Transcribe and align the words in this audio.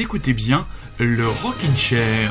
écoutez 0.00 0.32
bien 0.32 0.66
le 0.98 1.28
Rockin' 1.28 1.76
Chair. 1.76 2.30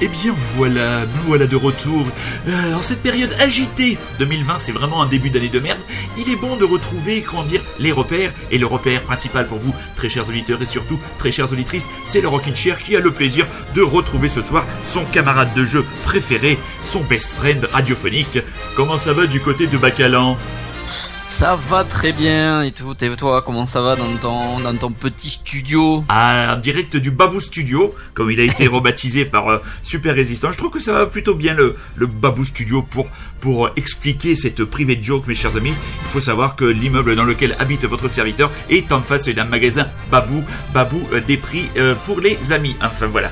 Eh 0.00 0.06
bien 0.06 0.32
voilà, 0.56 1.06
nous 1.06 1.22
voilà 1.26 1.46
de 1.46 1.56
retour. 1.56 2.06
Euh, 2.46 2.74
en 2.74 2.82
cette 2.82 3.02
période 3.02 3.34
agitée, 3.40 3.98
2020 4.20 4.58
c'est 4.58 4.70
vraiment 4.70 5.02
un 5.02 5.06
début 5.06 5.28
d'année 5.30 5.48
de 5.48 5.58
merde, 5.58 5.80
il 6.16 6.30
est 6.30 6.36
bon 6.36 6.56
de 6.56 6.64
retrouver, 6.64 7.22
comment 7.22 7.42
dire, 7.42 7.62
les 7.80 7.90
repères. 7.90 8.32
Et 8.52 8.58
le 8.58 8.66
repère 8.66 9.02
principal 9.02 9.48
pour 9.48 9.58
vous, 9.58 9.74
très 9.96 10.08
chers 10.08 10.28
auditeurs 10.28 10.62
et 10.62 10.66
surtout 10.66 11.00
très 11.18 11.32
chères 11.32 11.52
auditrices, 11.52 11.88
c'est 12.04 12.20
le 12.20 12.28
Rockin' 12.28 12.54
Chair 12.54 12.78
qui 12.78 12.96
a 12.96 13.00
le 13.00 13.10
plaisir 13.10 13.46
de 13.74 13.82
retrouver 13.82 14.28
ce 14.28 14.40
soir 14.40 14.66
son 14.84 15.04
camarade 15.04 15.52
de 15.54 15.64
jeu 15.64 15.84
préféré, 16.04 16.58
son 16.84 17.00
best 17.02 17.30
friend 17.30 17.64
radiophonique. 17.72 18.38
Comment 18.76 18.98
ça 18.98 19.12
va 19.12 19.26
du 19.26 19.40
côté 19.40 19.66
de 19.66 19.78
Bacalan? 19.78 20.38
Ça 21.30 21.56
va 21.56 21.84
très 21.84 22.12
bien 22.12 22.62
et 22.62 22.72
tout. 22.72 22.94
Et 23.02 23.08
toi, 23.16 23.42
comment 23.42 23.66
ça 23.66 23.82
va 23.82 23.96
dans 23.96 24.08
ton, 24.20 24.60
dans 24.60 24.74
ton 24.74 24.90
petit 24.92 25.28
studio 25.28 26.02
Ah, 26.08 26.54
en 26.56 26.58
direct 26.58 26.96
du 26.96 27.10
Babou 27.10 27.38
Studio, 27.38 27.94
comme 28.14 28.30
il 28.30 28.40
a 28.40 28.44
été 28.44 28.66
rebaptisé 28.68 29.26
par 29.26 29.48
euh, 29.50 29.58
Super 29.82 30.14
Résistant. 30.14 30.50
Je 30.50 30.56
trouve 30.56 30.70
que 30.70 30.80
ça 30.80 30.92
va 30.94 31.06
plutôt 31.06 31.34
bien 31.34 31.52
le, 31.52 31.76
le 31.96 32.06
Babou 32.06 32.44
Studio 32.46 32.80
pour, 32.82 33.06
pour 33.42 33.68
expliquer 33.76 34.36
cette 34.36 34.64
private 34.64 35.02
joke, 35.04 35.26
mes 35.26 35.34
chers 35.34 35.54
amis. 35.54 35.74
Il 36.06 36.10
faut 36.10 36.22
savoir 36.22 36.56
que 36.56 36.64
l'immeuble 36.64 37.14
dans 37.14 37.24
lequel 37.24 37.54
habite 37.58 37.84
votre 37.84 38.08
serviteur 38.08 38.50
est 38.70 38.90
en 38.90 39.02
face 39.02 39.28
d'un 39.28 39.44
magasin 39.44 39.86
Babou. 40.10 40.42
Babou, 40.72 41.06
euh, 41.12 41.20
des 41.20 41.36
prix 41.36 41.68
euh, 41.76 41.94
pour 42.06 42.20
les 42.20 42.52
amis. 42.52 42.74
Enfin 42.82 43.06
voilà. 43.06 43.30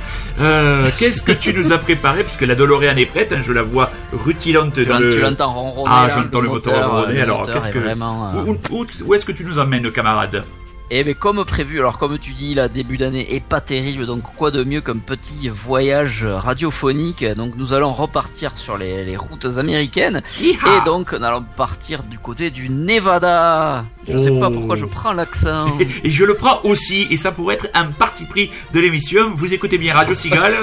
Qu'est-ce 0.98 1.22
que 1.22 1.32
tu 1.32 1.54
nous 1.54 1.72
as 1.72 1.78
préparé? 1.78 2.22
Puisque 2.24 2.42
la 2.42 2.54
DeLorean 2.54 2.96
est 2.98 3.06
prête, 3.06 3.32
hein, 3.32 3.40
je 3.42 3.52
la 3.52 3.62
vois 3.62 3.90
rutilante 4.12 4.74
Tu 4.74 4.84
dans 4.84 4.98
le... 4.98 5.08
tu 5.08 5.18
l'entends 5.20 5.50
ronronner 5.52 5.90
Ah, 5.90 6.08
j'entends 6.14 6.40
le 6.40 6.48
moteur 6.50 6.90
ronronner, 6.90 7.22
alors, 7.22 7.46
qu'est-ce 7.50 7.68
est 7.68 7.72
que- 7.72 7.85
vraiment, 7.86 8.28
euh, 8.34 8.44
Où, 8.44 8.58
où- 8.70 8.86
où 9.06 9.14
est-ce 9.14 9.24
que 9.24 9.32
tu 9.32 9.44
nous 9.44 9.58
emmènes, 9.58 9.90
camarade 9.90 10.44
Eh 10.90 11.02
ben 11.02 11.14
comme 11.16 11.44
prévu, 11.44 11.78
alors 11.80 11.98
comme 11.98 12.16
tu 12.18 12.30
dis, 12.32 12.54
la 12.54 12.68
début 12.68 12.96
d'année 12.96 13.34
est 13.34 13.40
pas 13.40 13.60
terrible, 13.60 14.06
donc 14.06 14.22
quoi 14.36 14.50
de 14.52 14.62
mieux 14.62 14.80
qu'un 14.80 14.98
petit 14.98 15.48
voyage 15.48 16.24
radiophonique? 16.24 17.24
Donc 17.34 17.54
nous 17.56 17.72
allons 17.72 17.90
repartir 17.90 18.56
sur 18.56 18.78
les, 18.78 19.04
les 19.04 19.16
routes 19.16 19.46
américaines 19.58 20.22
et 20.40 20.56
donc 20.84 21.12
nous 21.12 21.24
allons 21.24 21.44
partir 21.56 22.04
du 22.04 22.18
côté 22.20 22.50
du 22.50 22.68
Nevada. 22.70 23.84
Je 24.06 24.16
sais 24.22 24.38
pas 24.38 24.48
Oh. 24.48 24.52
pourquoi 24.52 24.76
je 24.76 24.86
prends 24.86 25.12
l'accent. 25.12 25.66
Et 26.04 26.10
je 26.10 26.24
le 26.24 26.34
prends 26.34 26.60
aussi, 26.62 27.08
et 27.10 27.16
ça 27.16 27.32
pourrait 27.32 27.56
être 27.56 27.68
un 27.74 27.86
parti 27.86 28.24
pris 28.24 28.50
de 28.72 28.78
l'émission. 28.78 29.34
Vous 29.34 29.52
écoutez 29.52 29.78
bien 29.78 29.92
Radio 29.94 30.14
Cigale 30.14 30.54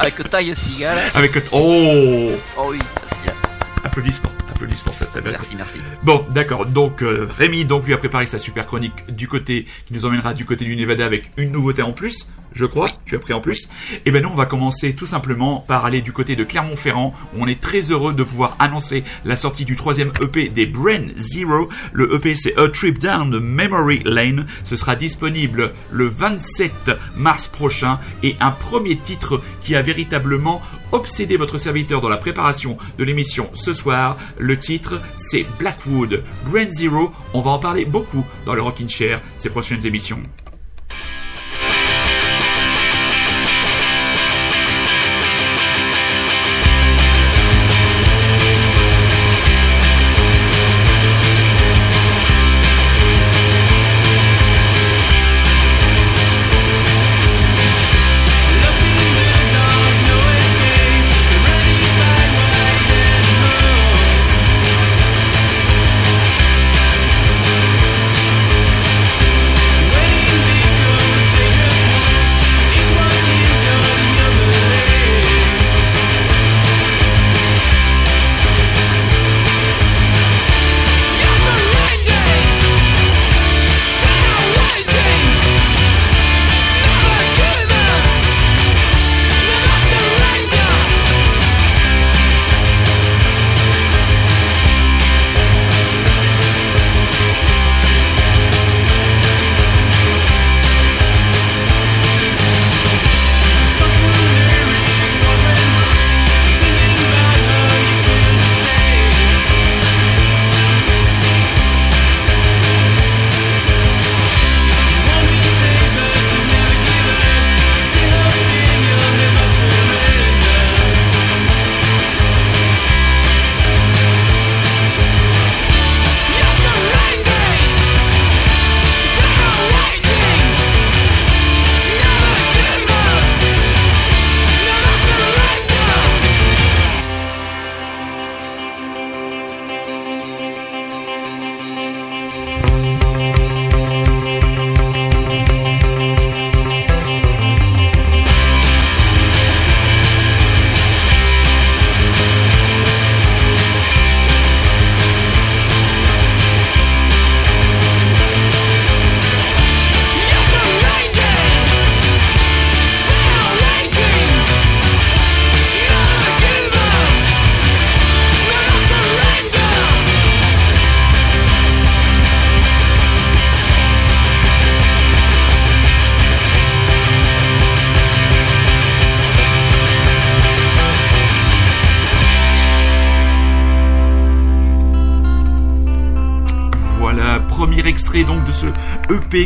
Avec 0.00 0.28
taille 0.30 0.54
cigale. 0.56 0.98
avec 1.14 1.32
oh 1.52 2.30
Oh 2.56 2.66
oui, 2.70 2.78
facile. 3.04 3.32
applaudissements, 3.84 4.32
applaudissements, 4.58 4.92
ça 4.92 5.06
ça 5.06 5.20
Merci, 5.20 5.56
merci. 5.56 5.80
Bon, 6.02 6.24
d'accord. 6.30 6.66
Donc 6.66 7.02
euh, 7.02 7.28
Rémi 7.30 7.64
donc 7.64 7.86
lui 7.86 7.94
a 7.94 7.98
préparé 7.98 8.26
sa 8.26 8.38
super 8.38 8.66
chronique 8.66 9.14
du 9.14 9.28
côté 9.28 9.66
qui 9.86 9.94
nous 9.94 10.04
emmènera 10.04 10.34
du 10.34 10.44
côté 10.44 10.64
du 10.64 10.74
Nevada 10.76 11.04
avec 11.04 11.30
une 11.36 11.52
nouveauté 11.52 11.82
en 11.82 11.92
plus. 11.92 12.28
Je 12.52 12.64
crois, 12.64 12.90
tu 13.04 13.14
as 13.14 13.18
pris 13.18 13.32
en 13.32 13.40
plus. 13.40 13.68
Et 14.04 14.10
ben 14.10 14.22
nous, 14.22 14.30
on 14.30 14.34
va 14.34 14.46
commencer 14.46 14.94
tout 14.94 15.06
simplement 15.06 15.60
par 15.60 15.84
aller 15.84 16.00
du 16.00 16.12
côté 16.12 16.36
de 16.36 16.44
Clermont-Ferrand, 16.44 17.14
on 17.36 17.46
est 17.46 17.60
très 17.60 17.80
heureux 17.90 18.14
de 18.14 18.22
pouvoir 18.22 18.56
annoncer 18.58 19.04
la 19.24 19.36
sortie 19.36 19.64
du 19.64 19.76
troisième 19.76 20.12
EP 20.20 20.48
des 20.48 20.66
Brain 20.66 21.06
Zero. 21.16 21.68
Le 21.92 22.14
EP, 22.14 22.34
c'est 22.36 22.58
A 22.58 22.68
Trip 22.68 22.98
Down 22.98 23.30
the 23.30 23.42
Memory 23.42 24.02
Lane. 24.04 24.46
Ce 24.64 24.76
sera 24.76 24.96
disponible 24.96 25.72
le 25.90 26.08
27 26.08 26.72
mars 27.16 27.48
prochain. 27.48 27.98
Et 28.22 28.36
un 28.40 28.50
premier 28.50 28.96
titre 28.96 29.40
qui 29.60 29.74
a 29.74 29.82
véritablement 29.82 30.60
obsédé 30.92 31.36
votre 31.36 31.58
serviteur 31.58 32.00
dans 32.00 32.08
la 32.08 32.16
préparation 32.16 32.78
de 32.98 33.04
l'émission 33.04 33.50
ce 33.52 33.72
soir. 33.72 34.16
Le 34.38 34.58
titre, 34.58 35.00
c'est 35.16 35.46
Blackwood. 35.58 36.24
Brain 36.46 36.70
Zero, 36.70 37.12
on 37.34 37.40
va 37.40 37.50
en 37.52 37.58
parler 37.58 37.84
beaucoup 37.84 38.26
dans 38.46 38.54
le 38.54 38.62
Rockin' 38.62 38.88
Chair 38.88 39.20
ces 39.36 39.50
prochaines 39.50 39.86
émissions. 39.86 40.22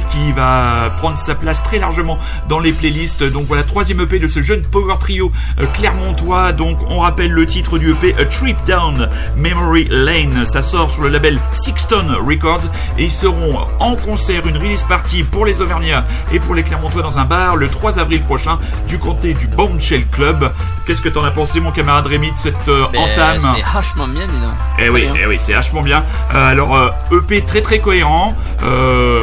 Qui 0.01 0.33
va 0.33 0.95
prendre 0.97 1.19
sa 1.19 1.35
place 1.35 1.63
très 1.63 1.79
largement 1.79 2.19
dans 2.49 2.61
les 2.61 2.73
playlists. 2.73 3.23
Donc 3.23 3.47
voilà, 3.47 3.63
troisième 3.63 4.01
EP 4.01 4.19
de 4.19 4.27
ce 4.27 4.41
jeune 4.41 4.63
power 4.63 4.95
trio 4.99 5.31
euh, 5.61 5.67
clermontois. 5.67 6.53
Donc 6.53 6.79
on 6.89 7.01
rappelle 7.01 7.31
le 7.31 7.45
titre 7.45 7.79
du 7.79 7.93
EP 7.93 8.15
A 8.19 8.25
Trip 8.25 8.57
Down 8.67 9.11
Memory 9.37 9.89
Lane. 9.91 10.47
Ça 10.47 10.63
sort 10.63 10.91
sur 10.91 11.03
le 11.03 11.11
label 11.11 11.39
Sixton 11.51 12.07
Records 12.27 12.71
et 12.97 13.05
ils 13.05 13.13
seront 13.13 13.59
en 13.81 13.97
concert, 13.97 14.47
une 14.47 14.57
release 14.57 14.85
party 14.85 15.25
pour 15.25 15.45
les 15.45 15.61
Auvergnats 15.61 16.07
et 16.33 16.41
pour 16.41 16.55
les 16.55 16.63
Clermontois 16.63 17.03
dans 17.03 17.19
un 17.19 17.25
bar 17.25 17.57
le 17.57 17.69
3 17.69 17.99
avril 17.99 18.23
prochain 18.23 18.59
du 18.89 18.99
comté 18.99 19.35
du 19.35 19.47
Bombshell 19.47 20.07
Club. 20.07 20.53
Qu'est-ce 20.87 21.01
que 21.01 21.09
t'en 21.09 21.23
as 21.25 21.31
pensé, 21.31 21.61
mon 21.61 21.71
camarade 21.71 22.07
Rémi, 22.07 22.33
de 22.33 22.37
cette 22.37 22.69
euh, 22.69 22.87
Ben, 22.93 22.99
entame 23.01 23.55
C'est 23.57 23.73
vachement 23.73 24.09
bien, 24.09 24.27
dis 24.27 24.39
donc. 24.41 24.51
eh 24.81 24.89
oui, 24.89 25.03
bien. 25.03 25.15
eh 25.23 25.27
oui, 25.27 25.37
c'est 25.39 25.53
vachement 25.53 25.83
bien. 25.83 26.05
Euh, 26.35 26.51
alors 26.51 26.77
euh, 26.77 26.91
EP 27.13 27.43
très 27.45 27.61
très 27.61 27.79
cohérent, 27.79 28.35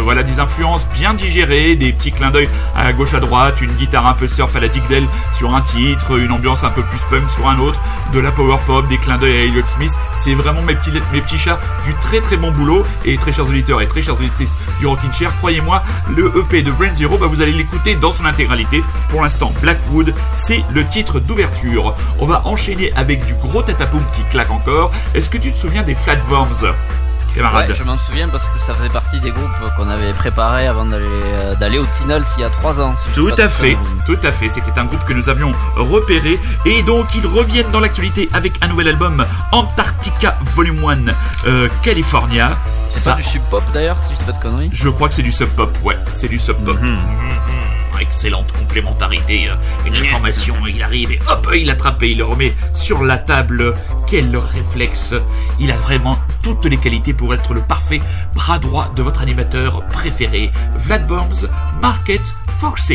voilà 0.04 0.24
des 0.24 0.40
influences 0.40 0.88
bien 0.94 1.14
digérées, 1.14 1.76
des 1.76 1.92
petits 1.94 2.12
clins 2.12 2.32
d'œil 2.32 2.50
à 2.76 2.92
gauche 2.94 3.14
à 3.14 3.20
droite, 3.20 3.62
une 3.62 3.72
guitare 3.74 4.08
un 4.08 4.14
peu 4.14 4.28
surf 4.28 4.56
à 4.56 4.60
la 4.60 4.68
Dick 4.70 4.88
Dale 4.88 5.04
sur 5.34 5.54
un 5.54 5.62
titre, 5.62 6.18
une 6.18 6.32
ambiance 6.32 6.64
un 6.64 6.70
peu 6.70 6.82
plus 6.84 7.04
punk 7.10 7.30
sur 7.30 7.48
un 7.48 7.60
autre, 7.60 7.80
de 8.14 8.20
la 8.20 8.32
power 8.32 8.58
pop, 8.66 8.88
des 8.88 8.98
clins 8.98 9.18
d'œil 9.18 9.38
à 9.38 9.44
Elliott 9.44 9.68
Smith. 9.68 9.92
C'est 10.16 10.36
vraiment 10.36 10.62
mes 10.62 10.76
petits 10.76 10.92
mes 11.14 11.22
petits 11.22 11.38
chats 11.38 11.60
du 11.86 11.94
très 11.96 12.22
très 12.22 12.38
bon 12.38 12.52
boulot 12.52 12.86
et 13.06 13.18
très 13.18 13.32
chers 13.32 13.48
auditeurs 13.48 13.82
et 13.82 13.88
très 13.88 14.02
chères 14.02 14.16
auditrices 14.16 14.58
du 14.80 14.88
Rockin' 14.88 15.12
Chair, 15.14 15.36
croyez-moi, 15.38 15.84
le 16.16 16.32
EP 16.40 16.62
de 16.64 16.72
Brain 16.72 16.94
Zero, 16.94 17.18
bah, 17.18 17.28
vous 17.28 17.42
allez 17.42 17.52
l'écouter 17.54 17.96
dans 17.96 18.12
son 18.12 18.26
intégralité. 18.26 18.82
Pour 19.10 19.22
l'instant, 19.22 19.52
Blackwood, 19.62 20.14
c'est 20.36 20.64
le 20.72 20.86
titre 20.86 21.20
d'ouverture. 21.20 21.49
On 22.20 22.26
va 22.26 22.42
enchaîner 22.46 22.92
avec 22.96 23.26
du 23.26 23.34
gros 23.36 23.62
tatapoum 23.62 24.04
qui 24.16 24.24
claque 24.26 24.52
encore. 24.52 24.92
Est-ce 25.14 25.30
que 25.30 25.38
tu 25.38 25.52
te 25.52 25.58
souviens 25.58 25.84
des 25.84 25.96
Flatworms 25.96 26.74
camarade 27.36 27.70
Ouais, 27.70 27.76
je 27.76 27.84
m'en 27.84 27.98
souviens 27.98 28.28
parce 28.30 28.50
que 28.50 28.60
ça 28.60 28.74
faisait 28.74 28.90
partie 28.90 29.20
des 29.20 29.32
groupes 29.32 29.50
qu'on 29.78 29.90
avait 29.90 30.14
préparés 30.14 30.68
avant 30.68 30.86
d'aller 30.86 31.06
euh, 31.06 31.82
au 31.82 31.86
Tinals 31.88 32.24
il 32.38 32.42
y 32.42 32.44
a 32.44 32.50
trois 32.50 32.80
ans. 32.82 32.96
si 32.96 33.08
Tout 33.10 33.32
à 33.38 33.50
fait, 33.50 33.78
tout 34.06 34.18
à 34.24 34.32
fait. 34.32 34.50
C'était 34.50 34.78
un 34.80 34.86
groupe 34.86 35.04
que 35.06 35.14
nous 35.14 35.30
avions 35.30 35.54
repéré 35.76 36.40
et 36.66 36.84
donc 36.84 37.08
ils 37.16 37.26
reviennent 37.26 37.72
dans 37.72 37.80
l'actualité 37.80 38.30
avec 38.34 38.54
un 38.64 38.68
nouvel 38.68 38.88
album 38.90 39.26
Antarctica 39.52 40.38
Volume 40.42 40.84
1 40.84 41.48
euh, 41.48 41.70
California. 41.84 42.58
C'est 42.90 43.02
Ça, 43.02 43.12
pas 43.12 43.18
du 43.18 43.24
sub 43.24 43.42
pop 43.44 43.64
d'ailleurs, 43.74 43.98
si 44.02 44.14
je 44.14 44.20
dis 44.20 44.26
pas 44.26 44.32
de 44.32 44.42
conneries. 44.42 44.70
je 44.74 44.90
crois 44.90 45.10
que 45.10 45.16
c'est 45.16 45.22
du 45.22 45.32
sub 45.32 45.50
pop, 45.50 45.78
ouais, 45.84 45.98
c'est 46.16 46.28
du 46.28 46.40
sub 46.40 46.58
pop. 46.66 46.80
Mhm, 46.82 46.98
Excellente 48.00 48.52
complémentarité. 48.54 49.50
euh, 49.50 49.56
Une 49.86 49.96
information, 49.96 50.56
il 50.68 50.82
arrive 50.82 51.12
et 51.12 51.20
hop, 51.30 51.50
il 51.56 51.70
attrape 51.70 52.02
et 52.04 52.12
il 52.12 52.18
le 52.18 52.26
remet 52.26 52.54
sur 52.74 53.04
la 53.04 53.18
table. 53.18 53.76
Quel 54.08 54.36
réflexe 54.38 55.14
Il 55.60 55.72
a 55.72 55.78
vraiment 55.78 56.18
toutes 56.42 56.66
les 56.66 56.78
qualités 56.78 57.14
pour 57.14 57.34
être 57.34 57.54
le 57.54 57.62
parfait 57.62 58.02
bras 58.34 58.58
droit 58.60 58.92
de 58.96 59.02
votre 59.04 59.22
animateur 59.22 59.86
préféré, 59.88 60.52
Vlad 60.76 61.10
Worms, 61.10 61.48
Market 61.82 62.34
Forces. 62.60 62.94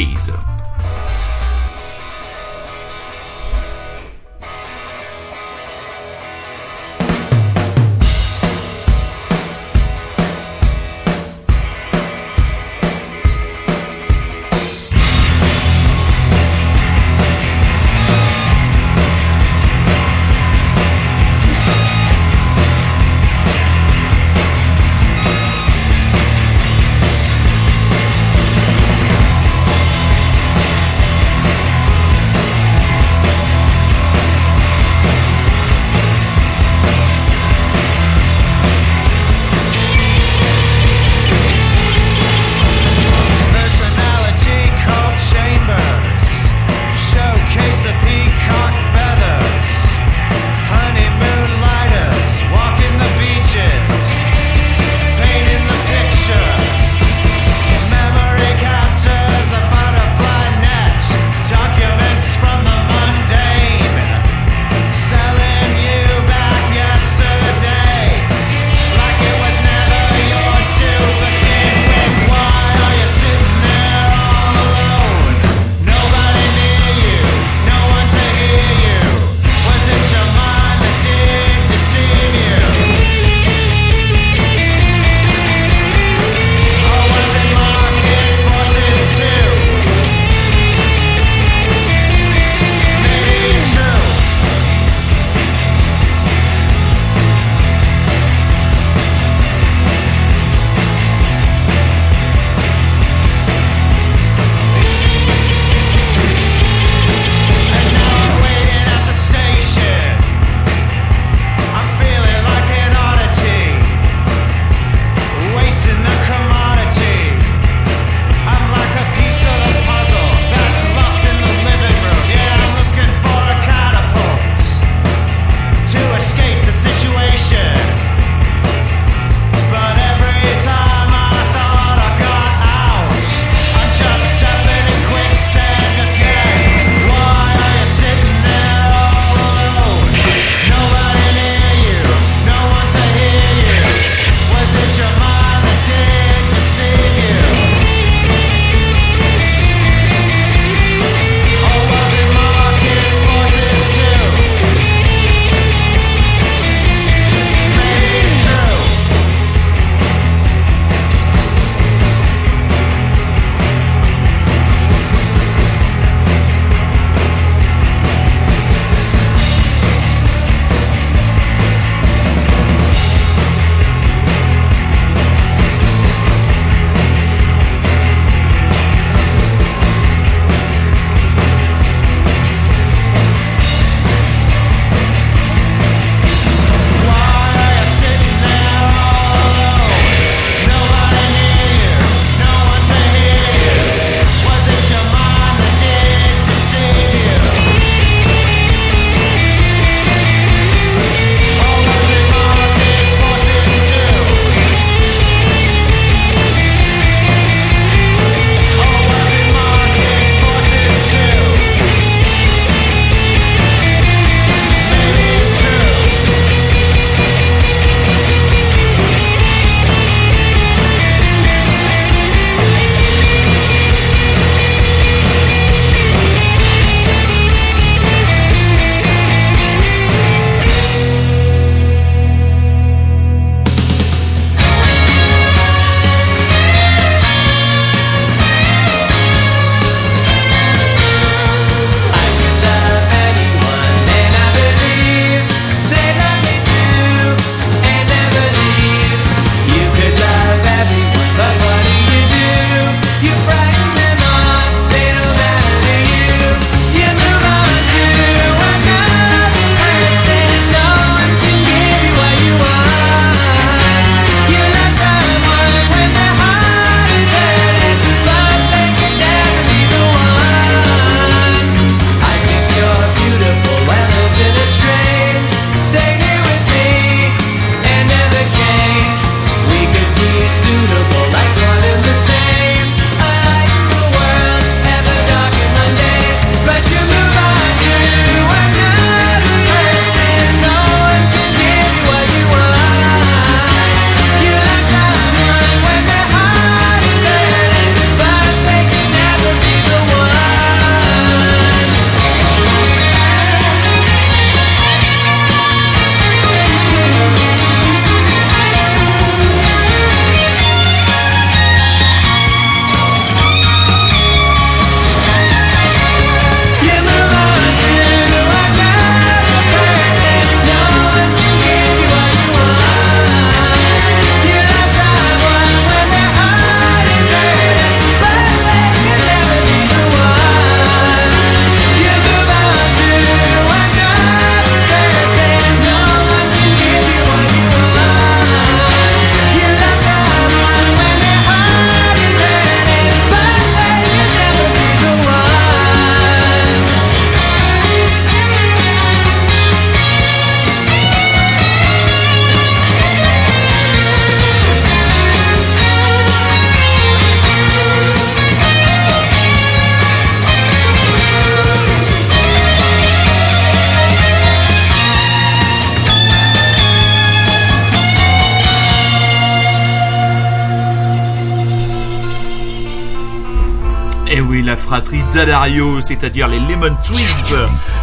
Daddario, 375.45 376.01
c'est-à-dire 376.01 376.49
les 376.49 376.59
Lemon 376.59 376.95
Twigs. 377.05 377.55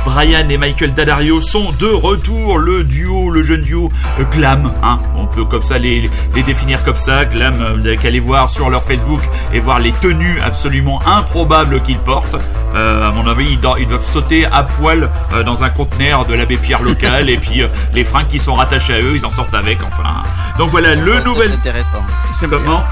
Brian 0.05 0.47
et 0.49 0.57
Michael 0.57 0.93
Daddario 0.93 1.41
sont 1.41 1.71
de 1.79 1.87
retour, 1.87 2.57
le 2.59 2.83
duo, 2.83 3.29
le 3.31 3.43
jeune 3.43 3.61
duo 3.63 3.91
euh, 4.19 4.23
Glam, 4.31 4.71
hein, 4.83 4.99
on 5.15 5.25
peut 5.25 5.45
comme 5.45 5.61
ça 5.63 5.77
les, 5.77 6.09
les 6.35 6.43
définir 6.43 6.83
comme 6.83 6.95
ça, 6.95 7.25
Glam, 7.25 7.61
euh, 7.61 7.73
vous 7.77 7.87
avez 7.87 7.97
qu'à 7.97 8.07
aller 8.09 8.19
voir 8.19 8.49
sur 8.49 8.69
leur 8.69 8.83
Facebook 8.83 9.21
et 9.53 9.59
voir 9.59 9.79
les 9.79 9.91
tenues 9.93 10.39
absolument 10.43 11.01
improbables 11.07 11.81
qu'ils 11.81 11.97
portent. 11.99 12.35
Euh, 12.75 13.09
à 13.09 13.11
mon 13.11 13.27
avis, 13.27 13.47
ils, 13.53 13.59
do- 13.59 13.75
ils 13.79 13.87
doivent 13.87 14.05
sauter 14.05 14.45
à 14.45 14.63
poil 14.63 15.09
euh, 15.33 15.43
dans 15.43 15.63
un 15.63 15.69
conteneur 15.69 16.25
de 16.25 16.33
l'abbé 16.35 16.57
Pierre 16.57 16.81
local 16.83 17.29
et 17.29 17.37
puis 17.37 17.63
euh, 17.63 17.67
les 17.93 18.03
fringues 18.03 18.27
qui 18.27 18.39
sont 18.39 18.53
rattachées 18.55 18.93
à 18.93 18.99
eux, 19.01 19.13
ils 19.15 19.25
en 19.25 19.29
sortent 19.29 19.53
avec. 19.55 19.79
Enfin, 19.83 20.09
donc 20.57 20.69
voilà 20.69 20.95
le 20.95 21.13
C'est 21.17 21.25
nouvel. 21.25 21.51
intéressant. 21.51 22.03
Comment? 22.49 22.83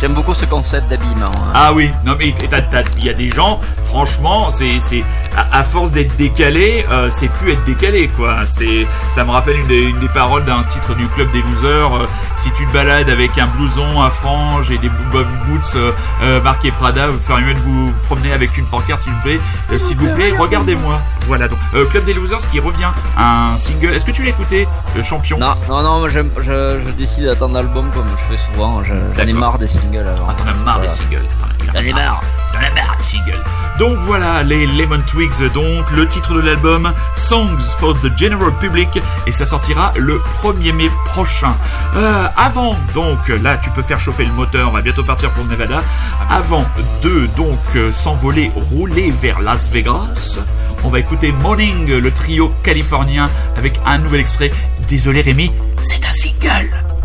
J'aime 0.00 0.12
beaucoup 0.12 0.34
ce 0.34 0.44
concept 0.44 0.88
d'habillement. 0.88 1.26
hein. 1.34 1.52
Ah 1.54 1.72
oui, 1.72 1.90
non 2.04 2.16
mais 2.18 2.34
t'as- 2.50 2.62
t'as- 2.62 2.82
il 2.98 3.04
y 3.06 3.10
a 3.10 3.14
des 3.14 3.28
gens, 3.28 3.60
franchement, 3.84 4.50
c'est 4.50 4.78
c'est 4.80 5.02
à, 5.36 5.58
à 5.60 5.64
force 5.64 5.92
d'être 5.92 6.14
décalé, 6.16 6.84
euh, 6.90 7.08
c'est 7.10 7.28
plus 7.28 7.52
être 7.52 7.64
décalé 7.64 8.08
quoi. 8.08 8.44
C'est 8.46 8.86
ça 9.10 9.24
me 9.24 9.30
rappelle 9.30 9.58
une 9.60 9.66
des, 9.66 9.82
une 9.82 9.98
des 9.98 10.08
paroles 10.08 10.44
d'un 10.44 10.62
titre 10.64 10.94
du 10.94 11.06
club 11.08 11.30
des 11.32 11.42
losers. 11.42 11.94
euh, 11.96 12.06
si 12.36 12.50
tu 12.52 12.66
te 12.66 12.72
balades 12.72 13.08
avec 13.08 13.38
un 13.38 13.46
blouson 13.46 14.00
à 14.02 14.10
franges 14.10 14.70
et 14.70 14.76
des 14.78 14.88
bo- 14.90 14.94
bo- 15.12 15.24
boots 15.46 15.74
euh, 15.76 15.92
euh, 16.22 16.40
marqués 16.42 16.70
Prada, 16.70 17.08
vous 17.08 17.18
feriez 17.18 17.44
mieux 17.46 17.54
de 17.54 17.60
vous 17.60 17.92
promener 18.04 18.32
avec 18.32 18.56
une 18.58 18.66
pancarte 18.66 19.00
s'il 19.02 19.12
vous 19.12 19.20
plaît. 19.22 19.40
Euh, 19.72 19.78
s'il 19.78 19.96
vous 19.96 20.10
plaît, 20.10 20.32
regardez-moi. 20.38 21.00
Voilà 21.26 21.48
donc 21.48 21.58
euh, 21.74 21.86
club 21.86 22.04
des 22.04 22.12
losers 22.14 22.38
qui 22.50 22.60
revient 22.60 22.90
un 23.16 23.56
single. 23.58 23.94
Est-ce 23.94 24.04
que 24.04 24.10
tu 24.10 24.22
l'as 24.22 24.30
écouté, 24.30 24.68
euh, 24.96 25.02
champion? 25.02 25.38
Non, 25.38 25.54
non, 25.68 25.82
non, 25.82 25.98
moi 26.00 26.08
j'aime- 26.10 26.30
je, 26.38 26.78
je 26.84 26.90
décide 26.90 27.24
d'attendre 27.24 27.54
l'album 27.54 27.90
comme 27.94 28.06
je 28.16 28.22
fais 28.22 28.36
souvent. 28.36 28.84
Je- 28.84 28.92
J'en 29.16 29.22
ai 29.26 29.32
marre 29.32 29.58
des 29.58 29.66
singles 29.66 29.85
avant. 29.94 30.26
Ah, 30.28 30.34
t'en 30.34 30.46
as 30.46 30.54
marre 30.64 30.80
des 30.80 30.88
singles. 30.88 31.24
J'en 31.64 31.80
ai 31.80 31.92
marre. 31.92 32.22
Marre 32.52 32.96
des 32.98 33.04
singles. 33.04 33.42
Donc 33.78 33.98
voilà, 34.00 34.42
les 34.42 34.66
Lemon 34.66 35.02
Twigs, 35.06 35.52
donc 35.52 35.90
le 35.90 36.08
titre 36.08 36.34
de 36.34 36.40
l'album 36.40 36.92
Songs 37.16 37.60
for 37.78 37.94
the 38.00 38.10
General 38.18 38.50
Public 38.58 38.88
et 39.26 39.32
ça 39.32 39.44
sortira 39.44 39.92
le 39.96 40.20
1er 40.42 40.72
mai 40.72 40.90
prochain. 41.04 41.54
Euh, 41.94 42.26
avant, 42.36 42.76
donc 42.94 43.28
là 43.28 43.58
tu 43.58 43.70
peux 43.70 43.82
faire 43.82 44.00
chauffer 44.00 44.24
le 44.24 44.32
moteur, 44.32 44.70
on 44.70 44.72
va 44.72 44.80
bientôt 44.80 45.04
partir 45.04 45.30
pour 45.32 45.44
le 45.44 45.50
Nevada. 45.50 45.82
Avant 46.30 46.64
de 47.02 47.26
donc 47.36 47.58
euh, 47.76 47.92
s'envoler, 47.92 48.50
rouler 48.70 49.10
vers 49.10 49.40
Las 49.40 49.70
Vegas, 49.70 50.38
on 50.82 50.88
va 50.88 50.98
écouter 50.98 51.32
Morning, 51.32 51.98
le 51.98 52.10
trio 52.10 52.50
californien 52.62 53.30
avec 53.56 53.78
un 53.84 53.98
nouvel 53.98 54.20
extrait. 54.20 54.52
Désolé 54.88 55.20
Rémi, 55.20 55.52
c'est 55.82 56.04
un 56.06 56.12
single. 56.12 56.95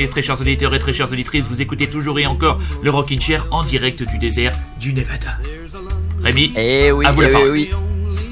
Oui, 0.00 0.08
très 0.08 0.22
chers 0.22 0.40
auditeurs 0.40 0.74
et 0.74 0.78
très 0.78 0.92
chères 0.94 1.10
auditrices, 1.12 1.44
vous 1.48 1.60
écoutez 1.60 1.86
toujours 1.88 2.18
et 2.18 2.26
encore 2.26 2.58
le 2.82 2.90
Rockin' 2.90 3.20
Chair 3.20 3.46
en 3.50 3.62
direct 3.62 4.02
du 4.02 4.18
désert 4.18 4.52
du 4.80 4.92
Nevada. 4.94 5.36
Rémi, 6.22 6.52
Eh 6.56 6.92
oui, 6.92 7.04
À 7.04 7.12
vous 7.12 7.22
eh 7.22 7.24
la 7.24 7.28
oui, 7.30 7.32
parole. 7.34 7.50
oui. 7.52 7.70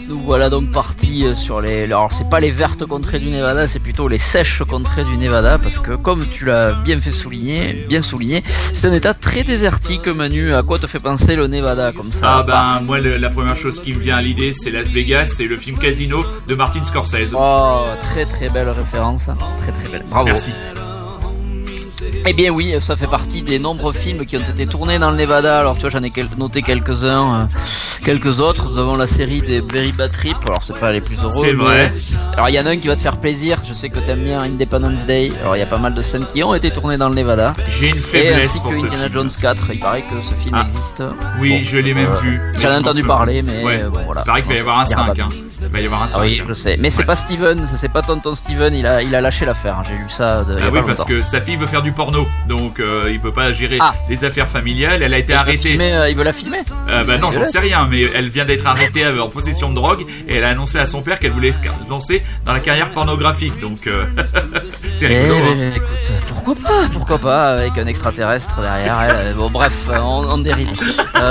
Nous 0.08 0.18
voilà 0.18 0.50
donc 0.50 0.72
partis 0.72 1.24
euh, 1.24 1.36
sur 1.36 1.60
les. 1.60 1.84
Alors, 1.84 2.12
c'est 2.12 2.28
pas 2.28 2.40
les 2.40 2.50
vertes 2.50 2.84
contrées 2.84 3.20
du 3.20 3.28
Nevada, 3.30 3.68
c'est 3.68 3.78
plutôt 3.78 4.08
les 4.08 4.18
sèches 4.18 4.62
contrées 4.64 5.04
du 5.04 5.16
Nevada, 5.16 5.56
parce 5.58 5.78
que 5.78 5.94
comme 5.94 6.26
tu 6.26 6.44
l'as 6.46 6.72
bien 6.72 6.98
fait 6.98 7.12
souligner, 7.12 7.86
bien 7.88 8.02
souligné, 8.02 8.42
c'est 8.72 8.88
un 8.88 8.92
état 8.92 9.14
très 9.14 9.44
désertique, 9.44 10.08
Manu. 10.08 10.52
À 10.52 10.64
quoi 10.64 10.80
te 10.80 10.88
fait 10.88 10.98
penser 10.98 11.36
le 11.36 11.46
Nevada 11.46 11.92
comme 11.92 12.10
ça? 12.12 12.38
Ah 12.38 12.42
ben 12.42 12.84
moi 12.84 12.98
le- 12.98 13.18
la 13.18 13.28
première 13.28 13.56
chose 13.56 13.80
qui 13.80 13.94
me 13.94 14.00
vient 14.00 14.16
à 14.16 14.22
l'idée 14.22 14.52
c'est 14.52 14.72
Las 14.72 14.88
Vegas, 14.90 15.26
c'est 15.26 15.46
le 15.46 15.56
film 15.56 15.78
Casino 15.78 16.24
de 16.48 16.54
Martin 16.56 16.82
Scorsese. 16.82 17.32
Oh, 17.32 17.84
très 18.00 18.26
très 18.26 18.48
belle 18.50 18.68
référence, 18.70 19.28
hein. 19.28 19.36
très 19.60 19.70
très 19.70 19.88
belle. 19.90 20.04
Bravo. 20.10 20.26
Merci. 20.26 20.50
Eh 22.26 22.32
bien 22.34 22.50
oui, 22.50 22.74
ça 22.80 22.96
fait 22.96 23.06
partie 23.06 23.42
des 23.42 23.58
nombreux 23.58 23.92
films 23.92 24.24
qui 24.26 24.36
ont 24.36 24.40
été 24.40 24.66
tournés 24.66 24.98
dans 24.98 25.10
le 25.10 25.16
Nevada. 25.16 25.58
Alors 25.58 25.74
tu 25.76 25.82
vois, 25.82 25.90
j'en 25.90 26.02
ai 26.02 26.12
noté 26.36 26.62
quelques-uns, 26.62 27.34
euh, 27.34 27.44
quelques 28.04 28.40
autres. 28.40 28.66
Nous 28.70 28.78
avons 28.78 28.96
la 28.96 29.06
série 29.06 29.40
des 29.40 29.60
Very 29.60 29.92
Bad 29.92 30.12
Trip. 30.12 30.36
Alors 30.48 30.62
c'est 30.62 30.78
pas 30.78 30.92
les 30.92 31.00
plus 31.00 31.18
heureux. 31.18 31.30
C'est 31.32 31.52
mais- 31.54 31.64
vrai. 31.64 31.88
Alors 32.34 32.48
il 32.50 32.54
y 32.54 32.60
en 32.60 32.66
a 32.66 32.70
un 32.70 32.76
qui 32.76 32.88
va 32.88 32.96
te 32.96 33.00
faire 33.00 33.18
plaisir. 33.18 33.58
Je 33.66 33.72
sais 33.72 33.88
que 33.88 33.98
t'aimes 34.00 34.22
bien 34.24 34.40
Independence 34.42 35.06
Day. 35.06 35.32
Alors 35.40 35.56
il 35.56 35.60
y 35.60 35.62
a 35.62 35.66
pas 35.66 35.78
mal 35.78 35.94
de 35.94 36.02
scènes 36.02 36.26
qui 36.26 36.42
ont 36.44 36.54
été 36.54 36.70
tournées 36.70 36.98
dans 36.98 37.08
le 37.08 37.14
Nevada. 37.14 37.52
J'ai 37.68 37.88
une 37.88 37.96
Et 37.96 37.98
faiblesse 37.98 38.44
ainsi 38.46 38.60
pour 38.60 38.70
que 38.70 38.76
ce 38.76 38.84
Indiana 38.84 39.04
film. 39.04 39.12
Jones 39.14 39.30
4. 39.40 39.70
Il 39.72 39.80
paraît 39.80 40.02
que 40.02 40.20
ce 40.20 40.34
film 40.34 40.54
Ah. 40.58 40.62
existe. 40.62 41.02
Oui, 41.40 41.50
Bon, 41.50 41.64
je 41.64 41.78
l'ai 41.78 41.94
même 41.94 42.10
euh, 42.10 42.20
vu. 42.20 42.40
J'en 42.56 42.70
ai 42.70 42.74
entendu 42.76 43.02
parler, 43.02 43.42
mais 43.42 43.64
Ouais. 43.64 43.84
bon 43.90 44.00
voilà. 44.04 44.20
Il 44.22 44.26
paraît 44.26 44.42
qu'il 44.42 44.50
va 44.52 44.56
y 44.56 44.60
avoir 44.60 44.78
un 44.80 44.82
On 44.82 44.86
dira 44.86 45.06
5. 45.06 45.16
pas 45.16 45.22
Hein. 45.24 45.28
Il 45.62 45.68
va 45.68 45.80
y 45.80 45.84
avoir 45.84 46.02
un 46.02 46.08
5. 46.08 46.18
Ah 46.20 46.24
oui, 46.24 46.40
je 46.46 46.54
sais. 46.54 46.78
Mais 46.80 46.88
c'est 46.88 47.04
pas 47.04 47.16
Steven, 47.16 47.66
c'est 47.76 47.90
pas 47.92 48.00
tonton 48.02 48.34
Steven, 48.34 48.74
il 48.74 48.86
a, 48.86 49.02
il 49.02 49.14
a 49.14 49.20
lâché 49.20 49.44
l'affaire. 49.44 49.82
J'ai 49.86 49.92
lu 49.94 50.06
ça 50.08 50.42
de, 50.42 50.54
il 50.54 50.58
y 50.58 50.62
a 50.62 50.66
Ah 50.66 50.70
pas 50.70 50.78
oui, 50.78 50.82
parce 50.86 51.04
que 51.04 51.20
sa 51.20 51.40
fille 51.42 51.56
veut 51.56 51.66
faire 51.66 51.82
du 51.82 51.92
porno, 51.92 52.09
donc 52.48 52.80
euh, 52.80 53.08
il 53.10 53.20
peut 53.20 53.32
pas 53.32 53.52
gérer 53.52 53.78
Ah. 53.80 53.94
les 54.08 54.24
affaires 54.24 54.48
familiales. 54.48 55.02
Elle 55.02 55.14
a 55.14 55.18
été 55.18 55.32
Il 55.32 55.36
arrêtée. 55.36 55.68
filmer, 55.70 55.92
euh, 55.92 56.08
il 56.10 56.16
veut 56.16 56.24
la 56.24 56.32
filmer 56.32 56.58
Euh, 56.88 57.04
bah 57.04 57.16
non, 57.18 57.30
j'en 57.32 57.44
sais 57.44 57.58
rien, 57.60 57.86
mais 57.90 58.02
elle 58.14 58.28
vient 58.30 58.44
d'être 58.44 58.66
arrêtée 58.66 59.04
euh, 59.04 59.22
en 59.22 59.28
possession 59.28 59.70
de 59.70 59.74
drogue 59.76 60.04
et 60.28 60.36
elle 60.36 60.44
a 60.44 60.48
annoncé 60.50 60.78
à 60.78 60.86
son 60.86 61.02
père 61.02 61.18
qu'elle 61.18 61.32
voulait 61.32 61.52
lancer 61.88 62.22
dans 62.44 62.52
la 62.52 62.60
carrière 62.60 62.90
pornographique. 62.90 63.58
Donc 63.60 63.86
euh, 63.86 64.04
c'est 64.96 65.06
Eh 65.10 65.18
rigolo. 65.20 65.44
hein. 65.52 65.54
ben, 65.56 65.72
écoute, 65.74 66.12
pourquoi 66.28 66.54
pas, 66.54 66.82
pourquoi 66.92 67.18
pas, 67.18 67.48
avec 67.50 67.76
un 67.78 67.86
extraterrestre 67.86 68.60
derrière 68.60 69.00
elle. 69.00 69.16
euh, 69.28 69.34
Bon, 69.34 69.48
bref, 69.50 69.88
on, 69.90 70.26
on 70.30 70.38
dérive. 70.38 70.70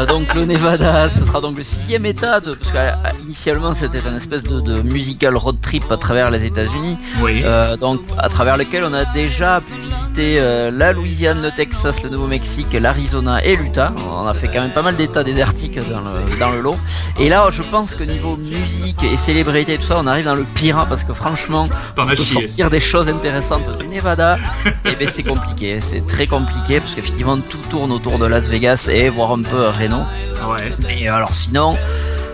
Donc 0.07 0.33
le 0.33 0.45
Nevada, 0.45 1.09
ce 1.09 1.25
sera 1.25 1.41
donc 1.41 1.57
le 1.57 1.63
sixième 1.63 2.05
état, 2.05 2.39
de, 2.39 2.53
parce 2.55 2.71
qu'initialement 2.71 3.73
c'était 3.73 3.99
une 3.99 4.15
espèce 4.15 4.43
de, 4.43 4.59
de 4.61 4.81
musical 4.81 5.35
road 5.35 5.57
trip 5.61 5.83
à 5.91 5.97
travers 5.97 6.31
les 6.31 6.45
États-Unis, 6.45 6.97
Oui. 7.21 7.43
donc 7.79 8.01
à 8.17 8.29
travers 8.29 8.57
lequel 8.57 8.83
on 8.85 8.93
a 8.93 9.05
déjà 9.05 9.59
pu 9.61 9.73
visiter 9.81 10.39
la 10.71 10.93
Louisiane, 10.93 11.41
le 11.41 11.51
Texas, 11.51 12.03
le 12.03 12.09
Nouveau-Mexique, 12.09 12.73
l'Arizona 12.73 13.43
et 13.43 13.55
l'Utah. 13.55 13.93
On 14.09 14.27
a 14.27 14.33
fait 14.33 14.47
quand 14.47 14.61
même 14.61 14.73
pas 14.73 14.81
mal 14.81 14.95
d'états 14.95 15.23
désertiques 15.23 15.79
dans 15.89 16.01
le, 16.01 16.39
dans 16.39 16.51
le 16.51 16.61
lot. 16.61 16.77
Et 17.19 17.29
là, 17.29 17.47
je 17.51 17.63
pense 17.63 17.95
que 17.95 18.03
niveau 18.03 18.35
musique 18.37 19.03
et 19.03 19.17
célébrité 19.17 19.73
et 19.73 19.77
tout 19.77 19.85
ça, 19.85 19.97
on 19.99 20.07
arrive 20.07 20.25
dans 20.25 20.35
le 20.35 20.45
pire, 20.55 20.85
parce 20.87 21.03
que 21.03 21.13
franchement, 21.13 21.67
chié. 22.15 22.41
sortir 22.41 22.69
des 22.69 22.79
choses 22.79 23.09
intéressantes 23.09 23.77
du 23.77 23.87
Nevada, 23.87 24.37
et 24.85 24.95
ben 24.95 25.07
c'est 25.07 25.23
compliqué, 25.23 25.79
c'est 25.81 26.05
très 26.05 26.27
compliqué 26.27 26.79
parce 26.79 26.95
qu'effectivement 26.95 27.37
tout 27.37 27.59
tourne 27.69 27.91
autour 27.91 28.19
de 28.19 28.25
Las 28.25 28.47
Vegas 28.47 28.89
et 28.91 29.09
voir 29.09 29.31
un 29.31 29.41
peu 29.41 29.67
Reno. 29.67 29.99
Ouais. 30.47 30.73
Mais 30.79 31.07
alors 31.07 31.33
sinon, 31.33 31.77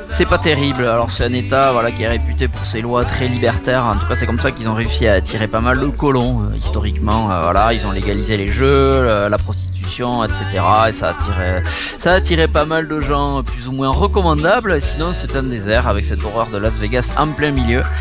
c'est 0.07 0.25
pas 0.25 0.37
terrible. 0.37 0.85
Alors 0.85 1.11
c'est 1.11 1.25
un 1.25 1.33
État 1.33 1.71
voilà 1.71 1.91
qui 1.91 2.03
est 2.03 2.07
réputé 2.07 2.47
pour 2.47 2.65
ses 2.65 2.81
lois 2.81 3.05
très 3.05 3.27
libertaires. 3.27 3.85
En 3.85 3.97
tout 3.97 4.07
cas 4.07 4.15
c'est 4.15 4.25
comme 4.25 4.39
ça 4.39 4.51
qu'ils 4.51 4.69
ont 4.69 4.73
réussi 4.73 5.07
à 5.07 5.13
attirer 5.13 5.47
pas 5.47 5.61
mal 5.61 5.79
de 5.79 5.87
colons 5.87 6.43
euh, 6.43 6.55
historiquement. 6.57 7.31
Euh, 7.31 7.41
voilà, 7.41 7.73
ils 7.73 7.85
ont 7.85 7.91
légalisé 7.91 8.37
les 8.37 8.51
jeux, 8.51 8.65
euh, 8.67 9.29
la 9.29 9.37
prostitution, 9.37 9.74
etc. 9.85 10.63
Et 10.89 10.91
ça 10.93 11.07
a 11.07 11.09
attiré, 11.11 11.63
ça 11.99 12.11
a 12.11 12.15
attiré 12.15 12.47
pas 12.47 12.65
mal 12.65 12.87
de 12.87 13.01
gens 13.01 13.43
plus 13.43 13.67
ou 13.67 13.71
moins 13.71 13.89
recommandables. 13.89 14.81
Sinon 14.81 15.11
c'est 15.13 15.35
un 15.35 15.43
désert 15.43 15.87
avec 15.87 16.05
cette 16.05 16.23
horreur 16.23 16.47
de 16.47 16.57
Las 16.57 16.73
Vegas 16.79 17.13
en 17.17 17.27
plein 17.27 17.51
milieu. 17.51 17.81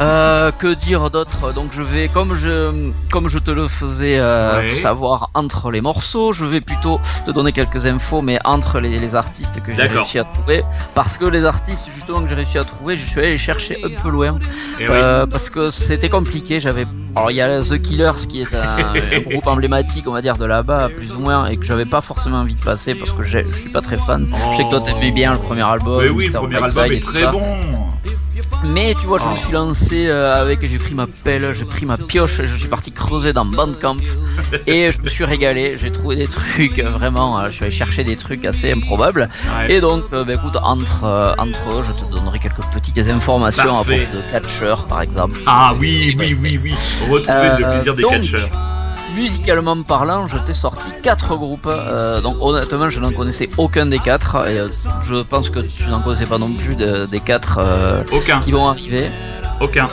Euh, 0.00 0.50
que 0.52 0.72
dire 0.72 1.10
d'autre? 1.10 1.52
Donc 1.52 1.72
je 1.72 1.82
vais, 1.82 2.08
comme 2.08 2.34
je, 2.34 2.90
comme 3.10 3.28
je 3.28 3.38
te 3.38 3.50
le 3.50 3.68
faisais 3.68 4.18
euh, 4.18 4.62
savoir 4.76 5.30
entre 5.34 5.70
les 5.70 5.80
morceaux, 5.80 6.32
je 6.32 6.44
vais 6.46 6.60
plutôt 6.60 7.00
te 7.26 7.30
donner 7.30 7.52
quelques 7.52 7.86
infos, 7.86 8.22
mais 8.22 8.38
entre 8.44 8.78
les, 8.80 8.98
les 8.98 9.14
artistes 9.14 9.60
que 9.62 9.74
j'ai 9.74 9.82
réussi 9.82 10.18
à 10.18 10.24
trouver, 10.24 10.64
parce 10.94 11.18
que 11.18 11.24
les 11.26 11.44
artistes 11.44 11.86
justement 11.92 12.22
que 12.22 12.28
j'ai 12.28 12.34
réussi 12.34 12.58
à 12.58 12.64
trouver, 12.64 12.96
je 12.96 13.04
suis 13.04 13.18
allé 13.20 13.30
les 13.32 13.38
chercher 13.38 13.82
un 13.84 14.00
peu 14.00 14.08
loin, 14.10 14.38
oui. 14.78 14.86
euh, 14.88 15.26
parce 15.26 15.50
que 15.50 15.70
c'était 15.70 16.08
compliqué. 16.08 16.60
J'avais, 16.60 16.86
alors 17.16 17.30
il 17.30 17.36
y 17.36 17.40
a 17.40 17.62
The 17.62 17.80
Killers 17.80 18.26
qui 18.28 18.42
est 18.42 18.54
un, 18.54 18.94
un 18.94 19.20
groupe 19.30 19.46
emblématique, 19.46 20.06
on 20.06 20.12
va 20.12 20.22
dire 20.22 20.36
de 20.36 20.44
là-bas, 20.44 20.88
plus 20.96 21.12
ou 21.12 21.18
moins, 21.18 21.46
et 21.46 21.56
que 21.56 21.64
j'avais 21.64 21.84
pas 21.84 22.00
forcément 22.00 22.38
envie 22.38 22.54
de 22.54 22.62
passer 22.62 22.94
parce 22.94 23.12
que 23.12 23.22
je 23.22 23.40
suis 23.50 23.70
pas 23.70 23.80
très 23.80 23.96
fan. 23.96 24.26
Je 24.52 24.56
sais 24.58 24.64
que 24.64 24.70
toi 24.70 24.80
t'aimais 24.80 25.10
bien 25.10 25.32
le 25.32 25.38
premier 25.38 25.62
album. 25.62 26.00
Mais 26.02 26.08
oui, 26.08 26.26
le 26.26 26.32
premier 26.32 26.56
album 26.56 26.92
et 26.92 26.96
est 26.96 27.00
très 27.00 27.22
ça. 27.22 27.32
bon. 27.32 27.42
Mais 28.62 28.94
tu 28.94 29.06
vois, 29.06 29.18
je 29.18 29.24
Oh. 29.26 29.30
me 29.30 29.36
suis 29.36 29.52
lancé 29.52 30.06
euh, 30.06 30.40
avec, 30.40 30.64
j'ai 30.66 30.78
pris 30.78 30.94
ma 30.94 31.06
pelle, 31.06 31.52
j'ai 31.54 31.64
pris 31.64 31.86
ma 31.86 31.96
pioche, 31.96 32.42
je 32.44 32.56
suis 32.56 32.68
parti 32.68 32.92
creuser 32.92 33.32
dans 33.32 33.44
Bandcamp 33.46 33.96
et 34.66 34.92
je 34.92 35.00
me 35.02 35.08
suis 35.08 35.24
régalé. 35.24 35.76
J'ai 35.80 35.90
trouvé 35.90 36.16
des 36.16 36.26
trucs 36.26 36.78
euh, 36.78 36.90
vraiment, 36.90 37.38
euh, 37.38 37.46
je 37.48 37.54
suis 37.56 37.64
allé 37.64 37.72
chercher 37.72 38.04
des 38.04 38.16
trucs 38.16 38.44
assez 38.44 38.70
improbables. 38.70 39.28
Ouais. 39.56 39.72
Et 39.72 39.80
donc, 39.80 40.04
euh, 40.12 40.24
bah, 40.24 40.34
écoute, 40.34 40.56
entre 40.62 41.34
entre 41.38 41.70
eux, 41.72 41.82
je 41.82 41.92
te 41.92 42.04
donnerai 42.12 42.38
quelques 42.38 42.62
petites 42.72 42.98
informations 43.08 43.64
Parfait. 43.64 44.02
à 44.02 44.06
propos 44.06 44.16
de 44.18 44.30
Catcher, 44.30 44.74
par 44.88 45.00
exemple. 45.02 45.38
Ah 45.46 45.72
oui, 45.78 46.14
oui, 46.18 46.36
oui, 46.40 46.60
oui. 46.62 46.74
Retrouver 47.10 47.30
Euh, 47.30 47.58
le 47.58 47.70
plaisir 47.70 47.94
des 47.94 48.02
donc, 48.02 48.12
catcheurs. 48.12 48.48
Musicalement 49.14 49.82
parlant, 49.82 50.26
je 50.26 50.38
t'ai 50.38 50.54
sorti 50.54 50.88
quatre 51.02 51.36
groupes. 51.36 51.66
euh, 51.66 52.20
donc 52.20 52.36
honnêtement, 52.40 52.88
je 52.90 53.00
n'en 53.00 53.12
connaissais 53.12 53.48
aucun 53.58 53.86
des 53.86 53.98
quatre. 53.98 54.36
Et 54.48 54.58
euh, 54.58 54.68
je 55.02 55.16
pense 55.22 55.50
que 55.50 55.60
tu 55.60 55.86
n'en 55.88 56.00
connaissais 56.00 56.26
pas 56.26 56.38
non 56.38 56.54
plus 56.54 56.74
de- 56.76 57.06
des 57.06 57.20
quatre 57.20 57.58
euh, 57.58 58.02
Aucun, 58.12 58.40
qui 58.40 58.52
vont 58.52 58.68
arriver. 58.68 59.10
aucun. 59.60 59.88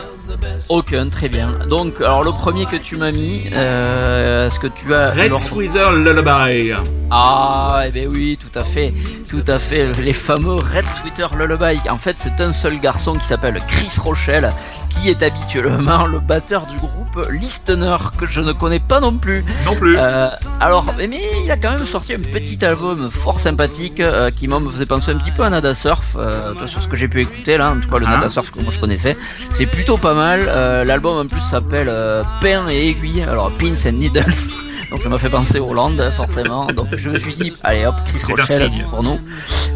Aucun, 0.69 1.09
très 1.09 1.29
bien. 1.29 1.59
Donc, 1.69 1.99
alors 1.99 2.23
le 2.23 2.31
premier 2.31 2.65
que 2.65 2.75
tu 2.75 2.97
m'as 2.97 3.11
mis, 3.11 3.49
euh, 3.53 4.47
est-ce 4.47 4.59
que 4.59 4.67
tu 4.67 4.93
as 4.93 5.11
Red 5.11 5.29
l'ordre 5.29 5.45
Sweater 5.45 5.91
Lullaby. 5.93 6.73
Ah, 7.09 7.83
eh 7.87 7.91
ben 7.91 8.09
oui, 8.11 8.37
tout 8.39 8.59
à 8.59 8.63
fait, 8.63 8.93
tout 9.29 9.43
à 9.47 9.59
fait. 9.59 9.91
Les 10.01 10.13
fameux 10.13 10.55
Red 10.55 10.85
Twitter 11.01 11.25
Lullaby. 11.37 11.79
En 11.89 11.97
fait, 11.97 12.17
c'est 12.17 12.41
un 12.41 12.53
seul 12.53 12.79
garçon 12.79 13.13
qui 13.15 13.25
s'appelle 13.25 13.57
Chris 13.67 13.93
Rochelle, 14.01 14.49
qui 14.89 15.09
est 15.09 15.23
habituellement 15.23 16.05
le 16.05 16.19
batteur 16.19 16.65
du 16.65 16.77
groupe 16.77 17.27
Listener, 17.31 17.95
que 18.17 18.25
je 18.25 18.41
ne 18.41 18.51
connais 18.51 18.79
pas 18.79 18.99
non 18.99 19.13
plus. 19.13 19.45
Non 19.65 19.75
plus. 19.75 19.95
Euh, 19.97 20.27
alors, 20.59 20.93
mais 20.97 21.09
il 21.43 21.49
a 21.51 21.55
quand 21.57 21.71
même 21.71 21.85
sorti 21.85 22.13
un 22.13 22.19
petit 22.19 22.63
album 22.65 23.09
fort 23.09 23.39
sympathique 23.39 23.99
euh, 24.01 24.29
qui 24.29 24.47
me 24.47 24.69
faisait 24.69 24.85
penser 24.85 25.11
un 25.11 25.17
petit 25.17 25.31
peu 25.31 25.43
à 25.43 25.49
Nada 25.49 25.73
Surf, 25.73 26.17
sur 26.65 26.81
ce 26.81 26.87
que 26.87 26.95
j'ai 26.97 27.07
pu 27.07 27.21
écouter 27.21 27.57
là, 27.57 27.71
en 27.71 27.79
tout 27.79 27.89
cas 27.89 27.99
le 27.99 28.05
Ah. 28.07 28.17
Nada 28.17 28.29
Surf 28.29 28.51
que 28.51 28.59
moi 28.59 28.71
je 28.71 28.79
connaissais. 28.79 29.17
C'est 29.51 29.65
plutôt 29.65 29.97
pas 29.97 30.13
mal. 30.13 30.16
Euh, 30.19 30.83
L'album 30.83 31.17
en 31.17 31.27
plus 31.27 31.41
s'appelle 31.41 31.89
euh, 31.89 32.23
Pain 32.41 32.67
et 32.69 32.89
aiguille, 32.89 33.21
alors 33.23 33.51
Pins 33.51 33.75
and 33.87 33.93
Needles. 33.93 34.23
Donc 34.91 35.01
ça 35.01 35.09
m'a 35.09 35.17
fait 35.17 35.29
penser 35.29 35.59
Hollande 35.59 36.01
forcément. 36.15 36.65
Donc 36.67 36.87
je 36.95 37.09
me 37.09 37.19
suis 37.19 37.33
dit 37.33 37.53
allez 37.63 37.85
hop 37.85 37.95
Chris 38.05 38.21
Rochelle 38.27 38.69
pour 38.89 39.03
nous. 39.03 39.19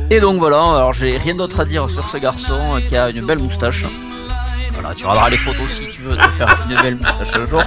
Et 0.10 0.20
donc 0.20 0.40
voilà, 0.40 0.62
alors 0.76 0.94
j'ai 0.94 1.18
rien 1.18 1.36
d'autre 1.36 1.60
à 1.60 1.66
dire 1.66 1.90
sur 1.90 2.08
ce 2.08 2.18
garçon 2.18 2.76
euh, 2.76 2.80
qui 2.80 2.96
a 2.96 3.10
une 3.10 3.26
belle 3.26 3.40
moustache. 3.40 3.86
Voilà, 4.74 4.94
tu 4.96 5.06
regarderas 5.06 5.30
les 5.30 5.38
photos 5.38 5.68
si 5.70 5.88
tu 5.90 6.02
veux 6.04 6.16
te 6.16 6.30
faire 6.38 6.66
une 6.70 6.82
belle 6.82 6.96
moustache 6.96 7.36
un 7.36 7.46
jour. 7.46 7.64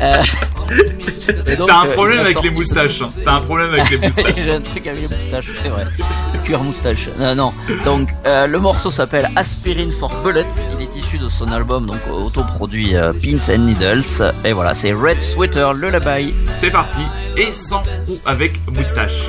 Euh, 0.00 0.22
et 1.46 1.56
donc, 1.56 1.68
T'as 1.68 1.80
un 1.80 1.86
euh, 1.86 1.92
problème 1.92 2.20
avec 2.20 2.42
les 2.42 2.50
moustaches. 2.50 3.02
hein. 3.02 3.08
T'as 3.24 3.32
un 3.32 3.40
problème 3.40 3.72
avec 3.72 3.90
les 3.90 3.98
moustaches. 4.06 4.34
J'ai 4.36 4.52
un 4.52 4.60
truc 4.60 4.86
avec 4.86 5.08
les 5.08 5.16
moustaches, 5.16 5.46
c'est 5.58 5.68
vrai. 5.68 5.84
Le 6.32 6.38
cuir 6.40 6.62
moustache. 6.62 7.08
Non, 7.18 7.34
non. 7.34 7.52
Donc, 7.84 8.08
euh, 8.26 8.46
le 8.46 8.58
morceau 8.58 8.90
s'appelle 8.90 9.30
Aspirin 9.36 9.90
for 9.98 10.14
Bullets. 10.22 10.46
Il 10.78 10.82
est 10.82 10.94
issu 10.96 11.18
de 11.18 11.28
son 11.28 11.50
album, 11.52 11.86
donc 11.86 12.00
autoproduit 12.10 12.96
euh, 12.96 13.12
Pins 13.12 13.52
and 13.54 13.58
Needles. 13.58 14.32
Et 14.44 14.52
voilà, 14.52 14.74
c'est 14.74 14.92
Red 14.92 15.22
Sweater 15.22 15.74
Lullaby. 15.74 16.34
C'est 16.60 16.70
parti. 16.70 17.00
Et 17.36 17.52
sans 17.52 17.82
ou 18.08 18.18
avec 18.26 18.60
moustache. 18.72 19.26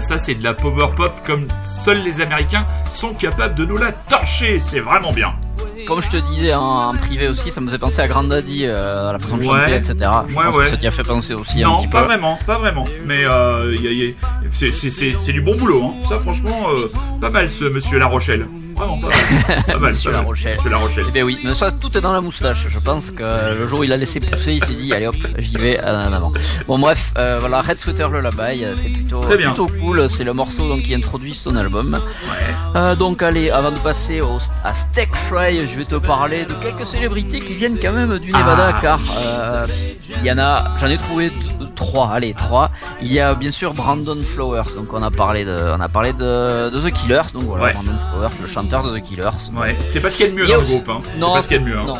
Ça 0.00 0.18
c'est 0.18 0.34
de 0.34 0.44
la 0.44 0.54
power 0.54 0.88
pop 0.96 1.12
comme 1.26 1.46
seuls 1.84 2.02
les 2.02 2.20
Américains 2.20 2.66
sont 2.92 3.14
capables 3.14 3.54
de 3.54 3.64
nous 3.64 3.76
la 3.76 3.92
torcher, 3.92 4.58
c'est 4.58 4.80
vraiment 4.80 5.12
bien. 5.12 5.32
Comme 5.86 6.02
je 6.02 6.10
te 6.10 6.16
disais 6.18 6.52
en, 6.54 6.90
en 6.90 6.94
privé 6.94 7.26
aussi, 7.26 7.50
ça 7.50 7.60
me 7.60 7.66
faisait 7.66 7.78
penser 7.78 8.00
à 8.00 8.06
Grand 8.06 8.22
Daddy, 8.22 8.62
euh, 8.66 9.08
à 9.08 9.12
la 9.14 9.18
façon 9.18 9.38
de 9.38 9.46
Ouais. 9.46 9.60
chanter, 9.64 9.76
etc. 9.76 9.94
Je 10.28 10.34
Ouais, 10.36 10.44
pense 10.44 10.56
ouais. 10.56 10.64
que 10.64 10.70
ça 10.70 10.76
t'y 10.76 10.86
a 10.86 10.90
fait 10.90 11.02
penser 11.02 11.34
aussi 11.34 11.64
un 11.64 11.68
non, 11.68 11.76
petit 11.78 11.88
pas 11.88 12.00
peu. 12.00 12.06
vraiment, 12.06 12.38
pas 12.46 12.58
vraiment. 12.58 12.84
Mais 13.06 13.24
euh, 13.24 13.74
c'est 14.52 15.32
du 15.32 15.40
bon 15.40 15.56
boulot, 15.56 15.82
hein. 15.84 16.06
Ça 16.08 16.18
franchement, 16.18 16.68
euh, 16.70 16.88
pas 17.20 17.30
mal 17.30 17.50
ce 17.50 17.64
Monsieur 17.64 17.98
La 17.98 18.06
Rochelle. 18.06 18.46
Vraiment 18.80 18.98
pas 18.98 19.08
mal. 19.08 19.64
Pas 19.66 19.78
mal, 19.78 19.90
Monsieur 19.90 20.10
pas 20.10 20.16
La 20.16 20.22
mal. 20.22 20.26
Rochelle. 20.26 20.56
Monsieur 20.56 20.70
La 20.70 20.76
Rochelle. 20.78 21.04
Eh 21.08 21.12
ben 21.12 21.24
oui, 21.24 21.38
mais 21.44 21.54
ça 21.54 21.70
tout 21.72 21.96
est 21.96 22.00
dans 22.00 22.12
la 22.12 22.20
moustache. 22.20 22.66
Je 22.68 22.78
pense 22.78 23.10
que 23.10 23.22
le 23.58 23.66
jour 23.66 23.80
où 23.80 23.84
il 23.84 23.92
a 23.92 23.96
laissé 23.96 24.20
pousser, 24.20 24.54
il 24.54 24.64
s'est 24.64 24.74
dit 24.74 24.92
allez 24.94 25.06
hop, 25.06 25.16
j'y 25.38 25.56
vais 25.58 25.78
euh, 25.80 26.08
en 26.08 26.12
avant. 26.12 26.32
Bon 26.66 26.78
bref, 26.78 27.12
euh, 27.18 27.36
voilà 27.40 27.60
Red 27.62 27.78
Sweater 27.78 28.10
Lullaby, 28.10 28.64
euh, 28.64 28.74
c'est 28.76 28.88
plutôt 28.90 29.20
bien. 29.20 29.36
plutôt 29.48 29.68
cool. 29.80 30.08
C'est 30.08 30.24
le 30.24 30.32
morceau 30.32 30.68
donc 30.68 30.82
qui 30.82 30.94
introduit 30.94 31.34
son 31.34 31.56
album. 31.56 31.94
Ouais. 31.94 32.54
Euh, 32.76 32.94
donc 32.96 33.22
allez, 33.22 33.50
avant 33.50 33.70
de 33.70 33.78
passer 33.78 34.20
au, 34.20 34.38
à 34.64 34.72
Steak 34.74 35.14
Fry, 35.14 35.58
je 35.68 35.76
vais 35.76 35.84
te 35.84 35.96
parler 35.96 36.44
de 36.46 36.54
quelques 36.54 36.86
célébrités 36.86 37.40
qui 37.40 37.54
viennent 37.54 37.78
quand 37.80 37.92
même 37.92 38.18
du 38.18 38.32
Nevada, 38.32 38.72
Ah. 38.76 38.78
car 38.80 39.00
euh, 39.26 39.66
il 40.22 40.26
y 40.26 40.32
en 40.32 40.38
a, 40.38 40.72
j'en 40.76 40.88
ai 40.88 40.96
trouvé 40.98 41.32
trois, 41.74 42.10
allez 42.12 42.34
trois. 42.34 42.70
Il 43.02 43.12
y 43.12 43.20
a 43.20 43.34
bien 43.34 43.50
sûr 43.50 43.74
Brandon 43.74 44.16
Flowers, 44.24 44.74
donc 44.76 44.92
on 44.92 45.02
a 45.02 45.10
parlé 45.10 45.44
de, 45.44 45.56
on 45.76 45.80
a 45.80 45.88
parlé 45.88 46.12
de, 46.12 46.70
de 46.70 46.80
The 46.80 46.92
Killers, 46.92 47.22
donc 47.34 47.44
voilà 47.44 47.64
Ouais. 47.64 47.72
Brandon 47.74 47.96
Flowers, 48.10 48.30
le 48.40 48.46
chanteur 48.46 48.69
de 48.78 48.98
The 48.98 49.02
Killers. 49.02 49.30
Ouais. 49.58 49.76
C'est 49.88 50.00
pas 50.00 50.10
ce 50.10 50.16
qu'il 50.16 50.26
y 50.26 50.28
a 50.28 50.32
de 50.32 50.36
mieux 50.36 50.46
dans 50.46 50.56
le 50.56 50.62
groupe, 50.62 50.88
hein. 50.88 51.00
C'est 51.12 51.18
Non, 51.18 51.34
pas 51.34 51.42
ce 51.42 51.48
qu'il 51.48 51.56
y 51.56 51.60
a 51.60 51.62
de 51.62 51.68
mieux, 51.68 51.78
hein. 51.78 51.84
non. 51.86 51.98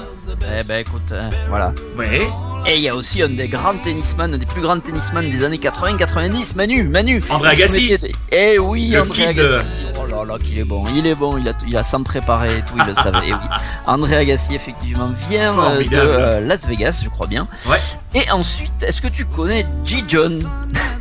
Eh 0.59 0.63
ben 0.63 0.79
écoute, 0.79 1.03
euh, 1.13 1.29
voilà. 1.49 1.73
Ouais. 1.99 2.27
Et 2.67 2.77
il 2.77 2.83
y 2.83 2.89
a 2.89 2.95
aussi 2.95 3.23
un 3.23 3.29
des 3.29 3.49
grands 3.49 3.75
tennisman, 3.77 4.33
un 4.33 4.39
des 4.39 4.47
plus 4.47 4.61
grands 4.63 4.79
tennisman 4.79 5.29
des 5.29 5.43
années 5.45 5.59
80-90, 5.59 6.57
Manu, 6.57 6.85
Manu. 6.85 7.23
André 7.31 7.51
Agassi. 7.51 7.97
Eh 8.31 8.59
oui, 8.59 8.89
Le 8.91 9.03
André. 9.03 9.27
Agassi. 9.27 9.67
Oh 10.03 10.07
là 10.07 10.25
là, 10.25 10.39
qu'il 10.39 10.59
est 10.59 10.65
bon, 10.65 10.85
il 10.97 11.07
est 11.07 11.15
bon, 11.15 11.37
il 11.37 11.49
a, 11.49 11.53
il 11.67 11.77
a 11.77 11.83
sans 11.85 12.03
préparer 12.03 12.59
et 12.59 12.63
tout, 12.63 12.75
il 12.79 12.85
le 12.87 12.95
savait. 13.03 13.29
Et 13.29 13.33
oui, 13.33 13.39
André 13.87 14.17
Agassi 14.17 14.55
effectivement 14.55 15.11
vient 15.29 15.59
euh, 15.59 15.83
de 15.85 15.89
euh, 15.97 16.41
Las 16.41 16.67
Vegas, 16.67 17.03
je 17.05 17.11
crois 17.11 17.27
bien. 17.27 17.47
Ouais. 17.69 17.77
Et 18.15 18.31
ensuite, 18.31 18.83
est-ce 18.83 19.03
que 19.03 19.09
tu 19.09 19.25
connais 19.25 19.67
G. 19.85 20.05
John 20.07 20.49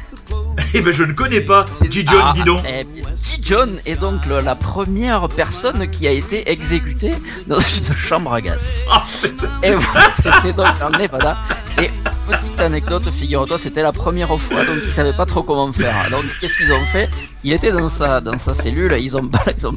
Eh 0.73 0.81
ben 0.81 0.93
je 0.93 1.03
ne 1.03 1.13
connais 1.13 1.41
pas 1.41 1.65
G. 1.89 2.03
John, 2.07 2.21
Ah, 2.23 2.31
dis 2.35 2.43
donc. 2.43 2.61
eh 2.67 2.85
G. 3.23 3.39
John 3.41 3.79
est 3.85 3.99
donc 3.99 4.25
le- 4.25 4.41
la 4.41 4.55
première 4.55 5.27
personne 5.29 5.89
qui 5.89 6.07
a 6.07 6.11
été 6.11 6.49
exécutée 6.51 7.13
dans 7.47 7.59
une 7.59 7.93
chambre 7.95 8.33
à 8.33 8.41
gaz. 8.41 8.85
C'est- 9.05 9.43
Et 9.63 9.73
voilà, 9.73 10.11
c'était 10.11 10.53
donc 10.53 10.67
en 10.83 10.89
Nevada. 10.97 11.37
Et 11.81 11.89
petite 12.29 12.59
anecdote, 12.59 13.09
figure-toi, 13.11 13.57
c'était 13.57 13.83
la 13.83 13.91
première 13.91 14.37
fois, 14.39 14.63
donc 14.65 14.75
ils 14.83 14.91
savaient 14.91 15.13
pas 15.15 15.25
trop 15.25 15.43
comment 15.43 15.71
faire. 15.71 16.09
Donc 16.11 16.23
qu'est-ce 16.41 16.57
qu'ils 16.57 16.71
ont 16.73 16.85
fait? 16.85 17.09
Il 17.43 17.53
était 17.53 17.71
dans 17.71 17.89
sa 17.89 18.19
dans 18.21 18.37
sa 18.37 18.53
cellule, 18.53 18.95
ils 18.99 19.15
ont 19.17 19.29
ils 19.57 19.67
ont 19.67 19.75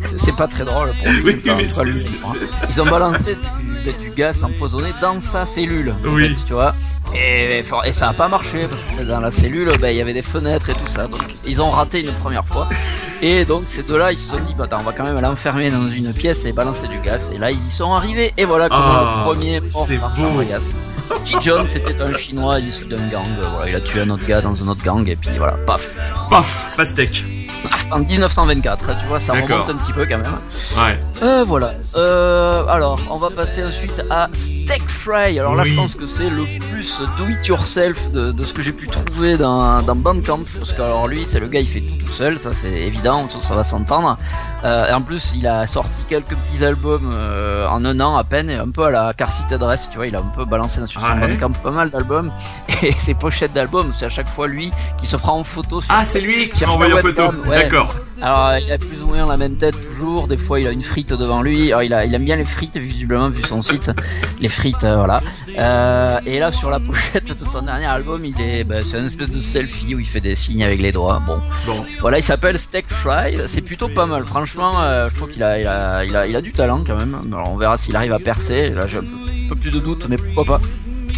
c'est 0.00 0.34
pas 0.36 0.46
très 0.48 0.64
drôle 0.64 0.92
pour 0.98 1.10
lui, 1.12 1.22
Oui, 1.24 1.40
mais 1.44 1.52
pas 1.54 1.66
c'est- 1.66 1.84
lui, 1.84 2.06
hein. 2.24 2.32
Ils 2.68 2.80
ont 2.82 2.86
balancé 2.86 3.36
du, 3.84 3.92
du 4.04 4.10
gaz 4.10 4.42
empoisonné 4.44 4.92
dans 5.00 5.20
sa 5.20 5.44
cellule. 5.46 5.94
en 6.04 6.08
Oui. 6.08 6.28
fait, 6.28 6.44
tu 6.46 6.52
vois. 6.54 6.74
Et, 7.14 7.62
ça 7.92 8.08
a 8.08 8.12
pas 8.12 8.28
marché 8.28 8.66
parce 8.68 8.84
que 8.84 9.02
dans 9.02 9.20
la 9.20 9.30
cellule, 9.30 9.68
ben, 9.80 9.88
il 9.90 9.96
y 9.96 10.00
avait 10.00 10.12
des 10.12 10.22
fenêtres 10.22 10.70
et 10.70 10.74
tout 10.74 10.86
ça. 10.86 11.06
Donc 11.06 11.22
ils 11.46 11.60
ont 11.62 11.70
raté 11.70 12.00
une 12.02 12.12
première 12.12 12.44
fois. 12.46 12.68
Et 13.22 13.44
donc 13.44 13.64
ces 13.66 13.82
deux-là, 13.82 14.12
ils 14.12 14.18
se 14.18 14.30
sont 14.30 14.38
dit, 14.40 14.54
bah, 14.54 14.64
attends, 14.64 14.78
on 14.80 14.84
va 14.84 14.92
quand 14.92 15.04
même 15.04 15.20
l'enfermer 15.20 15.70
dans 15.70 15.88
une 15.88 16.12
pièce 16.12 16.44
et 16.44 16.52
balancer 16.52 16.86
du 16.88 16.98
gaz. 17.00 17.30
Et 17.34 17.38
là, 17.38 17.50
ils 17.50 17.66
y 17.66 17.70
sont 17.70 17.92
arrivés. 17.92 18.32
Et 18.36 18.44
voilà 18.44 18.68
comment 18.68 18.80
Ah, 18.82 19.14
le 19.18 19.24
premier 19.24 19.60
mort 19.60 19.84
c'est 19.86 19.96
par 19.98 20.16
chambre 20.16 20.40
à 20.40 20.44
gaz. 20.44 20.76
John, 21.40 21.66
c'était 21.68 22.00
un 22.02 22.12
chinois 22.14 22.60
issu 22.60 22.84
d'un 22.84 23.08
gang. 23.08 23.26
euh, 23.40 23.46
Voilà, 23.54 23.70
il 23.70 23.74
a 23.76 23.80
tué 23.80 24.00
un 24.02 24.10
autre 24.10 24.26
gars 24.26 24.40
dans 24.42 24.62
un 24.62 24.68
autre 24.68 24.84
gang. 24.84 25.06
Et 25.08 25.16
puis 25.16 25.30
voilà, 25.38 25.54
paf. 25.66 25.94
Paf, 26.30 26.74
pastèque. 26.76 27.24
Ah, 27.70 27.76
en 27.96 27.98
1924, 28.00 28.98
tu 29.00 29.06
vois, 29.06 29.18
ça 29.18 29.32
remonte 29.32 29.68
un 29.70 29.76
petit 29.76 29.92
peu 29.92 30.06
quand 30.06 30.18
même. 30.18 30.38
Ouais. 30.76 30.98
Euh, 31.20 31.42
voilà. 31.44 31.72
Euh, 31.96 32.64
alors, 32.68 33.00
on 33.10 33.16
va 33.16 33.30
passer 33.30 33.64
ensuite 33.64 34.04
à 34.08 34.28
Steak 34.32 34.88
Fry. 34.88 35.38
Alors 35.40 35.56
là, 35.56 35.64
Oui. 35.64 35.70
je 35.70 35.74
pense 35.74 35.96
que 35.96 36.06
c'est 36.06 36.30
le 36.30 36.44
plus 36.70 37.00
do 37.16 37.26
it 37.28 37.44
yourself 37.46 38.10
de, 38.12 38.30
de 38.30 38.42
ce 38.44 38.54
que 38.54 38.62
j'ai 38.62 38.70
pu 38.72 38.86
trouver 38.86 39.36
dans, 39.36 39.82
dans 39.82 39.96
Bandcamp. 39.96 40.44
Parce 40.58 40.72
que 40.72 40.80
alors 40.80 41.08
lui, 41.08 41.24
c'est 41.26 41.40
le 41.40 41.48
gars, 41.48 41.58
il 41.58 41.66
fait 41.66 41.80
tout 41.80 41.96
tout 42.06 42.12
seul, 42.12 42.38
ça 42.38 42.50
c'est 42.52 42.70
évident, 42.70 43.28
ça, 43.28 43.38
ça 43.42 43.54
va 43.56 43.64
s'entendre. 43.64 44.16
Euh, 44.64 44.88
et 44.88 44.92
en 44.92 45.02
plus, 45.02 45.32
il 45.34 45.46
a 45.48 45.66
sorti 45.66 46.02
quelques 46.08 46.36
petits 46.36 46.64
albums 46.64 47.10
euh, 47.12 47.66
en 47.68 47.84
un 47.84 47.98
an 47.98 48.16
à 48.16 48.22
peine, 48.22 48.48
et 48.48 48.54
un 48.54 48.70
peu 48.70 48.84
à 48.84 48.90
la 48.90 49.12
Car 49.12 49.32
City 49.32 49.54
Adresse, 49.54 49.88
tu 49.90 49.96
vois, 49.96 50.06
il 50.06 50.14
a 50.14 50.20
un 50.20 50.32
peu 50.36 50.44
balancé 50.44 50.84
sur 50.86 51.00
son 51.00 51.06
Ah 51.10 51.16
ouais. 51.16 51.28
Bandcamp 51.36 51.52
pas 51.60 51.70
mal 51.72 51.90
d'albums. 51.90 52.30
Et 52.82 52.92
ses 52.92 53.14
pochettes 53.14 53.52
d'albums, 53.52 53.92
c'est 53.92 54.06
à 54.06 54.08
chaque 54.08 54.28
fois 54.28 54.46
lui 54.46 54.70
qui 54.96 55.06
se 55.06 55.16
prend 55.16 55.36
en 55.38 55.42
photo 55.44 55.80
sur 55.80 55.92
Ah, 55.92 56.04
c'est 56.04 56.20
lui 56.20 56.48
qui 56.48 56.64
m'a 56.64 56.70
envoyé 56.70 56.94
en 56.94 56.98
photo. 56.98 57.22
ouais. 57.46 57.62
D'accord. 57.64 57.92
Alors, 58.20 58.58
il 58.58 58.72
a 58.72 58.78
plus 58.78 59.02
ou 59.02 59.06
moins 59.06 59.26
la 59.26 59.36
même 59.36 59.56
tête 59.56 59.74
toujours. 59.80 60.26
Des 60.28 60.36
fois, 60.36 60.58
il 60.60 60.66
a 60.66 60.70
une 60.70 60.82
frite 60.82 61.12
devant 61.12 61.42
lui. 61.42 61.68
Alors, 61.68 61.82
il, 61.82 61.92
a, 61.94 62.04
il 62.04 62.14
aime 62.14 62.24
bien 62.24 62.36
les 62.36 62.44
frites, 62.44 62.76
visiblement, 62.76 63.30
vu 63.30 63.42
son 63.42 63.62
site. 63.62 63.90
Les 64.40 64.48
frites, 64.48 64.84
euh, 64.84 64.96
voilà. 64.96 65.22
Euh, 65.56 66.18
et 66.26 66.38
là, 66.38 66.50
sur 66.52 66.70
la 66.70 66.80
pochette 66.80 67.38
de 67.38 67.44
son 67.44 67.62
dernier 67.62 67.84
album, 67.86 68.24
il 68.24 68.40
est, 68.40 68.64
ben, 68.64 68.82
c'est 68.84 68.98
une 68.98 69.06
espèce 69.06 69.30
de 69.30 69.38
selfie 69.40 69.94
où 69.94 70.00
il 70.00 70.06
fait 70.06 70.20
des 70.20 70.34
signes 70.34 70.64
avec 70.64 70.80
les 70.80 70.92
doigts. 70.92 71.22
Bon, 71.26 71.40
Bon. 71.66 71.84
voilà, 72.00 72.18
il 72.18 72.22
s'appelle 72.22 72.58
Steak 72.58 72.86
Fry. 72.88 73.36
C'est 73.46 73.62
plutôt 73.62 73.88
pas 73.88 74.06
mal. 74.06 74.24
Franchement, 74.24 74.80
euh, 74.82 75.08
je 75.10 75.14
trouve 75.16 75.30
qu'il 75.30 75.42
a, 75.42 75.58
il 75.60 75.66
a, 75.66 76.04
il 76.04 76.16
a, 76.16 76.26
il 76.26 76.34
a 76.36 76.40
du 76.40 76.52
talent 76.52 76.82
quand 76.84 76.96
même. 76.96 77.16
Alors, 77.32 77.52
on 77.52 77.56
verra 77.56 77.76
s'il 77.76 77.94
arrive 77.96 78.12
à 78.12 78.18
percer. 78.18 78.70
Là, 78.70 78.86
j'ai 78.86 78.98
un 78.98 79.02
peu, 79.02 79.06
un 79.44 79.48
peu 79.48 79.54
plus 79.54 79.70
de 79.70 79.78
doute, 79.78 80.06
mais 80.08 80.16
pourquoi 80.16 80.44
pas. 80.44 80.60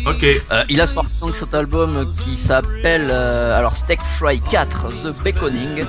Ok. 0.07 0.25
Euh, 0.25 0.65
il 0.69 0.81
a 0.81 0.87
sorti 0.87 1.21
donc 1.21 1.37
cet 1.37 1.53
album 1.55 2.11
qui 2.25 2.37
s'appelle 2.37 3.09
euh, 3.11 3.57
alors 3.59 3.77
Steak 3.77 4.01
Fry 4.01 4.41
4 4.41 4.89
The 4.89 5.23
Baconing. 5.23 5.85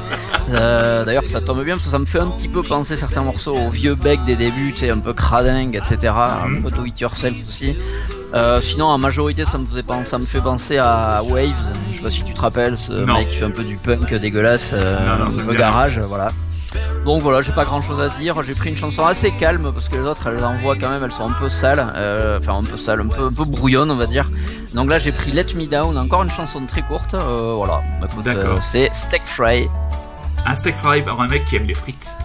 Euh, 0.50 1.06
D'ailleurs 1.06 1.24
ça 1.24 1.40
tombe 1.40 1.64
bien 1.64 1.76
parce 1.76 1.86
que 1.86 1.92
ça 1.92 2.00
me 2.00 2.06
fait 2.06 2.20
un 2.20 2.28
petit 2.30 2.50
peu 2.50 2.62
penser 2.62 2.96
certains 2.98 3.22
morceaux 3.24 3.56
au 3.56 3.70
vieux 3.70 3.96
bec 3.96 4.24
des 4.26 4.36
débuts, 4.36 4.74
tu 4.74 4.82
sais 4.82 4.90
un 4.90 5.00
peu 5.00 5.14
cradingue, 5.14 5.76
etc. 5.76 6.14
Un 6.14 6.62
peu 6.62 6.70
do 6.72 6.86
it 6.86 7.00
yourself 7.00 7.38
aussi. 7.48 7.78
Sinon 8.62 8.86
en 8.88 8.98
majorité 8.98 9.46
ça 9.46 9.58
me 9.58 9.66
faisait 9.66 9.84
penser, 9.84 10.10
ça 10.10 10.18
me 10.18 10.26
fait 10.26 10.42
penser 10.42 10.78
à 10.78 11.22
Waves. 11.24 11.72
Je 11.92 11.98
sais 11.98 12.04
pas 12.04 12.10
si 12.10 12.24
tu 12.24 12.34
te 12.34 12.42
rappelles 12.42 12.78
ce 12.78 12.92
Non. 12.92 13.14
mec 13.18 13.30
qui 13.30 13.38
fait 13.38 13.46
un 13.46 13.52
peu 13.52 13.64
du 13.64 13.78
punk 13.78 14.14
dégueulasse, 14.14 14.74
Non, 14.74 15.28
un 15.28 15.46
peu 15.46 15.54
garage, 15.54 16.00
voilà. 16.00 16.28
Donc 17.06 17.22
voilà, 17.22 17.42
j'ai 17.42 17.52
pas 17.52 17.66
grand 17.66 17.82
chose 17.82 18.00
à 18.00 18.10
dire. 18.10 18.42
J'ai 18.44 18.56
pris 18.56 18.70
une 18.70 18.78
chanson 18.78 19.06
assez 19.06 19.32
calme 19.32 19.72
parce 19.74 19.90
que 19.90 19.96
les 19.96 20.04
autres 20.04 20.28
elles 20.28 20.44
envoient 20.44 20.76
quand 20.76 20.90
même, 20.90 21.04
elles 21.04 21.12
sont 21.12 21.28
un 21.30 21.34
peu 21.34 21.50
sales, 21.50 21.86
euh, 21.96 22.38
enfin 22.40 22.56
un 22.56 22.64
peu 22.64 22.78
sales, 22.78 23.02
un 23.02 23.08
peu, 23.08 23.26
un 23.26 23.34
peu 23.34 23.46
brouillonnes 23.46 23.92
on 23.92 23.96
va 23.96 24.08
dire. 24.08 24.30
Donc 24.74 24.90
là 24.90 24.98
j'ai 25.00 25.12
pris 25.12 25.32
Let 25.32 25.54
Me 25.56 25.66
Down, 25.66 25.98
encore 25.98 26.24
une 26.24 26.30
chanson 26.30 26.66
très 26.66 26.82
courte. 26.82 27.14
euh, 27.14 27.54
voilà, 27.56 27.82
D'accord. 28.24 28.58
euh, 28.58 28.58
c'est 28.62 28.94
Steak 28.94 29.24
Fry. 29.26 29.68
Un 30.46 30.56
steak 30.56 30.76
fry 30.76 31.02
par 31.04 31.22
un 31.22 31.28
mec 31.28 31.46
qui 31.46 31.56
aime 31.56 31.66
les 31.66 31.74
frites. 31.76 32.16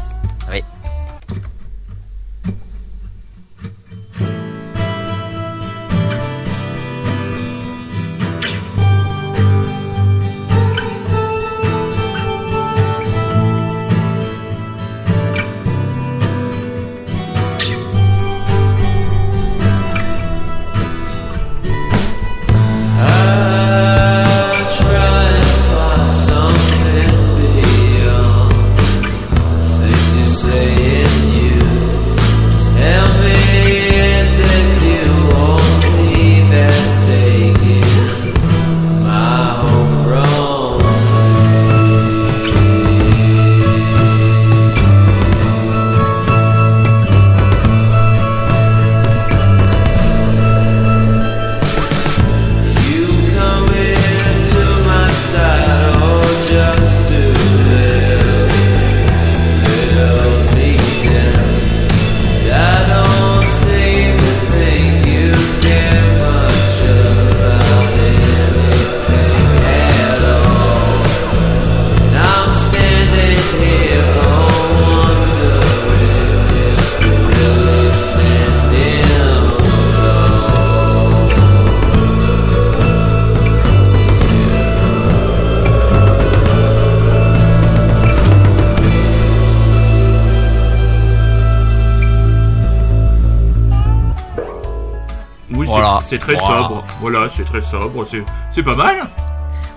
Très 97.46 97.62
sobre. 97.62 98.04
C'est 98.50 98.62
pas 98.62 98.76
mal. 98.76 99.06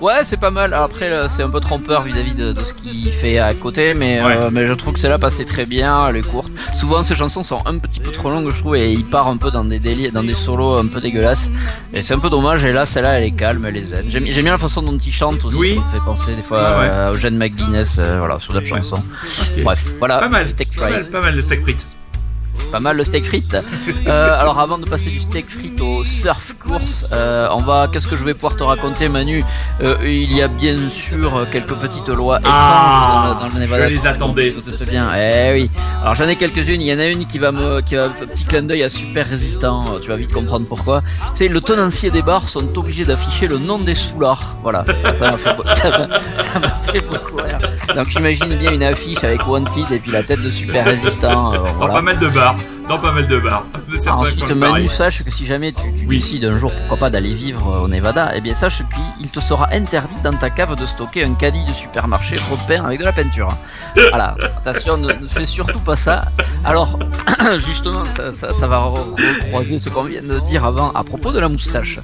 Ouais, 0.01 0.23
c'est 0.23 0.37
pas 0.39 0.49
mal. 0.49 0.73
Après, 0.73 1.11
c'est 1.29 1.43
un 1.43 1.49
peu 1.49 1.59
trompeur 1.59 2.03
vis-à-vis 2.03 2.33
de, 2.33 2.53
de 2.53 2.59
ce 2.61 2.73
qu'il 2.73 3.11
fait 3.11 3.37
à 3.37 3.53
côté, 3.53 3.93
mais, 3.93 4.23
Ouais. 4.23 4.41
euh, 4.43 4.49
mais 4.49 4.65
je 4.65 4.71
trouve 4.71 4.93
que 4.93 4.99
celle-là 4.99 5.17
passait 5.19 5.43
très 5.43 5.65
bien. 5.65 6.07
Elle 6.07 6.15
est 6.15 6.25
courte. 6.25 6.49
Souvent, 6.77 7.03
ces 7.03 7.15
chansons 7.15 7.43
sont 7.43 7.59
un 7.65 7.77
petit 7.79 7.99
peu 7.99 8.09
trop 8.11 8.29
longues, 8.29 8.49
je 8.49 8.59
trouve, 8.61 8.77
et 8.77 8.93
il 8.93 9.03
part 9.03 9.27
un 9.27 9.35
peu 9.35 9.51
dans 9.51 9.65
des 9.65 9.77
délires, 9.79 10.13
dans 10.13 10.23
des 10.23 10.35
solos 10.35 10.77
un 10.77 10.85
peu 10.87 11.01
dégueulasses. 11.01 11.51
Et 11.93 12.01
c'est 12.01 12.13
un 12.13 12.19
peu 12.19 12.29
dommage. 12.29 12.63
Et 12.63 12.71
là, 12.71 12.85
celle-là, 12.85 13.17
elle 13.19 13.25
est 13.25 13.31
calme, 13.31 13.65
elle 13.65 13.75
est 13.75 13.87
zen. 13.87 14.05
J'aime 14.07 14.23
bien 14.23 14.53
la 14.53 14.57
façon 14.57 14.81
dont 14.81 14.97
il 14.97 15.11
chante 15.11 15.43
aussi. 15.43 15.57
Oui. 15.57 15.75
Ça 15.75 15.81
me 15.81 15.87
fait 15.99 16.05
penser 16.05 16.33
des 16.33 16.43
fois 16.43 16.59
Ouais, 16.61 16.77
ouais. 16.79 16.89
euh, 16.89 17.09
à 17.09 17.13
Eugene 17.13 17.35
McGuinness, 17.35 17.97
euh, 17.99 18.19
voilà, 18.19 18.39
sur 18.39 18.53
d'autres 18.53 18.67
chansons. 18.67 19.03
Bref, 19.63 19.83
voilà. 19.99 20.19
Pas 20.19 20.29
mal. 20.29 20.45
Pas 20.77 20.89
mal, 20.89 21.09
pas 21.09 21.19
mal 21.19 21.35
le 21.35 21.41
steak 21.41 21.61
frites. 21.63 21.85
Pas 22.71 22.79
mal 22.79 22.97
le 22.97 23.03
steak 23.03 23.25
frites. 23.25 23.57
Euh, 24.07 24.39
alors 24.39 24.59
avant 24.59 24.77
de 24.77 24.85
passer 24.85 25.09
du 25.09 25.19
steak 25.19 25.49
frites 25.49 25.81
au 25.81 26.03
surf 26.03 26.55
course, 26.59 27.07
euh, 27.13 27.47
on 27.51 27.61
va. 27.61 27.87
Qu'est-ce 27.91 28.07
que 28.07 28.15
je 28.15 28.23
vais 28.23 28.33
pouvoir 28.35 28.55
te 28.55 28.63
raconter, 28.63 29.09
Manu? 29.09 29.43
Euh, 29.81 29.95
Il 30.03 30.31
y 30.33 30.41
a 30.41 30.47
bien 30.47 30.87
sûr 30.89 31.47
quelques 31.51 31.73
petites 31.73 32.09
lois 32.09 32.39
Ah, 32.43 33.35
dans, 33.39 33.45
le- 33.45 33.49
dans 33.49 33.55
le 33.55 33.61
Nevada. 33.61 33.89
je 33.89 33.93
les 33.93 34.07
attendais. 34.07 34.51
Doutes 34.51 34.87
bien. 34.87 35.09
Eh 35.17 35.51
oui. 35.53 35.71
Alors 36.01 36.13
j'en 36.15 36.27
ai 36.27 36.35
quelques-unes. 36.35 36.81
Il 36.81 36.87
y 36.87 36.93
en 36.93 36.99
a 36.99 37.05
une 37.07 37.25
qui 37.25 37.39
va 37.39 37.51
me, 37.51 37.81
qui 37.81 37.95
va 37.95 38.05
un 38.05 38.09
petit 38.25 38.43
clin 38.45 38.61
d'œil 38.63 38.83
à 38.83 38.89
super 38.89 39.27
résistant. 39.27 39.85
Tu 40.01 40.09
vas 40.09 40.15
vite 40.15 40.31
comprendre 40.33 40.65
pourquoi. 40.67 41.01
C'est 41.33 41.47
le 41.47 41.61
tenancier 41.61 42.11
des 42.11 42.21
bars 42.21 42.47
sont 42.47 42.77
obligés 42.77 43.05
d'afficher 43.05 43.47
le 43.47 43.57
nom 43.57 43.79
des 43.79 43.95
soulards. 43.95 44.55
Voilà. 44.63 44.85
Ça 45.15 45.31
m'a 45.31 45.37
fait, 45.37 45.55
ça 45.75 45.89
m'a- 45.89 46.07
beaucoup 47.09 47.37
rire. 47.37 47.57
Donc 47.95 48.09
j'imagine 48.09 48.55
bien 48.55 48.71
une 48.73 48.83
affiche 48.83 49.23
avec 49.23 49.47
Wanted 49.47 49.91
et 49.91 49.99
puis 49.99 50.11
la 50.11 50.21
tête 50.23 50.41
de 50.41 50.51
super 50.51 50.85
résistant. 50.85 51.53
euh, 51.53 51.57
Dans 51.57 51.73
voilà. 51.75 51.93
pas 51.95 52.01
mal 52.01 52.19
de 52.19 52.27
bars. 52.29 52.55
Dans 52.89 52.97
pas 52.99 53.11
mal 53.13 53.27
de 53.27 53.39
bars. 53.39 53.65
De 53.89 53.97
certains 53.97 54.55
Manu, 54.55 54.87
sache 54.87 55.23
que 55.23 55.31
si 55.31 55.45
jamais 55.45 55.71
tu, 55.71 55.93
tu 55.93 56.05
Oui. 56.07 56.17
décides 56.17 56.43
un 56.45 56.57
jour, 56.57 56.71
pourquoi 56.75 56.97
pas, 56.97 57.09
d'aller 57.09 57.33
vivre 57.33 57.67
euh, 57.73 57.79
au 57.81 57.87
Nevada, 57.87 58.31
eh 58.35 58.41
bien 58.41 58.53
sache 58.53 58.81
qu'il 59.17 59.29
te 59.31 59.39
sera 59.39 59.67
interdit 59.71 60.15
dans 60.23 60.33
ta 60.33 60.49
cave 60.49 60.75
de 60.79 60.85
stocker 60.85 61.23
un 61.23 61.33
caddie 61.35 61.63
de 61.65 61.71
supermarché 61.71 62.35
repeint 62.51 62.83
avec 62.85 62.99
de 62.99 63.05
la 63.05 63.11
peinture. 63.13 63.47
Voilà, 64.09 64.35
attention, 64.57 64.97
ne, 64.97 65.13
ne 65.13 65.27
fais 65.27 65.45
surtout 65.45 65.79
pas 65.79 65.95
ça. 65.95 66.21
Alors, 66.65 66.99
justement, 67.57 68.05
ça, 68.05 68.31
ça, 68.31 68.53
ça 68.53 68.67
va 68.67 68.77
re- 68.79 69.11
recroiser 69.41 69.79
ce 69.79 69.89
qu'on 69.89 70.03
vient 70.03 70.21
de 70.21 70.39
dire 70.39 70.65
avant 70.65 70.91
à 70.91 71.03
propos 71.03 71.31
de 71.31 71.39
la 71.39 71.47
moustache. 71.49 71.99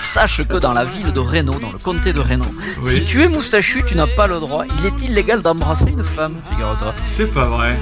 Sache 0.00 0.46
que 0.46 0.56
dans 0.58 0.72
la 0.72 0.84
ville 0.84 1.12
de 1.12 1.20
Reno, 1.20 1.58
dans 1.60 1.72
le 1.72 1.78
comté 1.78 2.12
de 2.12 2.20
Reno, 2.20 2.44
Oui. 2.82 2.90
si 2.90 3.04
tu 3.04 3.22
es 3.22 3.28
moustachu, 3.28 3.84
tu 3.86 3.94
n'as 3.94 4.06
pas 4.06 4.26
le 4.26 4.40
droit. 4.40 4.64
Il 4.78 4.86
est 4.86 5.02
illégal 5.02 5.40
d'embrasser 5.42 5.90
une 5.90 6.04
femme, 6.04 6.34
figure-toi. 6.50 6.94
C'est 7.06 7.26
pas 7.32 7.44
vrai. 7.46 7.78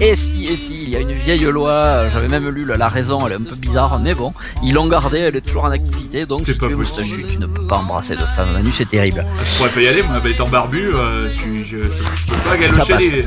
Et 0.00 0.14
si, 0.14 0.46
et 0.46 0.56
si, 0.56 0.84
il 0.84 0.90
y 0.90 0.96
a 0.96 1.00
une 1.00 1.12
vieille 1.12 1.42
loi, 1.44 2.08
j'avais 2.10 2.28
même 2.28 2.48
lu 2.48 2.64
la, 2.64 2.76
la 2.76 2.88
raison, 2.88 3.26
elle 3.26 3.32
est 3.32 3.36
un 3.36 3.42
peu 3.42 3.56
bizarre, 3.56 3.98
mais 3.98 4.14
bon, 4.14 4.32
ils 4.62 4.72
l'ont 4.72 4.86
gardée, 4.86 5.18
elle 5.18 5.34
est 5.34 5.40
toujours 5.40 5.64
en 5.64 5.70
activité, 5.72 6.24
donc 6.24 6.40
C'est 6.46 6.52
si 6.52 6.58
pas 6.58 6.68
tu 6.68 6.76
possible. 6.76 7.26
tu 7.28 7.38
ne 7.38 7.46
peux 7.46 7.66
pas 7.66 7.78
embrasser 7.78 8.14
de 8.14 8.24
femme. 8.36 8.52
Manu, 8.52 8.70
c'est 8.72 8.88
terrible. 8.88 9.24
Je 9.42 9.56
pourrais 9.58 9.70
pas 9.70 9.80
y 9.80 9.88
aller, 9.88 10.02
moi, 10.02 10.20
étant 10.30 10.48
barbu, 10.48 10.94
euh, 10.94 11.28
je, 11.28 11.64
je, 11.64 11.82
je, 11.82 11.88
je 11.88 12.30
peux 12.32 12.48
pas 12.48 12.56
galocher 12.56 12.96
les. 12.98 13.26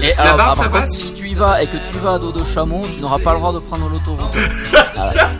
Et 0.00 0.14
La 0.16 0.22
alors, 0.22 0.36
barbe, 0.36 0.58
ah, 0.60 0.62
ça 0.62 0.68
contre, 0.68 0.86
si 0.86 1.12
tu 1.12 1.26
y 1.26 1.34
vas 1.34 1.60
et 1.60 1.66
que 1.66 1.76
tu 1.76 1.96
y 1.96 1.98
vas 1.98 2.12
à 2.14 2.18
dos 2.20 2.30
de 2.30 2.44
chameau, 2.44 2.82
tu 2.94 3.00
n'auras 3.00 3.18
pas 3.18 3.32
le 3.32 3.38
droit 3.40 3.52
de 3.52 3.58
prendre 3.58 3.88
l'autoroute. 3.88 4.32
Voilà. 4.94 5.30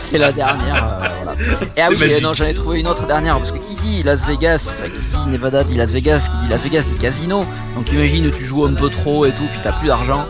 C'est 0.00 0.18
la 0.18 0.32
dernière, 0.32 0.84
euh, 0.84 1.06
voilà. 1.22 1.40
Et 1.76 1.80
ah 1.80 1.86
oui, 1.90 1.98
magique. 1.98 2.16
euh, 2.16 2.20
non, 2.20 2.34
j'en 2.34 2.44
ai 2.46 2.54
trouvé 2.54 2.80
une 2.80 2.86
autre 2.86 3.06
dernière, 3.06 3.36
parce 3.38 3.52
que 3.52 3.58
qui 3.58 3.74
dit 3.76 4.02
Las 4.02 4.24
Vegas, 4.26 4.76
enfin, 4.78 4.88
qui 4.88 5.00
dit 5.00 5.28
Nevada 5.30 5.64
dit 5.64 5.76
Las 5.76 5.90
Vegas, 5.90 6.28
qui 6.30 6.38
dit 6.46 6.48
Las 6.48 6.60
Vegas 6.62 6.82
dit 6.86 6.94
casino. 6.96 7.44
Donc 7.74 7.90
imagine, 7.92 8.30
tu 8.30 8.44
joues 8.44 8.64
un 8.64 8.74
peu 8.74 8.90
trop 8.90 9.26
et 9.26 9.32
tout, 9.32 9.46
puis 9.50 9.60
t'as 9.62 9.72
plus 9.72 9.88
d'argent. 9.88 10.26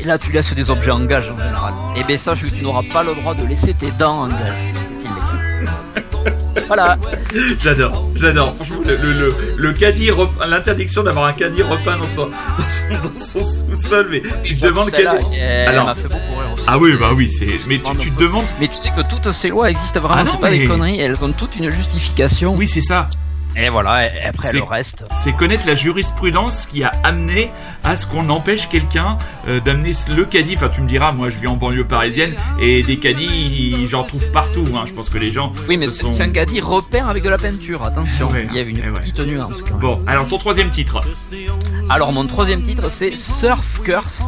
Et 0.00 0.04
là, 0.04 0.18
tu 0.18 0.32
laisses 0.32 0.52
des 0.54 0.70
objets 0.70 0.90
en 0.90 1.04
gage 1.04 1.30
en 1.30 1.38
général. 1.38 1.72
Et 1.96 2.02
ben 2.04 2.18
sache 2.18 2.42
que 2.42 2.50
tu 2.54 2.62
n'auras 2.62 2.82
pas 2.92 3.02
le 3.02 3.14
droit 3.14 3.34
de 3.34 3.46
laisser 3.46 3.74
tes 3.74 3.90
dents 3.92 4.22
en 4.24 4.28
gage. 4.28 4.38
C'est 4.98 5.06
illégal. 5.06 5.64
Voilà. 6.66 6.96
J'adore, 7.58 8.08
j'adore. 8.14 8.54
Franchement, 8.56 8.76
le, 8.86 8.96
le, 8.96 9.12
le, 9.12 9.34
le 9.56 9.72
caddie, 9.72 10.10
l'interdiction 10.48 11.02
d'avoir 11.02 11.26
un 11.26 11.32
caddie 11.32 11.62
repeint 11.62 11.96
dans 11.96 12.06
son, 12.06 12.26
dans 12.26 12.68
son, 12.68 12.84
dans 12.90 13.20
son 13.20 13.40
sous-sol, 13.76 14.08
mais 14.10 14.22
tu 14.44 14.56
te 14.56 14.66
demandes 14.66 14.90
quel. 14.90 15.08
Alors- 15.66 15.86
m'a 15.86 15.94
fait 15.94 16.08
beaucoup 16.08 16.16
rire 16.16 16.28
aussi. 16.28 16.29
Ah 16.66 16.78
oui, 16.78 16.92
bah 16.98 17.10
oui, 17.16 17.28
c'est. 17.28 17.46
Mais 17.66 17.78
tu, 17.78 17.96
tu 17.98 18.10
te 18.12 18.20
demandes. 18.20 18.44
Mais 18.60 18.68
tu 18.68 18.74
sais 18.74 18.90
que 18.96 19.02
toutes 19.02 19.32
ces 19.32 19.48
lois 19.48 19.70
existent 19.70 20.00
vraiment, 20.00 20.22
Ah 20.24 20.28
c'est 20.30 20.40
pas 20.40 20.50
mais- 20.50 20.58
des 20.60 20.66
conneries, 20.66 21.00
elles 21.00 21.16
ont 21.22 21.32
toute 21.32 21.56
une 21.56 21.68
justification. 21.70 22.54
Oui, 22.54 22.68
c'est 22.68 22.80
ça. 22.80 23.08
Et 23.56 23.68
voilà, 23.68 24.06
et 24.06 24.24
après 24.24 24.52
le 24.52 24.62
reste. 24.62 25.04
C'est 25.12 25.32
connaître 25.32 25.66
la 25.66 25.74
jurisprudence 25.74 26.66
qui 26.66 26.82
a 26.84 26.92
amené 27.02 27.50
à 27.84 27.96
ce 27.96 28.06
qu'on 28.06 28.28
empêche 28.30 28.68
quelqu'un 28.68 29.16
euh, 29.48 29.60
d'amener 29.60 29.92
le 30.14 30.24
caddie. 30.24 30.54
Enfin, 30.56 30.68
tu 30.68 30.80
me 30.80 30.88
diras, 30.88 31.12
moi 31.12 31.30
je 31.30 31.36
vis 31.38 31.46
en 31.46 31.56
banlieue 31.56 31.84
parisienne 31.86 32.34
et 32.60 32.82
des 32.82 32.98
caddies, 32.98 33.86
j'en 33.88 34.04
trouve 34.04 34.30
partout. 34.30 34.64
Hein. 34.76 34.84
Je 34.86 34.92
pense 34.92 35.08
que 35.10 35.18
les 35.18 35.30
gens. 35.30 35.52
Oui, 35.68 35.76
mais 35.76 35.88
c'est 35.88 36.02
sont- 36.12 36.20
un 36.20 36.30
caddie 36.30 36.60
repeint 36.60 37.06
avec 37.08 37.22
de 37.22 37.28
la 37.28 37.38
peinture, 37.38 37.82
attention, 37.84 38.28
Ouais, 38.28 38.46
il 38.50 38.56
y 38.56 38.60
avait 38.60 38.70
une 38.70 38.78
ouais. 38.92 39.00
petite 39.00 39.18
nuance 39.20 39.62
quand 39.62 39.70
même. 39.72 39.80
Bon, 39.80 40.00
alors 40.06 40.26
ton 40.28 40.38
troisième 40.38 40.70
titre. 40.70 41.00
Alors 41.88 42.12
mon 42.12 42.24
troisième 42.26 42.62
titre 42.62 42.84
c'est 42.88 43.16
Surf 43.16 43.80
Curse, 43.82 44.22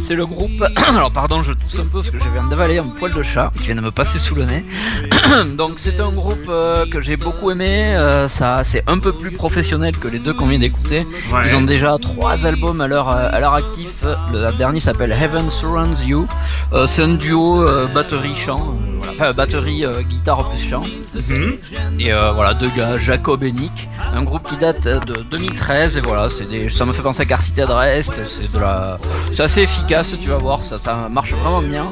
c'est 0.00 0.14
le 0.14 0.24
groupe, 0.24 0.62
alors 0.88 1.10
pardon 1.12 1.42
je 1.42 1.52
tousse 1.52 1.80
un 1.80 1.82
peu 1.84 1.98
parce 1.98 2.10
que 2.10 2.18
je 2.18 2.28
viens 2.32 2.44
d'avaler 2.44 2.78
un 2.78 2.86
poil 2.86 3.12
de 3.12 3.22
chat 3.22 3.50
qui 3.58 3.64
vient 3.64 3.74
de 3.74 3.80
me 3.80 3.90
passer 3.90 4.18
sous 4.20 4.36
le 4.36 4.44
nez. 4.44 4.64
Donc 5.56 5.74
c'est 5.78 6.00
un 6.00 6.12
groupe 6.12 6.46
euh, 6.48 6.86
que 6.88 7.00
j'ai 7.00 7.16
beaucoup 7.16 7.50
aimé, 7.50 7.96
euh, 7.96 8.28
ça 8.28 8.62
c'est 8.68 8.84
un 8.86 8.98
peu 8.98 9.12
plus 9.12 9.30
professionnel 9.30 9.96
que 9.96 10.08
les 10.08 10.18
deux 10.18 10.34
qu'on 10.34 10.46
vient 10.46 10.58
d'écouter. 10.58 11.06
Ouais. 11.32 11.40
Ils 11.46 11.54
ont 11.56 11.62
déjà 11.62 11.96
trois 11.98 12.44
albums 12.44 12.82
à 12.82 12.86
leur, 12.86 13.08
euh, 13.08 13.28
à 13.32 13.40
leur 13.40 13.54
actif. 13.54 14.04
Le 14.30 14.52
dernier 14.58 14.78
s'appelle 14.78 15.10
Heaven 15.10 15.48
Surrounds 15.50 16.04
You. 16.06 16.26
Euh, 16.74 16.86
c'est 16.86 17.02
un 17.02 17.14
duo 17.14 17.62
euh, 17.62 17.86
batterie-chant. 17.86 18.74
voilà. 18.98 19.12
Enfin, 19.14 19.32
batterie, 19.32 19.84
guitare 20.10 20.50
plus 20.50 20.58
chant. 20.68 20.82
Mhm. 21.14 21.56
Et 21.98 22.12
voilà, 22.34 22.52
deux 22.54 22.68
gars, 22.76 22.96
Jacob 22.98 23.42
et 23.42 23.52
Nick. 23.52 23.88
Un 24.14 24.22
groupe 24.22 24.46
qui 24.46 24.56
date 24.58 24.84
de 24.86 25.22
2013. 25.30 25.96
Et 25.96 26.00
voilà, 26.00 26.28
c'est 26.28 26.44
des... 26.46 26.68
ça 26.68 26.84
me 26.84 26.92
fait 26.92 27.02
penser 27.02 27.22
à 27.22 27.24
Car 27.24 27.40
City 27.40 27.62
Adrest. 27.62 28.20
C'est 28.26 28.52
de 28.52 28.58
la... 28.58 28.98
c'est 29.32 29.42
assez 29.42 29.62
efficace, 29.62 30.14
tu 30.20 30.28
vas 30.28 30.36
voir. 30.36 30.62
Ça, 30.62 30.78
ça 30.78 31.08
marche 31.10 31.32
vraiment 31.32 31.62
bien. 31.62 31.84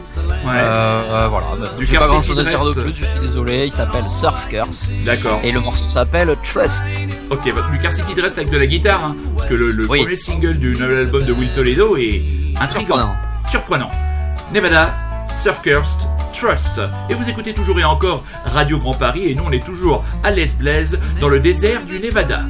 Ouais. 0.45 0.63
Voilà. 1.31 1.47
Bah, 1.59 1.71
Du 1.79 1.87
pas 1.97 2.07
grand 2.07 2.21
chose 2.23 2.39
à 2.39 2.45
dire 2.45 2.65
de 2.65 2.73
plus, 2.81 2.95
je 2.95 3.05
suis 3.07 3.21
désolé. 3.21 3.65
Il 3.67 3.73
s'appelle 3.73 4.09
Surf 4.11 4.47
Curse. 4.49 4.91
D'accord. 5.05 5.41
Et 5.43 5.53
le 5.53 5.61
morceau 5.61 5.89
s'appelle 5.89 6.37
Ok, 7.31 7.53
bah, 7.55 7.69
du 7.73 7.79
Car 7.79 7.93
City 7.93 8.15
de 8.15 8.23
reste 8.23 8.39
avec 8.39 8.51
de 8.51 8.59
la 8.59 8.67
guitare, 8.67 9.05
hein, 9.05 9.17
parce 9.37 9.49
que 9.49 9.55
le, 9.55 9.71
le 9.73 9.87
Oui. 9.89 10.01
premier 10.01 10.17
single 10.17 10.59
du 10.59 10.73
nouvel 10.73 10.99
album 10.99 11.25
de 11.25 11.33
Will 11.33 11.51
Toledo 11.53 11.97
est 11.97 12.23
intriguant, 12.61 12.97
Surprenant. 12.97 13.17
surprenant. 13.49 13.91
Nevada, 14.55 14.95
Surfcurst, 15.33 16.07
Trust. 16.33 16.81
Et 17.11 17.15
vous 17.15 17.29
écoutez 17.29 17.53
toujours 17.55 17.79
et 17.81 17.85
encore 17.85 18.23
Radio 18.45 18.79
Grand 18.79 18.95
Paris, 18.95 19.27
et 19.31 19.35
nous 19.35 19.43
on 19.47 19.51
est 19.53 19.65
toujours 19.65 20.05
à 20.23 20.31
Les 20.31 20.47
Blaise, 20.59 20.99
dans 21.21 21.29
le 21.29 21.41
désert 21.41 21.83
du 21.85 21.99
Nevada. 21.99 22.45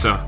Ça. 0.00 0.20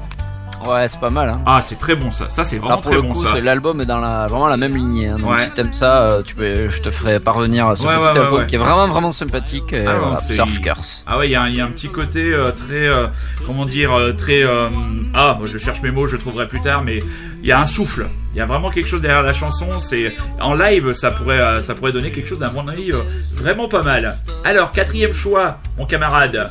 Ouais, 0.65 0.87
c'est 0.89 1.01
pas 1.01 1.11
mal. 1.11 1.29
Hein. 1.29 1.41
Ah, 1.45 1.61
c'est 1.65 1.77
très 1.77 1.97
bon 1.97 2.13
ça. 2.13 2.27
Ça, 2.31 2.45
c'est 2.45 2.57
vraiment 2.59 2.75
pour 2.77 2.83
très 2.93 2.95
le 2.95 3.03
bon 3.03 3.15
coup, 3.15 3.25
ça. 3.25 3.41
l'album 3.41 3.81
est 3.81 3.85
dans 3.87 3.99
la 3.99 4.27
vraiment 4.29 4.47
la 4.47 4.57
même 4.57 4.77
lignée. 4.77 5.09
hein. 5.09 5.17
Donc 5.19 5.33
Ouais. 5.33 5.43
si 5.45 5.51
t'aimes 5.51 5.73
ça, 5.73 6.03
euh, 6.07 6.23
tu 6.23 6.37
peux, 6.37 6.69
je 6.69 6.81
te 6.81 6.89
ferai 6.91 7.19
parvenir 7.19 7.77
ce 7.77 7.83
Ouais, 7.85 7.97
petit 7.97 8.01
ouais, 8.19 8.25
album 8.25 8.47
qui 8.47 8.55
est 8.55 8.59
vraiment 8.59 8.87
vraiment 8.87 9.11
sympathique. 9.11 9.75
Ah, 9.75 9.97
voilà, 9.99 10.17
Surf 10.19 10.61
Curse. 10.61 11.03
Ah 11.09 11.19
ouais, 11.19 11.29
il 11.29 11.33
y, 11.33 11.35
a 11.35 11.43
un- 11.43 11.49
il 11.49 11.57
y 11.57 11.61
a 11.61 11.65
un 11.65 11.71
petit 11.71 11.89
côté 11.89 12.23
euh, 12.33 12.53
très, 12.53 12.87
euh, 12.87 13.09
comment 13.45 13.65
dire, 13.67 13.93
euh, 13.93 14.13
très, 14.13 14.45
euh, 14.45 14.69
ah, 15.15 15.37
moi 15.37 15.49
je 15.53 15.59
cherche 15.59 15.83
mes 15.83 15.91
mots, 15.91 16.07
je 16.07 16.17
trouverai 16.17 16.47
plus 16.47 16.61
tard, 16.61 16.83
mais 16.85 17.03
il 17.43 17.49
y 17.49 17.51
a 17.51 17.59
un 17.59 17.67
souffle. 17.67 18.07
Il 18.35 18.39
y 18.39 18.41
a 18.41 18.47
vraiment 18.47 18.71
quelque 18.71 18.89
chose 18.89 19.01
derrière 19.03 19.23
la 19.23 19.33
chanson. 19.33 19.79
C'est 19.79 20.15
en 20.41 20.55
live, 20.55 20.93
ça 20.95 21.11
pourrait, 21.11 21.41
euh, 21.41 21.61
ça 21.63 21.75
pourrait 21.75 21.93
donner 21.93 22.11
quelque 22.13 22.29
chose 22.29 22.39
d'un 22.39 22.49
bon 22.51 22.67
avis 22.69 22.91
euh, 22.93 23.03
vraiment 23.35 23.69
pas 23.69 23.83
mal. 23.83 24.17
Alors 24.45 24.73
quatrième 24.73 25.13
choix, 25.13 25.59
mon 25.79 25.85
camarade. 25.87 26.51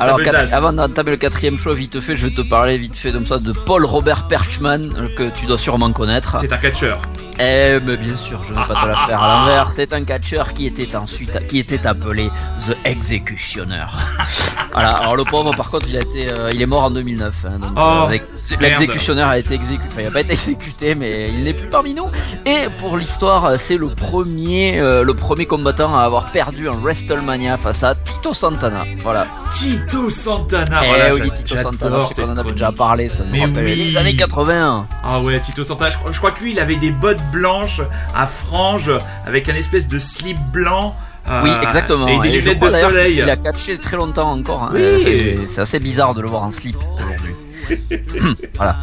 Alors 0.00 0.20
quatre- 0.22 0.54
avant 0.54 0.72
d'entamer 0.72 1.10
le 1.12 1.16
quatrième 1.18 1.58
choix, 1.58 1.74
vite 1.74 2.00
fait, 2.00 2.16
je 2.16 2.26
vais 2.26 2.34
te 2.34 2.40
parler 2.40 2.78
vite 2.78 2.96
fait 2.96 3.12
comme 3.12 3.26
ça 3.26 3.38
de 3.38 3.52
Paul 3.52 3.84
Robert 3.84 4.26
Perchman 4.26 4.80
euh, 4.96 5.08
que 5.14 5.30
tu 5.30 5.46
dois 5.46 5.58
sûrement 5.58 5.92
connaître. 5.92 6.36
c'est 6.40 6.52
un 6.52 6.56
catcheur. 6.58 6.98
Eh 7.38 7.78
mais 7.84 7.96
bien 7.96 8.16
sûr, 8.16 8.42
je 8.44 8.52
ne 8.52 8.58
vais 8.58 8.66
pas 8.66 8.74
te 8.82 8.86
la 8.86 8.94
faire 8.94 9.22
à 9.22 9.38
l'envers. 9.40 9.72
C'est 9.72 9.92
un 9.94 10.04
catcheur 10.04 10.52
qui 10.52 10.66
était 10.66 10.94
ensuite 10.94 11.46
qui 11.46 11.58
était 11.60 11.86
appelé 11.86 12.30
The 12.66 12.76
Executioner. 12.84 13.86
voilà. 14.72 14.90
Alors 14.90 15.16
le 15.16 15.24
pauvre, 15.24 15.54
par 15.56 15.70
contre, 15.70 15.86
il 15.88 15.96
a 15.96 16.00
été, 16.00 16.28
euh, 16.28 16.50
il 16.52 16.60
est 16.60 16.66
mort 16.66 16.84
en 16.84 16.90
2009. 16.90 17.46
hein, 17.46 17.58
donc 17.58 17.70
Oh, 17.76 18.06
euh, 18.10 18.18
l'exécutionnaire 18.60 19.28
a 19.28 19.38
été 19.38 19.54
exécuté. 19.54 19.88
Enfin, 19.90 20.02
il 20.02 20.06
a 20.08 20.10
pas 20.10 20.20
été 20.20 20.32
exécuté, 20.32 20.94
mais 20.94 21.11
il 21.30 21.44
n'est 21.44 21.52
plus 21.54 21.68
parmi 21.68 21.94
nous. 21.94 22.06
Et 22.46 22.68
pour 22.78 22.96
l'histoire, 22.96 23.58
c'est 23.58 23.76
le 23.76 23.88
premier, 23.88 24.78
euh, 24.80 25.02
le 25.04 25.14
premier 25.14 25.46
combattant 25.46 25.94
à 25.96 26.00
avoir 26.02 26.30
perdu 26.32 26.68
un 26.68 26.74
WrestleMania 26.74 27.56
face 27.56 27.82
à 27.84 27.94
Tito 27.94 28.32
Santana. 28.34 28.84
Voilà. 29.02 29.26
Tito 29.54 30.10
Santana. 30.10 30.80
Eh 30.84 30.88
voilà, 30.88 31.14
oui, 31.14 31.30
Tito 31.32 31.56
Santana, 31.56 32.06
je 32.08 32.14
sais 32.14 32.22
qu'on 32.22 32.30
en 32.32 32.36
avait 32.38 32.52
déjà 32.52 32.72
parlé, 32.72 33.08
ça 33.08 33.24
nous 33.24 33.32
Mais 33.32 33.40
rappelle 33.44 33.64
oui. 33.64 33.74
les 33.76 33.96
années 33.96 34.16
80. 34.16 34.86
Ah 35.04 35.20
ouais, 35.20 35.40
Tito 35.40 35.64
Santana, 35.64 35.90
je 35.90 35.98
crois, 35.98 36.12
je 36.12 36.18
crois 36.18 36.30
que 36.32 36.42
lui, 36.42 36.52
il 36.52 36.60
avait 36.60 36.76
des 36.76 36.90
bottes 36.90 37.22
blanches 37.32 37.80
à 38.14 38.26
franges 38.26 38.90
avec 39.26 39.48
un 39.48 39.54
espèce 39.54 39.88
de 39.88 39.98
slip 39.98 40.38
blanc. 40.52 40.94
euh, 41.28 41.40
Oui, 41.44 41.50
exactement. 41.62 42.06
Et 42.08 42.18
des 42.20 42.40
lunettes 42.40 42.58
de 42.60 42.70
soleil. 42.70 43.14
qu'il 43.14 43.28
a 43.30 43.36
catché 43.36 43.78
très 43.78 43.96
longtemps 43.96 44.30
encore. 44.32 44.64
hein. 44.64 44.70
Oui. 44.74 44.80
Euh, 44.80 45.44
c'est 45.46 45.60
assez 45.60 45.78
bizarre 45.78 46.14
de 46.14 46.22
le 46.22 46.28
voir 46.28 46.42
en 46.42 46.50
slip 46.50 46.76
aujourd'hui. 46.98 47.34
voilà. 48.56 48.76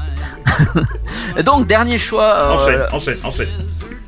Et 1.37 1.43
donc, 1.43 1.67
dernier 1.67 1.97
choix. 1.97 2.33
euh, 2.33 2.53
Enchaîne, 2.53 2.85
enchaîne, 2.91 3.25
enchaîne. 3.25 3.47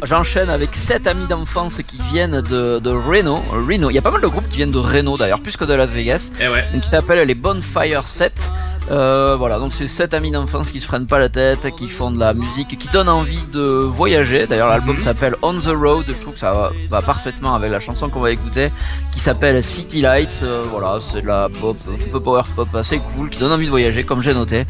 J'enchaîne 0.04 0.50
avec 0.50 0.76
sept 0.76 1.06
amis 1.06 1.28
d'enfance 1.28 1.78
qui 1.88 2.02
viennent 2.12 2.42
de, 2.42 2.80
de 2.80 2.90
Reno. 2.90 3.36
Reno. 3.68 3.90
Il 3.90 3.94
y 3.94 4.00
a 4.00 4.02
pas 4.02 4.10
mal 4.12 4.22
de 4.22 4.28
groupes 4.28 4.48
qui 4.50 4.58
viennent 4.58 4.72
de 4.72 4.80
Reno 4.80 5.16
d'ailleurs, 5.18 5.42
plus 5.42 5.56
que 5.58 5.66
de 5.66 5.74
Las 5.76 5.92
Vegas. 5.92 6.32
Eh 6.42 6.48
ouais. 6.48 6.66
Qui 6.82 6.88
s'appellent 6.90 7.28
les 7.28 7.36
Bonfire 7.36 8.06
7. 8.08 8.52
Euh, 8.90 9.36
voilà, 9.38 9.60
donc 9.60 9.74
c'est 9.74 9.88
sept 9.88 10.14
amis 10.14 10.32
d'enfance 10.32 10.72
qui 10.72 10.80
se 10.80 10.88
prennent 10.88 11.06
pas 11.06 11.20
la 11.20 11.30
tête, 11.30 11.68
qui 11.78 11.88
font 11.88 12.12
de 12.12 12.20
la 12.20 12.34
musique, 12.34 12.78
qui 12.80 12.90
donnent 12.90 13.10
envie 13.10 13.44
de 13.54 13.62
voyager. 13.62 14.48
D'ailleurs, 14.48 14.70
l'album 14.70 14.96
Mhm. 14.96 15.02
s'appelle 15.02 15.36
On 15.44 15.54
the 15.58 15.68
Road. 15.74 16.06
Je 16.08 16.20
trouve 16.20 16.34
que 16.34 16.40
ça 16.40 16.52
va, 16.52 16.72
va 16.90 17.02
parfaitement 17.02 17.54
avec 17.54 17.72
la 17.72 17.80
chanson 17.80 18.10
qu'on 18.10 18.20
va 18.20 18.32
écouter, 18.32 18.70
qui 19.12 19.20
s'appelle 19.20 19.64
City 19.64 20.02
Lights. 20.02 20.42
Euh, 20.44 20.64
voilà, 20.70 20.98
c'est 21.00 21.22
de 21.22 21.28
la 21.28 21.48
pop, 21.48 21.78
un 21.88 22.12
peu 22.12 22.20
power 22.20 22.42
pop 22.56 22.68
assez 22.74 23.00
cool, 23.00 23.30
qui 23.30 23.40
donne 23.40 23.52
envie 23.52 23.66
de 23.66 23.72
voyager, 23.72 24.04
comme 24.04 24.22
j'ai 24.22 24.34
noté. 24.34 24.66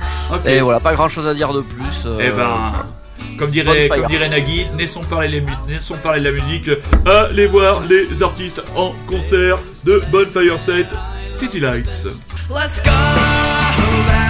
Et 0.45 0.59
voilà, 0.61 0.79
pas 0.81 0.93
grand 0.93 1.09
chose 1.09 1.27
à 1.27 1.33
dire 1.33 1.53
de 1.53 1.61
plus. 1.61 2.03
euh, 2.05 2.17
Eh 2.21 2.29
ben, 2.31 2.73
comme 3.39 3.49
dirait, 3.49 3.87
comme 3.87 4.05
dirait 4.07 4.29
Nagui, 4.29 4.67
laissons 4.77 5.01
parler, 5.03 5.27
les 5.29 5.43
laissons 5.73 5.95
parler 5.95 6.19
de 6.19 6.25
la 6.25 6.31
musique. 6.31 6.69
Allez 7.07 7.47
voir 7.47 7.81
les 7.89 8.21
artistes 8.21 8.61
en 8.75 8.93
concert 9.07 9.57
de 9.83 10.01
Bonfire 10.11 10.59
7 10.59 10.85
City 11.25 11.59
Lights. 11.59 12.05
Let's 12.49 12.81
go 12.83 13.50
battle 13.77 14.20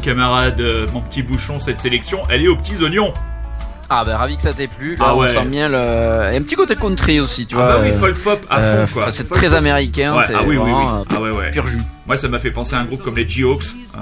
camarade, 0.00 0.60
euh, 0.60 0.86
mon 0.92 1.00
petit 1.00 1.22
bouchon, 1.22 1.58
cette 1.58 1.80
sélection, 1.80 2.20
elle 2.28 2.42
est 2.42 2.48
aux 2.48 2.56
petits 2.56 2.82
oignons. 2.82 3.12
Ah 3.92 4.04
ben 4.04 4.16
ravi 4.16 4.36
que 4.36 4.42
ça 4.42 4.52
t'ait 4.52 4.68
plu. 4.68 4.94
Là 4.94 5.04
Ah 5.08 5.16
ouais. 5.16 5.26
on 5.36 5.42
sent 5.42 5.48
bien 5.48 5.68
le... 5.68 6.32
et 6.32 6.36
un 6.36 6.42
petit 6.42 6.54
côté 6.54 6.76
country 6.76 7.18
aussi, 7.18 7.44
tu 7.46 7.56
ah 7.58 7.58
vois. 7.58 7.66
bah 7.74 7.80
oui, 7.82 7.92
folk 7.92 8.16
pop 8.22 8.46
à 8.48 8.60
euh, 8.60 8.86
fond, 8.86 9.00
quoi. 9.00 9.10
C'est 9.10 9.26
Folk 9.26 9.36
très 9.40 9.48
pop. 9.48 9.56
américain, 9.56 10.14
Ouais, 10.14 10.22
c'est 10.28 10.34
ah 10.34 10.42
oui, 10.46 10.56
oui, 10.56 10.70
oui. 10.72 11.04
Ah 11.16 11.20
ouais, 11.20 11.30
ouais. 11.30 11.50
pur 11.50 11.66
jus. 11.66 11.78
Moi, 12.06 12.16
ça 12.16 12.28
m'a 12.28 12.38
fait 12.38 12.52
penser 12.52 12.74
à 12.76 12.78
un 12.78 12.84
groupe 12.84 13.02
comme 13.02 13.16
les 13.16 13.26
G-Hawks, 13.28 13.64
euh, 13.96 14.00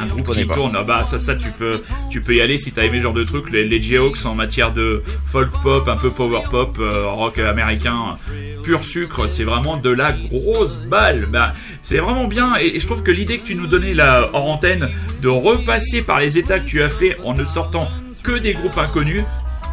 un 0.00 0.06
groupe 0.06 0.32
qui 0.34 0.44
pas. 0.44 0.54
tourne. 0.54 0.76
Ah 0.78 0.84
bah 0.84 1.04
ça, 1.04 1.18
ça, 1.18 1.34
tu 1.34 1.50
peux, 1.50 1.80
tu 2.10 2.20
peux 2.20 2.34
y 2.36 2.40
aller 2.40 2.58
si 2.58 2.70
t'as 2.70 2.84
aimé 2.84 2.98
ce 2.98 3.02
genre 3.02 3.12
de 3.12 3.24
truc. 3.24 3.50
Les, 3.50 3.64
les 3.66 3.82
G-Hawks 3.82 4.24
en 4.24 4.34
matière 4.36 4.72
de 4.72 5.02
folk 5.32 5.50
pop, 5.64 5.88
un 5.88 5.96
peu 5.96 6.10
power 6.10 6.42
pop, 6.48 6.76
euh, 6.80 7.06
rock 7.08 7.38
américain, 7.40 8.16
pur 8.62 8.84
sucre. 8.84 9.26
C'est 9.28 9.44
vraiment 9.44 9.76
de 9.78 9.90
la 9.90 10.12
grosse 10.12 10.76
balle. 10.78 11.26
Bah, 11.28 11.52
c'est 11.82 11.98
vraiment 11.98 12.28
bien. 12.28 12.52
Et, 12.60 12.76
et 12.76 12.80
je 12.80 12.86
trouve 12.86 13.02
que 13.02 13.10
l'idée 13.10 13.38
que 13.38 13.46
tu 13.46 13.56
nous 13.56 13.66
donnais 13.66 13.94
là 13.94 14.28
hors 14.32 14.48
antenne 14.48 14.88
de 15.20 15.28
repasser 15.28 16.02
par 16.02 16.20
les 16.20 16.38
états 16.38 16.60
que 16.60 16.66
tu 16.66 16.82
as 16.82 16.88
fait 16.88 17.16
en 17.24 17.34
ne 17.34 17.44
sortant 17.44 17.88
que 18.22 18.38
des 18.38 18.54
groupes 18.54 18.78
inconnus. 18.78 19.24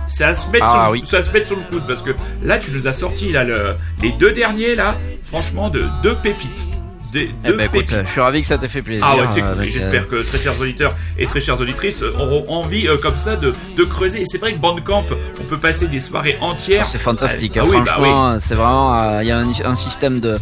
C'est 0.07 0.23
à 0.23 0.33
se 0.33 0.49
mettre, 0.49 0.65
Ah, 0.67 0.81
sur, 0.85 0.91
oui. 0.91 1.03
à 1.13 1.21
se 1.23 1.29
mettre 1.31 1.45
sur 1.47 1.55
le 1.55 1.61
coude 1.69 1.83
parce 1.87 2.01
que 2.01 2.09
là 2.43 2.57
tu 2.57 2.71
nous 2.71 2.87
as 2.87 2.93
sorti 2.93 3.31
là 3.31 3.43
le, 3.43 3.75
les 4.01 4.11
deux 4.13 4.31
derniers 4.31 4.73
là, 4.73 4.95
franchement 5.23 5.69
de 5.69 5.85
deux 6.01 6.17
pépites, 6.23 6.67
des 7.11 7.31
Eh 7.43 7.47
deux 7.49 7.57
ben 7.57 7.69
écoute, 7.73 7.93
je 8.05 8.09
suis 8.09 8.21
ravi 8.21 8.41
que 8.41 8.47
ça 8.47 8.57
t'ait 8.57 8.67
fait 8.67 8.81
plaisir. 8.81 9.05
Ah 9.09 9.15
ouais, 9.15 9.23
c'est 9.33 9.41
euh, 9.43 9.53
cool. 9.55 9.63
J'espère 9.69 10.07
que 10.07 10.23
très 10.23 10.37
chers 10.37 10.59
auditeurs 10.59 10.93
et 11.17 11.25
très 11.25 11.41
chères 11.41 11.59
auditrices 11.59 12.01
euh, 12.01 12.13
auront 12.19 12.45
envie 12.49 12.87
euh, 12.87 12.97
comme 12.97 13.15
ça 13.17 13.35
de, 13.35 13.53
de 13.77 13.83
creuser. 13.83 14.23
C'est 14.25 14.37
vrai 14.37 14.53
que 14.53 14.57
Bandcamp, 14.59 15.05
on 15.39 15.43
peut 15.43 15.57
passer 15.57 15.87
des 15.87 15.99
soirées 15.99 16.37
Ah, 16.41 16.45
entières. 16.45 16.85
C'est 16.85 16.97
fantastique, 16.97 17.57
Ah 17.57 17.61
hein, 17.63 17.67
oui, 17.69 17.77
bah 17.77 17.85
franchement, 17.85 18.37
c'est 18.39 18.55
vraiment, 18.55 18.99
euh, 18.99 19.23
il 19.23 19.27
y 19.27 19.31
a 19.31 19.39
un, 19.39 19.49
un 19.65 19.75
système 19.75 20.19
de, 20.19 20.37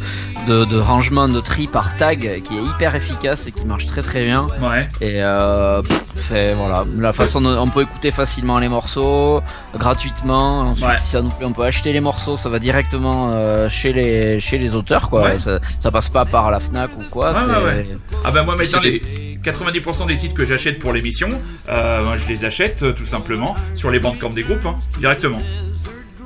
de, 0.48 0.66
de 0.66 0.78
rangement 0.80 1.28
de 1.28 1.40
tri 1.40 1.68
par 1.68 1.96
tag 1.98 2.42
qui 2.44 2.58
est 2.58 2.62
hyper 2.64 2.96
efficace 2.96 3.48
et 3.48 3.52
qui 3.52 3.66
marche 3.66 3.86
très 3.86 4.02
très 4.02 4.24
bien. 4.26 4.48
Ouais. 4.62 4.88
Et 5.02 5.22
euh, 5.24 5.82
pff, 5.82 6.32
voilà, 6.56 6.86
la 6.98 7.14
façon 7.14 7.42
dont 7.42 7.58
on 7.58 7.68
peut 7.68 7.82
écouter 7.84 8.12
facilement 8.12 8.58
les 8.60 8.70
morceaux 8.70 9.42
gratuitement. 9.88 10.62
Ensuite, 10.62 10.88
Ouais. 10.88 10.98
si 10.98 11.08
ça 11.10 11.22
nous 11.22 11.30
plaît, 11.30 11.46
on 11.46 11.54
peut 11.54 11.64
acheter 11.64 11.94
les 11.94 12.00
morceaux. 12.02 12.38
Ça 12.38 12.50
va 12.50 12.60
directement 12.60 13.32
euh, 13.32 13.70
chez 13.70 13.94
les 13.94 14.40
chez 14.40 14.58
les 14.58 14.76
auteurs, 14.76 15.10
quoi. 15.10 15.24
Ouais. 15.24 15.40
Ça, 15.40 15.60
ça 15.80 15.92
passe 15.92 16.10
pas 16.10 16.26
par 16.26 16.52
la 16.52 16.57
Fnac 16.60 16.92
ou 16.98 17.04
quoi. 17.10 17.32
Ouais, 17.34 17.40
c'est- 17.46 17.64
ouais. 17.66 17.88
Ah 18.24 18.32
bah 18.32 18.44
moi 18.44 18.56
maintenant 18.56 18.80
les 18.82 19.02
90% 19.44 20.06
des 20.08 20.18
titres 20.18 20.34
que 20.36 20.46
j'achète 20.46 20.80
pour 20.80 20.94
l'émission, 20.94 21.30
euh, 21.70 22.18
je 22.18 22.28
les 22.28 22.46
achète 22.46 22.84
euh, 22.84 22.92
tout 22.94 23.06
simplement 23.06 23.56
sur 23.76 23.92
les 23.92 24.00
Bandcamp 24.00 24.30
des 24.32 24.44
groupes 24.44 24.66
hein, 24.66 24.76
directement. 25.00 25.42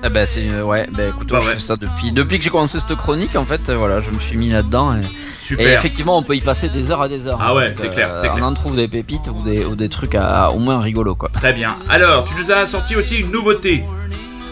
Eh 0.03 0.09
ben 0.09 0.25
c'est 0.25 0.61
ouais, 0.63 0.87
ben 0.91 1.09
écoute, 1.09 1.29
Bah 1.29 1.39
je 1.41 1.47
ouais. 1.47 1.53
fais 1.53 1.59
ça 1.59 1.75
depuis 1.75 2.11
depuis 2.11 2.39
que 2.39 2.43
j'ai 2.43 2.49
commencé 2.49 2.79
cette 2.79 2.95
chronique. 2.97 3.35
En 3.35 3.45
fait, 3.45 3.69
euh, 3.69 3.75
voilà, 3.77 4.01
je 4.01 4.09
me 4.09 4.19
suis 4.19 4.35
mis 4.35 4.49
là-dedans. 4.49 4.95
Et... 4.95 5.01
Super. 5.39 5.67
Et 5.67 5.73
effectivement, 5.73 6.17
on 6.17 6.23
peut 6.23 6.35
y 6.35 6.41
passer 6.41 6.69
des 6.69 6.89
heures 6.89 7.01
à 7.03 7.07
des 7.07 7.27
heures. 7.27 7.37
Ah 7.39 7.49
hein, 7.49 7.53
ouais, 7.55 7.73
c'est 7.75 7.89
clair, 7.89 8.09
euh. 8.11 8.27
On 8.35 8.41
en 8.41 8.53
trouve 8.55 8.75
des 8.75 8.87
pépites 8.87 9.27
ou 9.27 9.43
des, 9.43 9.63
ou 9.63 9.75
des 9.75 9.89
trucs 9.89 10.15
à, 10.15 10.51
au 10.51 10.57
moins 10.59 10.79
rigolos, 10.79 11.13
quoi. 11.15 11.29
Très 11.29 11.53
bien. 11.53 11.75
Alors, 11.89 12.23
tu 12.23 12.33
nous 12.35 12.49
as 12.51 12.65
sorti 12.65 12.95
aussi 12.95 13.17
une 13.17 13.31
nouveauté. 13.31 13.83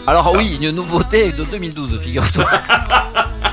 Alors 0.06 0.32
oui, 0.36 0.56
une 0.60 0.70
nouveauté 0.70 1.32
de 1.32 1.42
2012, 1.44 1.98
figure-toi. 2.00 2.44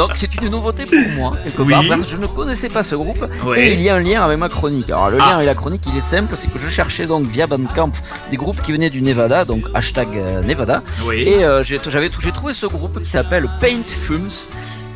Donc 0.00 0.12
c'est 0.14 0.34
une 0.36 0.48
nouveauté 0.48 0.86
pour 0.86 0.98
moi, 1.16 1.32
quelque 1.44 1.62
Oui. 1.62 1.72
part, 1.72 1.82
parce 1.88 2.00
que 2.02 2.08
je 2.08 2.16
ne 2.16 2.26
connaissais 2.26 2.68
pas 2.70 2.82
ce 2.82 2.94
groupe, 2.94 3.22
Ouais. 3.44 3.60
et 3.68 3.74
il 3.74 3.82
y 3.82 3.88
a 3.90 3.96
un 3.96 4.00
lien 4.00 4.22
avec 4.22 4.38
ma 4.38 4.48
chronique. 4.48 4.88
Alors 4.90 5.10
le 5.10 5.18
lien 5.18 5.24
Ah. 5.26 5.34
avec 5.36 5.46
la 5.46 5.54
chronique, 5.54 5.82
il 5.92 5.96
est 5.96 6.00
simple, 6.00 6.34
c'est 6.36 6.50
que 6.52 6.58
je 6.58 6.68
cherchais 6.68 7.06
donc 7.06 7.24
via 7.26 7.46
Bandcamp 7.46 7.92
des 8.30 8.36
groupes 8.38 8.60
qui 8.62 8.72
venaient 8.72 8.88
du 8.90 9.02
Nevada, 9.02 9.44
donc 9.44 9.64
hashtag 9.74 10.08
euh, 10.16 10.42
Nevada, 10.42 10.82
Oui. 11.06 11.22
et 11.28 11.44
euh, 11.44 11.62
j'avais 11.62 12.10
j'ai 12.20 12.32
trouvé 12.32 12.54
ce 12.54 12.66
groupe 12.66 13.00
qui 13.02 13.08
s'appelle 13.08 13.48
Paint 13.60 13.86
Fumes. 13.86 14.28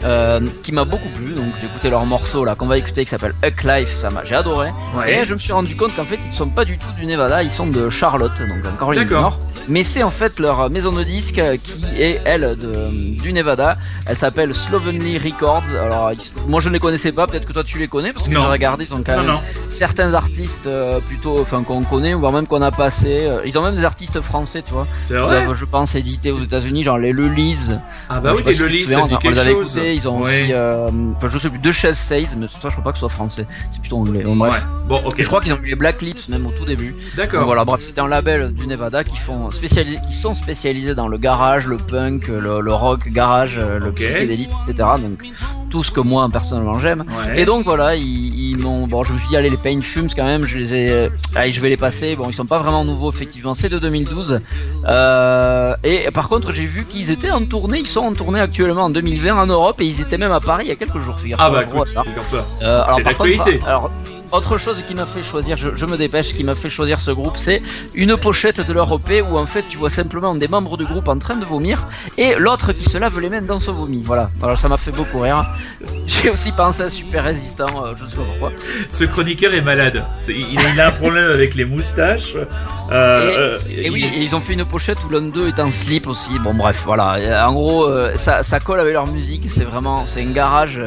Euh, 0.05 0.41
qui 0.63 0.73
m'a 0.73 0.85
beaucoup 0.85 1.09
plu, 1.15 1.33
donc 1.33 1.47
j'ai 1.61 1.67
écouté 1.67 1.91
leur 1.91 2.05
morceau 2.07 2.45
là 2.45 2.55
qu'on 2.55 2.67
va 2.67 2.79
écouter 2.79 3.05
qui 3.05 3.11
s'appelle 3.11 3.35
Huck 3.45 3.63
Life, 3.65 3.89
ça 3.89 4.11
m'a, 4.11 4.25
j'ai 4.25 4.35
adoré. 4.35 4.71
Ouais. 4.97 5.21
Et 5.21 5.25
je 5.25 5.35
me 5.35 5.39
suis 5.39 5.53
rendu 5.53 5.77
compte 5.77 5.95
qu'en 5.97 6.05
fait 6.05 6.19
ils 6.25 6.29
ne 6.29 6.35
sont 6.35 6.49
pas 6.49 6.65
du 6.65 6.79
tout 6.79 6.93
du 6.99 7.07
Nevada, 7.07 7.43
ils 7.43 7.51
sont 7.51 7.67
de 7.67 7.89
Charlotte, 7.89 8.37
donc 8.39 8.67
en 8.67 8.77
Caroline 8.79 9.05
du. 9.05 9.15
Nord. 9.15 9.39
Mais 9.67 9.83
c'est 9.83 10.03
en 10.03 10.11
fait 10.11 10.39
leur 10.41 10.69
maison 10.69 10.93
de 10.93 11.03
disques 11.05 11.39
euh, 11.39 11.57
qui 11.57 11.83
est 11.99 12.21
elle 12.27 12.55
de, 12.57 12.91
du 13.21 13.33
Nevada. 13.33 13.79
Elle 14.07 14.17
s'appelle 14.19 14.53
Slovenly 14.53 15.17
Records. 15.19 15.65
Alors 15.73 16.13
moi 16.49 16.61
je 16.61 16.69
ne 16.69 16.75
les 16.75 16.81
connaissais 16.81 17.13
pas, 17.13 17.27
peut-être 17.27 17.47
que 17.47 17.53
toi 17.55 17.65
tu 17.65 17.79
les 17.79 17.89
connais 17.89 18.13
parce 18.13 18.29
que 18.29 18.35
Non. 18.35 18.43
j'ai 18.43 18.47
regardé, 18.49 18.85
ils 18.85 18.95
ont 18.95 19.03
quand 19.05 19.13
Non, 19.17 19.23
même 19.23 19.35
non. 19.37 19.41
certains 19.69 20.13
artistes 20.13 20.67
euh, 20.67 21.01
plutôt, 21.01 21.41
enfin 21.41 21.63
qu'on 21.63 21.83
connaît, 21.83 22.13
voire 22.13 22.33
même 22.33 22.47
qu'on 22.47 22.61
a 22.63 22.71
passé. 22.71 23.27
Ils 23.47 23.59
ont 23.59 23.63
même 23.63 23.75
des 23.77 23.85
artistes 23.85 24.21
français, 24.21 24.63
tu 24.63 24.73
vois. 24.75 24.87
Vrai. 25.09 25.19
doivent, 25.45 25.55
je 25.55 25.65
pense, 25.65 25.95
éditer 25.95 26.31
aux 26.31 26.43
États-Unis, 26.43 26.83
genre 26.83 26.99
les 26.99 27.13
Lulise. 27.13 27.81
Ah 28.11 28.21
bah 28.21 28.33
oui, 28.37 28.43
les 28.47 28.53
si 28.53 28.59
souviens, 28.83 28.99
ça 28.99 29.01
on, 29.01 29.05
on 29.05 29.09
quelque 29.19 29.33
les 29.33 29.39
avait 29.39 29.53
chose. 29.53 29.77
écoutés. 29.79 29.94
Ils 29.95 30.09
ont 30.09 30.21
aussi, 30.21 30.53
euh, 30.53 30.91
enfin 31.17 31.29
je 31.29 31.39
sais 31.39 31.49
plus, 31.51 31.59
deux 31.59 31.73
chaises 31.73 31.97
16, 31.99 32.37
mais 32.39 32.47
ça 32.49 32.69
je 32.69 32.69
crois 32.71 32.83
pas 32.85 32.91
que 32.93 32.99
ce 32.99 33.01
soit 33.01 33.09
français. 33.09 33.47
C'est 33.71 33.81
plutôt 33.81 33.99
anglais. 33.99 34.23
Bon, 34.25 34.37
bref. 34.37 34.55
Ouais. 34.55 34.89
Bon, 34.89 35.01
ok. 35.05 35.15
Je 35.19 35.27
crois 35.27 35.41
qu'ils 35.41 35.53
ont 35.53 35.59
eu 35.63 35.69
les 35.71 35.75
Black 35.77 36.03
Lips 36.03 36.29
même 36.29 36.47
au 36.47 36.51
tout 36.51 36.65
début. 36.67 36.95
D'accord. 37.17 37.45
voilà, 37.47 37.65
bref, 37.65 37.81
c'était 37.81 38.01
un 38.01 38.09
label 38.09 38.53
du 38.53 38.67
Nevada 38.67 39.03
qui 39.05 39.17
font 39.17 39.49
qui 39.49 40.13
sont 40.13 40.35
spécialisés 40.35 40.95
dans 40.95 41.09
le 41.09 41.17
garage, 41.19 41.67
le 41.67 41.77
punk, 41.79 42.29
le, 42.29 42.61
le 42.61 42.73
rock 42.75 43.09
garage, 43.09 43.57
euh, 43.59 43.79
le 43.79 43.89
Ok. 43.89 43.97
psychédélisme, 43.97 44.57
etc. 44.69 44.89
Donc 45.01 45.25
tout 45.71 45.83
ce 45.83 45.91
que 45.91 46.01
moi 46.01 46.29
personnellement 46.31 46.79
j'aime. 46.79 47.05
Ouais. 47.27 47.41
Et 47.41 47.45
donc 47.45 47.65
voilà, 47.65 47.97
ils, 47.97 48.51
ils 48.51 48.59
m'ont, 48.59 48.87
bon, 48.87 49.05
je 49.05 49.13
me 49.15 49.19
suis 49.19 49.29
dit 49.29 49.37
allez 49.37 49.51
les 49.51 49.57
Pain 49.57 49.81
Fumes 49.83 50.09
quand 50.15 50.25
même, 50.25 50.45
je 50.47 50.59
les 50.59 50.75
ai, 50.75 50.91
euh, 50.91 51.09
allez 51.35 51.51
je 51.53 51.61
vais 51.61 51.69
les 51.71 51.77
passer. 51.77 52.15
Bon, 52.17 52.29
ils 52.29 52.35
sont 52.35 52.45
pas 52.47 52.59
vraiment 52.59 52.85
nouveaux 52.85 53.11
effectivement, 53.11 53.55
c'est 53.55 53.69
de 53.69 53.79
2012. 53.79 54.41
Euh, 54.87 55.75
et 55.83 56.11
par 56.13 56.29
contre, 56.29 56.53
j'ai 56.53 56.67
vu 56.67 56.85
qu'ils 56.85 57.11
étaient 57.11 57.31
en 57.31 57.45
tournée, 57.45 57.79
ils 57.79 57.87
sont 57.87 58.01
en 58.01 58.13
tournée 58.13 58.41
actuellement 58.41 58.85
en 58.85 58.91
2020 58.91 59.35
en 59.35 59.47
Europe 59.47 59.74
et 59.81 59.85
ils 59.85 60.01
étaient 60.01 60.19
même 60.19 60.33
à 60.33 60.41
Paris 60.41 60.65
il 60.67 60.69
y 60.69 60.73
a 60.73 60.77
quelques 60.77 60.99
jours. 60.99 61.19
figure-toi, 61.19 61.47
Ah 61.47 61.51
bah 61.51 61.63
écoute. 61.63 61.89
Euh, 62.63 62.83
alors, 62.83 62.97
C'est 62.97 63.03
par 63.03 63.13
contre, 63.17 63.67
alors, 63.67 63.91
autre 64.33 64.59
chose 64.59 64.83
qui 64.83 64.95
m'a 64.95 65.07
fait 65.07 65.23
choisir, 65.23 65.57
je, 65.57 65.71
je 65.75 65.87
me 65.87 65.97
dépêche, 65.97 66.35
qui 66.35 66.45
m'a 66.45 66.55
fait 66.55 66.71
choisir 66.71 66.99
ce 67.01 67.11
groupe, 67.11 67.37
c'est 67.37 67.63
une 67.95 68.17
pochette 68.17 68.67
de 68.67 68.73
leur 68.73 68.93
EP 68.95 69.23
où 69.23 69.37
en 69.39 69.47
fait 69.47 69.65
tu 69.69 69.77
vois 69.79 69.91
simplement 69.91 70.35
des 70.35 70.49
membres 70.49 70.77
du 70.77 70.85
groupe 70.85 71.09
en 71.09 71.19
train 71.19 71.37
de 71.37 71.45
vomir 71.45 71.87
et 72.19 72.35
l'autre 72.37 72.73
qui 72.73 72.85
se 72.85 72.99
lave 72.99 73.19
les 73.21 73.29
mains 73.29 73.43
dans 73.43 73.61
son 73.61 73.73
vomi. 73.73 74.03
Voilà, 74.05 74.31
alors 74.43 74.59
ça 74.59 74.69
m'a 74.69 74.77
fait 74.77 74.91
beaucoup 74.93 75.21
rire. 75.21 75.45
J'ai 76.07 76.31
aussi 76.31 76.53
pensé 76.53 76.83
à 76.83 76.91
Super 76.91 77.25
Résistant, 77.25 77.67
euh, 77.85 77.95
je 77.95 78.07
sais 78.07 78.17
pas 78.17 78.23
pourquoi. 78.25 78.53
Ce 78.91 79.05
chroniqueur 79.05 79.55
est 79.55 79.61
malade. 79.63 80.05
Il, 80.29 80.47
il 80.75 80.81
a 80.81 80.89
un 80.89 80.91
problème 80.93 81.31
avec 81.31 81.55
les 81.55 81.65
moustaches. 81.65 82.35
Euh, 82.93 83.31
et, 83.31 83.37
euh, 83.39 83.59
et 83.71 83.87
il- 83.87 83.91
oui, 83.91 84.05
et 84.15 84.23
ils 84.23 84.35
ont 84.37 84.41
fait 84.41 84.53
une 84.55 84.65
pochette 84.65 84.99
où 85.05 85.11
l'un 85.11 85.23
d'eux 85.23 85.49
est 85.49 85.61
en 85.61 85.71
slip 85.73 86.07
aussi. 86.07 86.39
Bon 86.41 86.55
bref, 86.55 86.83
voilà. 86.85 87.49
En 87.49 87.53
gros, 87.55 87.85
euh, 87.87 88.17
ça, 88.17 88.43
ça 88.43 88.61
colle 88.61 88.81
avec 88.81 88.93
leur 88.93 89.07
musique. 89.07 89.47
C'est 89.49 89.65
vraiment, 89.65 90.05
c'est 90.07 90.21
un 90.23 90.31
garage 90.33 90.81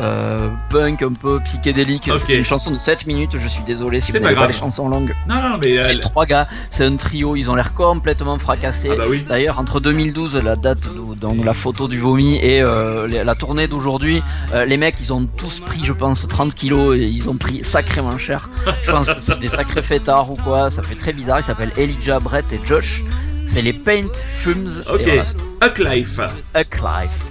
euh, 0.00 0.48
punk 0.70 1.02
un 1.02 1.12
peu 1.12 1.40
psychédélique. 1.44 2.10
C'est 2.16 2.34
une 2.34 2.44
chanson 2.44 2.70
de 2.70 2.78
7 2.78 3.06
minutes. 3.06 3.36
Je 3.38 3.48
suis 3.48 3.62
désolé 3.64 4.00
si 4.00 4.12
vous 4.12 4.18
n'avez 4.18 4.34
pas 4.34 4.46
les 4.46 4.52
chansons 4.52 4.88
longues. 4.88 5.14
Non, 5.28 5.36
non, 5.36 5.58
mais. 5.62 5.82
C'est 5.82 5.96
euh, 5.96 6.00
trois 6.00 6.26
gars, 6.26 6.48
c'est 6.70 6.84
un 6.84 6.96
trio, 6.96 7.36
ils 7.36 7.50
ont 7.50 7.54
l'air 7.54 7.74
complètement 7.74 8.38
fracassés. 8.38 8.90
Ah 8.92 8.96
bah 8.96 9.04
oui. 9.08 9.24
D'ailleurs, 9.28 9.58
entre 9.58 9.80
2012, 9.80 10.36
la 10.36 10.56
date 10.56 10.80
d'où- 10.94 11.14
donc 11.14 11.44
la 11.44 11.54
photo 11.54 11.88
du 11.88 11.98
vomi 11.98 12.36
et 12.36 12.60
euh, 12.62 13.06
la 13.06 13.34
tournée 13.34 13.68
d'aujourd'hui, 13.68 14.22
euh, 14.52 14.64
les 14.64 14.76
mecs, 14.76 14.96
ils 15.00 15.12
ont 15.12 15.26
tous 15.26 15.60
pris, 15.60 15.80
je 15.84 15.92
pense, 15.92 16.26
30 16.26 16.54
kilos 16.54 16.96
et 16.96 17.04
ils 17.04 17.28
ont 17.28 17.36
pris 17.36 17.62
sacrément 17.64 18.18
cher. 18.18 18.48
Je 18.82 18.90
pense 18.90 19.06
que 19.08 19.20
c'est 19.20 19.38
des 19.38 19.48
sacrés 19.58 19.82
fêtards 19.82 20.30
ou 20.30 20.34
quoi. 20.36 20.70
Ça 20.70 20.82
fait 20.82 20.94
très 20.96 21.12
bizarre. 21.12 21.40
Ils 21.40 21.44
s'appellent 21.44 21.72
Elijah, 21.76 22.20
Brett 22.20 22.52
et 22.52 22.60
Josh. 22.64 23.02
C'est 23.46 23.62
les 23.62 23.72
Paint 23.74 24.08
Fumes. 24.38 24.70
Ok. 24.92 25.00
Et 25.00 25.04
voilà, 25.04 25.24
Huck 25.62 25.78
Life. 25.78 26.18
Huck 26.56 26.76
Life. 26.82 27.24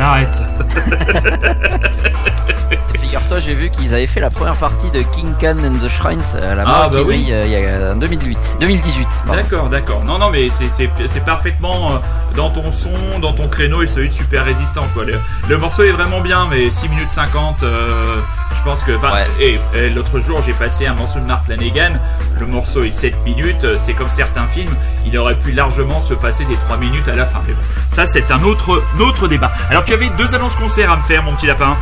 Arrête. 0.00 0.42
Et 2.94 2.98
Figure-toi, 2.98 3.38
j'ai 3.40 3.54
vu 3.54 3.70
qu'ils 3.70 3.94
avaient 3.94 4.06
fait 4.06 4.20
la 4.20 4.30
première 4.30 4.56
partie 4.56 4.90
de 4.90 5.02
King 5.02 5.34
Khan 5.40 5.56
and 5.64 5.84
the 5.84 5.88
Shrines 5.88 6.22
à 6.42 6.54
la 6.54 6.64
Ah, 6.66 6.88
bah 6.90 6.98
oui. 7.04 7.20
il 7.20 7.28
y 7.28 7.56
a 7.66 7.92
en 7.92 7.96
2008. 7.96 8.56
2018. 8.60 9.08
pardon. 9.26 9.42
D'accord, 9.42 9.68
d'accord. 9.68 10.04
Non, 10.04 10.18
non, 10.18 10.30
mais 10.30 10.48
c'est- 10.50 10.68
c'est 10.70 10.88
c'est 11.06 11.24
parfaitement 11.24 11.92
euh, 11.92 11.98
dans 12.36 12.50
ton 12.50 12.70
son, 12.72 13.18
dans 13.20 13.32
ton 13.34 13.48
créneau 13.48 13.82
et 13.82 13.86
celui 13.86 14.08
de 14.08 14.14
super 14.14 14.44
résistant, 14.44 14.86
quoi. 14.94 15.04
Le, 15.04 15.18
le 15.48 15.58
morceau 15.58 15.82
est 15.82 15.92
vraiment 15.92 16.20
bien, 16.20 16.46
mais 16.50 16.70
6 16.70 16.88
minutes 16.88 17.10
50, 17.10 17.62
euh, 17.62 18.16
je 18.62 18.70
pense 18.70 18.82
que. 18.84 18.96
enfin, 18.96 19.12
Ouais. 19.12 19.26
Et, 19.40 19.60
et 19.74 19.90
l'autre 19.90 20.20
jour, 20.20 20.40
j'ai 20.44 20.52
passé 20.52 20.86
un 20.86 20.94
morceau 20.94 21.18
de 21.18 21.24
Mark 21.24 21.48
Lanegan. 21.48 21.98
Le 22.38 22.46
morceau 22.46 22.84
est 22.84 22.92
7 22.92 23.24
minutes. 23.24 23.66
C'est 23.78 23.94
comme 23.94 24.10
certains 24.10 24.46
films, 24.46 24.74
il 25.06 25.16
aurait 25.18 25.34
pu 25.34 25.52
largement 25.52 26.00
se 26.00 26.14
passer 26.14 26.44
des 26.44 26.56
3 26.56 26.76
minutes 26.76 27.08
à 27.08 27.14
la 27.14 27.26
fin. 27.26 27.40
Mais 27.46 27.54
bon, 27.54 27.60
ça, 27.90 28.06
c'est 28.06 28.30
un 28.30 28.42
autre, 28.42 28.82
autre 29.00 29.28
débat. 29.28 29.52
Alors, 29.70 29.84
tu 29.84 29.92
avais 29.92 30.08
deux 30.10 30.34
annonces 30.34 30.56
concerts 30.56 30.90
à 30.90 30.96
me 30.96 31.02
faire, 31.02 31.22
mon 31.22 31.34
petit 31.34 31.46
lapin. 31.46 31.76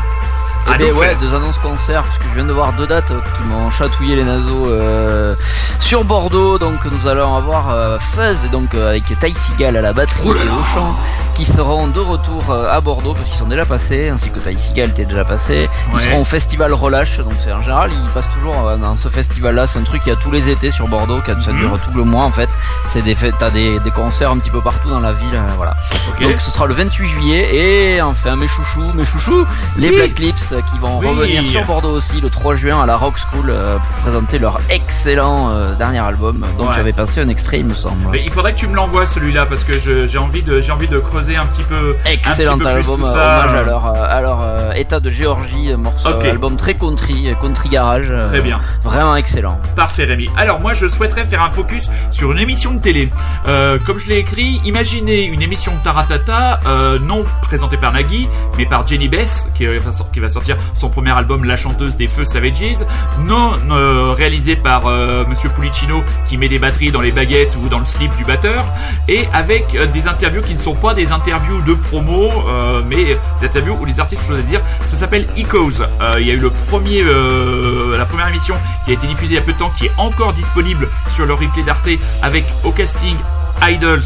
À 0.66 0.76
ben 0.76 0.92
ouais, 0.92 1.16
deux 1.16 1.34
annonces 1.34 1.58
concerts, 1.58 2.04
parce 2.04 2.18
que 2.18 2.24
je 2.28 2.34
viens 2.34 2.44
de 2.44 2.52
voir 2.52 2.74
deux 2.74 2.86
dates 2.86 3.12
qui 3.34 3.42
m'ont 3.44 3.70
chatouillé 3.70 4.14
les 4.14 4.24
naseaux 4.24 4.68
euh, 4.68 5.34
sur 5.78 6.04
Bordeaux. 6.04 6.58
Donc 6.58 6.84
nous 6.84 7.06
allons 7.08 7.34
avoir 7.34 7.70
euh, 7.70 7.98
Fuzz, 7.98 8.50
donc 8.50 8.74
euh, 8.74 8.90
avec 8.90 9.04
Ty 9.04 9.34
Seagal 9.34 9.76
à 9.76 9.80
la 9.80 9.92
batterie 9.92 10.20
Oh 10.24 10.34
là 10.34 10.40
et 10.42 10.48
au 10.48 10.62
chant, 10.62 10.94
qui 11.40 11.46
seront 11.46 11.86
de 11.88 12.00
retour 12.00 12.50
euh, 12.50 12.70
à 12.70 12.82
Bordeaux 12.82 13.14
parce 13.14 13.26
qu'ils 13.30 13.38
sont 13.38 13.46
déjà 13.46 13.64
passés, 13.64 14.10
ainsi 14.10 14.28
que 14.28 14.38
Ty 14.40 14.58
Seagal 14.58 14.90
était 14.90 15.06
déjà 15.06 15.24
passé. 15.24 15.70
Ils 15.88 15.94
Ouais. 15.94 15.98
seront 15.98 16.20
au 16.20 16.24
festival 16.24 16.74
Relâche, 16.74 17.16
donc 17.20 17.32
c'est 17.38 17.50
en 17.50 17.62
général 17.62 17.92
ils 17.94 18.08
passent 18.10 18.28
toujours 18.28 18.68
euh, 18.68 18.76
dans 18.76 18.94
ce 18.96 19.08
festival-là. 19.08 19.66
C'est 19.66 19.78
un 19.78 19.82
truc 19.84 20.02
qu'il 20.02 20.12
y 20.12 20.14
a 20.14 20.18
tous 20.18 20.30
les 20.30 20.50
étés 20.50 20.68
sur 20.70 20.86
Bordeaux, 20.88 21.20
qui 21.22 21.30
ça 21.42 21.52
Mhm. 21.52 21.60
dure 21.60 21.78
tout 21.82 21.92
le 21.96 22.04
mois 22.04 22.24
en 22.24 22.30
fait. 22.30 22.50
C'est 22.88 23.00
des 23.00 23.14
t'as 23.38 23.48
des, 23.48 23.80
des 23.80 23.90
concerts 23.90 24.30
un 24.30 24.36
petit 24.38 24.50
peu 24.50 24.60
partout 24.60 24.90
dans 24.90 25.00
la 25.00 25.14
ville, 25.14 25.34
euh, 25.34 25.40
voilà. 25.56 25.76
Donc 26.20 26.38
ce 26.40 26.50
sera 26.50 26.66
le 26.66 26.74
28 26.74 27.06
juillet 27.08 27.56
et 27.96 28.02
enfin 28.02 28.36
mes 28.36 28.46
chouchous, 28.46 28.92
mes 28.94 29.06
chouchous, 29.06 29.46
les. 29.78 29.90
Black 29.92 30.18
Lips 30.18 30.54
qui 30.70 30.78
vont 30.78 30.98
Oui. 30.98 31.06
revenir 31.06 31.44
sur 31.46 31.64
Bordeaux 31.64 31.90
aussi 31.92 32.20
le 32.20 32.28
3 32.28 32.54
juin 32.54 32.82
à 32.82 32.86
la 32.86 32.96
Rock 32.98 33.14
School 33.18 33.46
euh, 33.48 33.76
pour 33.78 34.02
présenter 34.02 34.38
leur 34.38 34.60
excellent 34.68 35.50
euh, 35.50 35.74
dernier 35.74 35.98
album 36.00 36.44
dont 36.58 36.66
Ouais. 36.68 36.74
tu 36.74 36.80
avais 36.80 36.92
passé 36.92 37.20
un 37.22 37.28
extrait 37.30 37.60
il 37.60 37.64
me 37.66 37.74
semble. 37.74 38.08
Mais 38.10 38.22
il 38.22 38.30
faudrait 38.30 38.52
que 38.52 38.58
tu 38.58 38.66
me 38.68 38.74
l'envoies 38.76 39.06
celui-là 39.06 39.46
parce 39.46 39.64
que 39.64 39.72
je- 39.78 40.06
j'ai 40.06 40.18
envie 40.18 40.42
de 40.42 40.60
j'ai 40.60 40.72
envie 40.72 40.86
de 40.88 40.98
creuser 40.98 41.29
un 41.36 41.46
petit 41.46 41.62
peu 41.62 41.96
Excellent 42.04 42.54
un 42.54 42.58
petit 42.58 42.64
peu 42.68 42.72
plus 42.74 42.80
album, 42.90 43.00
tout 43.00 43.06
euh, 43.06 43.12
ça. 43.12 43.38
hommage 43.38 43.54
à 43.54 43.62
leur, 43.62 43.86
euh, 43.86 44.04
à 44.08 44.20
leur 44.20 44.42
euh, 44.42 44.72
état 44.72 45.00
de 45.00 45.10
Géorgie, 45.10 45.74
morceau, 45.76 46.08
Ok. 46.08 46.24
euh, 46.24 46.30
album 46.30 46.56
très 46.56 46.74
country, 46.74 47.34
country 47.40 47.68
garage, 47.68 48.12
Très 48.28 48.40
bien. 48.40 48.60
vraiment 48.82 49.16
excellent. 49.16 49.58
Parfait 49.76 50.04
Rémi. 50.04 50.28
Alors 50.36 50.60
moi 50.60 50.74
je 50.74 50.88
souhaiterais 50.88 51.24
faire 51.24 51.42
un 51.42 51.50
focus 51.50 51.88
sur 52.10 52.32
une 52.32 52.38
émission 52.38 52.74
de 52.74 52.80
télé. 52.80 53.08
Euh, 53.48 53.78
comme 53.84 53.98
je 53.98 54.06
l'ai 54.08 54.18
écrit, 54.18 54.60
imaginez 54.64 55.24
une 55.24 55.42
émission 55.42 55.74
de 55.76 55.82
Taratata, 55.82 56.60
euh, 56.66 56.98
non 56.98 57.24
présentée 57.42 57.76
par 57.76 57.92
Nagui, 57.92 58.28
mais 58.58 58.66
par 58.66 58.86
Jenny 58.86 59.08
Bess, 59.08 59.50
qui, 59.54 59.66
va 59.66 59.92
sor- 59.92 60.10
qui 60.12 60.20
va 60.20 60.28
sortir 60.28 60.56
son 60.74 60.88
premier 60.90 61.10
album 61.16 61.44
La 61.44 61.56
chanteuse 61.56 61.96
des 61.96 62.08
feux 62.08 62.24
Savages, 62.24 62.84
non 63.20 63.52
euh, 63.70 64.12
réalisé 64.16 64.56
par 64.56 64.82
Monsieur 65.28 65.48
Pulicino 65.50 66.02
qui 66.28 66.36
met 66.36 66.48
des 66.48 66.58
batteries 66.58 66.90
dans 66.90 67.00
les 67.00 67.12
baguettes 67.12 67.56
ou 67.62 67.68
dans 67.68 67.78
le 67.78 67.84
slip 67.84 68.14
du 68.16 68.24
batteur, 68.24 68.64
et 69.08 69.26
avec 69.32 69.76
des 69.92 70.08
interviews 70.08 70.42
qui 70.42 70.54
ne 70.54 70.58
sont 70.58 70.74
pas 70.74 70.94
des 70.94 71.09
interviews 71.12 71.60
de 71.62 71.74
promo, 71.74 72.30
euh, 72.48 72.82
mais 72.86 73.16
des 73.40 73.46
interviews 73.46 73.76
où 73.80 73.84
les 73.84 74.00
artistes 74.00 74.22
ont 74.30 74.34
à 74.34 74.42
dire. 74.42 74.60
Ça 74.84 74.96
s'appelle 74.96 75.26
Ecos. 75.36 75.80
Euh, 75.80 76.12
il 76.18 76.26
y 76.26 76.30
a 76.30 76.34
eu 76.34 76.38
le 76.38 76.50
premier, 76.50 77.02
euh, 77.02 77.96
la 77.96 78.06
première 78.06 78.28
émission 78.28 78.56
qui 78.84 78.90
a 78.90 78.94
été 78.94 79.06
diffusée 79.06 79.34
il 79.34 79.36
y 79.36 79.38
a 79.38 79.42
peu 79.42 79.52
de 79.52 79.58
temps, 79.58 79.70
qui 79.70 79.86
est 79.86 79.92
encore 79.98 80.32
disponible 80.32 80.88
sur 81.06 81.26
le 81.26 81.34
replay 81.34 81.62
d'Arte 81.62 81.88
avec 82.22 82.44
au 82.64 82.72
casting 82.72 83.16
Idols, 83.62 84.02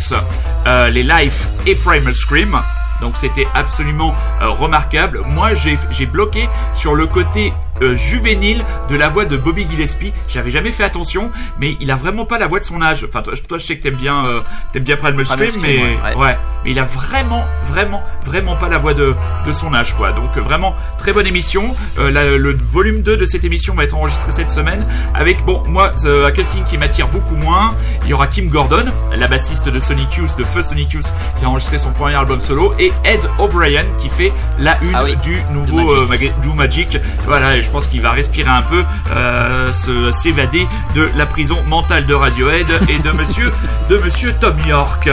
les 0.93 1.03
Life 1.03 1.49
et 1.67 1.75
Primal 1.75 2.15
Scream. 2.15 2.61
Donc 3.01 3.17
c'était 3.17 3.47
absolument 3.55 4.15
remarquable. 4.41 5.23
Moi 5.27 5.51
j'ai 5.55 6.07
bloqué 6.07 6.49
sur 6.73 6.95
le 6.95 7.07
côté 7.07 7.53
euh, 7.83 7.97
juvénile 7.97 8.65
de 8.89 8.97
la 8.97 9.09
voix 9.09 9.25
de 9.25 9.37
Bobby 9.37 9.67
Gillespie. 9.71 10.13
J'avais 10.29 10.51
jamais 10.51 10.73
fait 10.73 10.85
attention, 10.85 11.31
mais 11.61 11.77
il 11.81 11.91
a 11.91 11.97
vraiment 11.97 12.25
pas 12.27 12.39
la 12.39 12.47
voix 12.47 12.61
de 12.61 12.65
son 12.65 12.81
âge. 12.83 13.05
Enfin 13.09 13.23
toi, 13.23 13.35
toi 13.49 13.59
je 13.59 13.65
sais 13.67 13.77
que 13.77 13.83
t'aimes 13.83 13.97
bien 13.97 14.25
euh, 14.27 14.41
t'aimes 14.73 14.85
bien 14.85 14.97
Primal 14.97 15.25
Scream, 15.27 15.63
mais 15.63 15.79
ouais, 16.17 16.37
mais 16.65 16.71
il 16.71 16.79
a 16.79 16.85
vraiment 16.85 17.45
vraiment 17.65 18.03
vraiment 18.25 18.57
pas 18.57 18.69
la 18.69 18.79
voix 18.79 18.95
de 18.95 19.15
de 19.47 19.53
son 19.53 19.75
âge 19.75 19.95
quoi. 19.95 20.13
Donc 20.13 20.37
euh, 20.37 20.41
vraiment 20.41 20.75
très 20.99 21.13
bonne 21.13 21.27
émission. 21.27 21.75
Euh, 21.99 22.11
la- 22.11 22.37
le 22.37 22.57
volume 22.57 23.03
2 23.03 23.17
de 23.17 23.25
cette 23.27 23.45
émission 23.45 23.75
va 23.75 23.85
être 23.85 23.95
enregistré 23.97 24.33
cette 24.33 24.51
semaine 24.51 24.87
avec 25.15 25.45
bon 25.45 25.63
moi 25.67 25.93
euh, 26.05 26.27
un 26.27 26.31
casting 26.33 26.65
qui 26.65 26.79
m'attire 26.79 27.09
beaucoup 27.09 27.37
moins. 27.37 27.75
Il 28.05 28.09
y 28.11 28.13
aura 28.15 28.27
Kim 28.27 28.49
Gordon, 28.51 28.87
la 29.17 29.29
bassiste 29.29 29.69
de 29.69 29.81
Sonic 29.81 30.15
Youth, 30.15 30.37
de 30.39 30.45
Feu 30.45 30.63
Sonic 30.63 30.93
Youth, 30.93 31.13
qui 31.39 31.45
a 31.45 31.49
enregistré 31.49 31.79
son 31.79 31.93
premier 31.93 32.15
album 32.15 32.41
solo, 32.41 32.75
et 32.79 32.93
Ed 33.05 33.29
O'Brien 33.39 33.85
qui 33.99 34.09
fait 34.09 34.33
la 34.59 34.79
une 34.83 34.95
Ah 34.95 35.05
oui, 35.05 35.17
du 35.17 35.39
nouveau 35.53 35.77
Magic. 35.77 35.91
euh, 35.91 36.07
maga- 36.07 36.41
du 36.43 36.49
Magic. 36.49 36.99
Voilà, 37.27 37.61
je 37.65 37.71
pense 37.71 37.87
qu'il 37.87 38.01
va 38.01 38.13
respirer 38.13 38.51
un 38.51 38.63
peu, 38.63 38.85
euh, 39.11 39.73
se 39.73 40.13
s'évader 40.13 40.67
de 40.95 41.09
la 41.17 41.27
prison 41.27 41.63
mentale 41.67 42.07
de 42.07 42.15
Radiohead 42.15 42.69
et 42.89 42.99
de 42.99 43.11
Monsieur 43.11 43.53
de 43.89 43.97
Monsieur 43.99 44.31
Tom 44.41 44.57
York. 44.67 45.09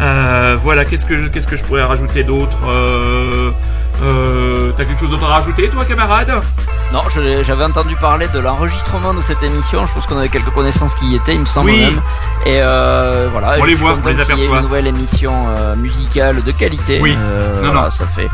Euh, 0.00 0.56
voilà, 0.62 0.84
qu'est-ce 0.84 1.06
que 1.06 1.16
je, 1.16 1.26
qu'est-ce 1.28 1.46
que 1.46 1.56
je 1.56 1.64
pourrais 1.64 1.84
rajouter 1.84 2.22
d'autre 2.24 2.56
euh, 4.02 4.72
T'as 4.76 4.84
quelque 4.84 5.00
chose 5.00 5.10
d'autre 5.10 5.24
à 5.24 5.34
rajouter, 5.36 5.68
toi, 5.68 5.84
camarade? 5.84 6.32
Non, 6.92 7.02
j'avais 7.08 7.64
entendu 7.64 7.96
parler 7.96 8.28
de 8.28 8.38
l'enregistrement 8.38 9.12
de 9.12 9.20
cette 9.20 9.42
émission. 9.42 9.86
Je 9.86 9.94
pense 9.94 10.06
qu'on 10.06 10.18
avait 10.18 10.28
quelques 10.28 10.50
connaissances 10.50 10.94
qui 10.94 11.06
y 11.06 11.16
étaient, 11.16 11.34
il 11.34 11.40
me 11.40 11.44
semble 11.44 11.70
Oui. 11.70 11.80
même. 11.80 12.00
Et 12.46 12.60
euh, 12.62 13.28
voilà. 13.32 13.54
On 13.58 13.62
je 13.62 13.66
les 13.66 13.66
suis 13.74 13.74
voit, 13.84 13.98
on 14.02 14.08
les 14.08 14.20
aperçoit. 14.20 14.56
Une 14.58 14.62
nouvelle 14.62 14.86
émission 14.86 15.32
euh, 15.48 15.74
musicale 15.74 16.42
de 16.44 16.52
qualité. 16.52 17.00
Oui. 17.02 17.16
Non, 17.16 17.22
voilà, 17.72 17.82
non. 17.84 17.90
ça 17.90 18.06
fait 18.06 18.28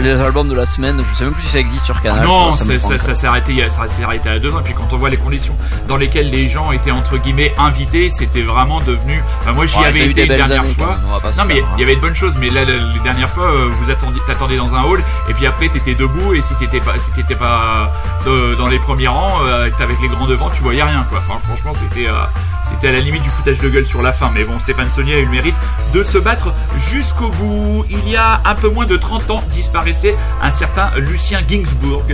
les 0.00 0.20
albums 0.20 0.48
de 0.48 0.54
la 0.54 0.66
semaine. 0.66 1.02
Je 1.08 1.14
sais 1.16 1.24
même 1.24 1.32
plus 1.32 1.42
si 1.42 1.48
ça 1.50 1.58
existe 1.60 1.84
sur 1.86 2.00
Canal. 2.02 2.24
Non, 2.26 2.54
ça 2.56 2.74
prend 2.78 2.88
ça, 2.88 2.94
un 2.94 2.98
ça 2.98 3.14
s'est 3.14 3.26
arrêté, 3.26 3.52
il 3.52 3.58
y 3.58 3.62
a- 3.62 3.70
ça 3.70 3.86
s'est 3.88 4.04
arrêté 4.04 4.28
à 4.28 4.38
deux 4.38 4.52
ans. 4.52 4.60
Et 4.60 4.64
puis 4.64 4.74
quand 4.74 4.92
on 4.92 4.98
voit 4.98 5.08
les 5.10 5.16
conditions 5.16 5.56
dans 5.88 5.96
lesquelles 5.96 6.30
les 6.30 6.48
gens 6.48 6.72
étaient 6.72 6.90
entre 6.90 7.16
guillemets 7.16 7.54
invités, 7.58 8.10
c'était 8.10 8.42
vraiment 8.42 8.80
devenu. 8.80 9.22
Enfin, 9.42 9.52
moi, 9.52 9.66
j'y 9.66 9.78
Ouais, 9.78 9.86
avais 9.86 10.00
ça 10.00 10.04
été 10.06 10.22
une 10.26 10.36
dernière 10.36 10.64
fois. 10.66 10.88
même, 10.88 11.32
Non, 11.38 11.44
mais 11.46 11.60
hein. 11.62 11.66
il 11.76 11.80
y 11.80 11.84
avait 11.84 11.96
de 11.96 12.00
bonnes 12.00 12.14
choses. 12.14 12.36
Mais 12.38 12.50
là, 12.50 12.64
le- 12.64 12.78
les 12.92 13.00
dernières 13.02 13.30
fois, 13.30 13.50
vous 13.80 13.90
attendiez, 13.90 14.20
t'attendais 14.26 14.56
dans 14.58 14.74
un 14.74 14.82
et 14.96 15.34
puis 15.34 15.46
après, 15.46 15.68
t'étais 15.68 15.94
debout, 15.94 16.34
et 16.34 16.40
si 16.40 16.54
t'étais 16.54 16.80
pas, 16.80 16.98
si 16.98 17.10
t'étais 17.12 17.34
pas 17.34 17.92
euh, 18.26 18.56
dans 18.56 18.68
les 18.68 18.78
premiers 18.78 19.08
rangs, 19.08 19.42
euh, 19.44 19.70
avec 19.78 20.00
les 20.00 20.08
grands 20.08 20.26
devant, 20.26 20.50
tu 20.50 20.62
voyais 20.62 20.82
rien, 20.82 21.06
quoi. 21.08 21.20
Franchement, 21.20 21.72
c'était, 21.72 22.08
euh, 22.08 22.24
c'était 22.64 22.88
à 22.88 22.92
la 22.92 23.00
limite 23.00 23.22
du 23.22 23.30
foutage 23.30 23.60
de 23.60 23.68
gueule 23.68 23.86
sur 23.86 24.02
la 24.02 24.12
fin. 24.12 24.30
Mais 24.32 24.44
bon, 24.44 24.58
Stéphane 24.58 24.90
Saunier 24.90 25.14
a 25.14 25.18
eu 25.18 25.24
le 25.24 25.30
mérite 25.30 25.54
de 25.92 26.02
se 26.02 26.18
battre 26.18 26.54
jusqu'au 26.76 27.28
bout. 27.28 27.84
Il 27.90 28.08
y 28.08 28.16
a 28.16 28.40
un 28.44 28.54
peu 28.54 28.68
moins 28.68 28.86
de 28.86 28.96
30 28.96 29.30
ans, 29.30 29.44
disparaissait 29.50 30.16
un 30.42 30.50
certain 30.50 30.90
Lucien 30.96 31.40
Ginsburg 31.46 32.04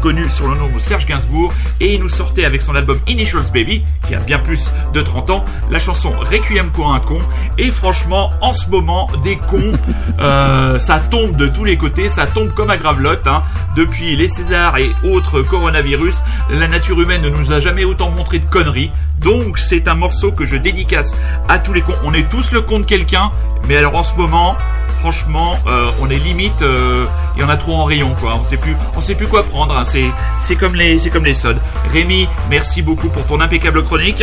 connu 0.00 0.28
sur 0.30 0.48
le 0.48 0.56
nom 0.56 0.68
de 0.68 0.78
Serge 0.78 1.06
Gainsbourg, 1.06 1.52
et 1.80 1.94
il 1.94 2.00
nous 2.00 2.08
sortait 2.08 2.44
avec 2.44 2.62
son 2.62 2.74
album 2.74 3.00
Initials 3.06 3.50
Baby, 3.52 3.84
qui 4.06 4.14
a 4.14 4.18
bien 4.18 4.38
plus 4.38 4.70
de 4.92 5.02
30 5.02 5.30
ans, 5.30 5.44
la 5.70 5.78
chanson 5.78 6.12
Requiem 6.18 6.70
pour 6.70 6.92
un 6.92 7.00
con, 7.00 7.20
et 7.58 7.70
franchement, 7.70 8.32
en 8.40 8.52
ce 8.52 8.68
moment, 8.68 9.08
des 9.22 9.36
cons, 9.36 9.78
euh, 10.18 10.78
ça 10.78 10.98
tombe 10.98 11.36
de 11.36 11.46
tous 11.46 11.64
les 11.64 11.76
côtés, 11.76 12.08
ça 12.08 12.26
tombe 12.26 12.52
comme 12.52 12.70
à 12.70 12.76
gravelotte, 12.76 13.26
hein. 13.26 13.42
depuis 13.76 14.16
les 14.16 14.28
Césars 14.28 14.78
et 14.78 14.90
autres 15.04 15.42
coronavirus, 15.42 16.22
la 16.50 16.68
nature 16.68 17.00
humaine 17.00 17.22
ne 17.22 17.28
nous 17.28 17.52
a 17.52 17.60
jamais 17.60 17.84
autant 17.84 18.10
montré 18.10 18.38
de 18.38 18.46
conneries, 18.46 18.90
donc 19.20 19.58
c'est 19.58 19.88
un 19.88 19.94
morceau 19.94 20.32
que 20.32 20.46
je 20.46 20.56
dédicace 20.56 21.14
à 21.48 21.58
tous 21.58 21.72
les 21.72 21.82
cons, 21.82 21.96
on 22.04 22.14
est 22.14 22.28
tous 22.28 22.52
le 22.52 22.62
con 22.62 22.80
de 22.80 22.84
quelqu'un, 22.84 23.30
mais 23.68 23.76
alors 23.76 23.94
en 23.94 24.02
ce 24.02 24.14
moment, 24.16 24.56
franchement, 25.00 25.58
euh, 25.66 25.90
on 26.00 26.08
est 26.10 26.16
limite, 26.18 26.62
euh, 26.62 27.06
il 27.36 27.40
y 27.42 27.44
en 27.44 27.48
a 27.48 27.56
trop 27.56 27.74
en 27.76 27.84
rayon, 27.84 28.14
quoi. 28.20 28.34
On 28.40 28.44
sait 28.44 28.56
plus, 28.56 28.76
on 28.96 29.00
sait 29.00 29.14
plus 29.14 29.26
quoi 29.26 29.42
prendre. 29.42 29.76
hein. 29.76 29.84
C'est, 29.84 30.10
c'est 30.40 30.56
comme 30.56 30.74
les, 30.74 30.98
c'est 30.98 31.10
comme 31.10 31.24
les 31.24 31.34
sods. 31.34 31.54
Rémi, 31.92 32.28
merci 32.48 32.82
beaucoup 32.82 33.08
pour 33.08 33.24
ton 33.26 33.40
impeccable 33.40 33.82
chronique. 33.84 34.22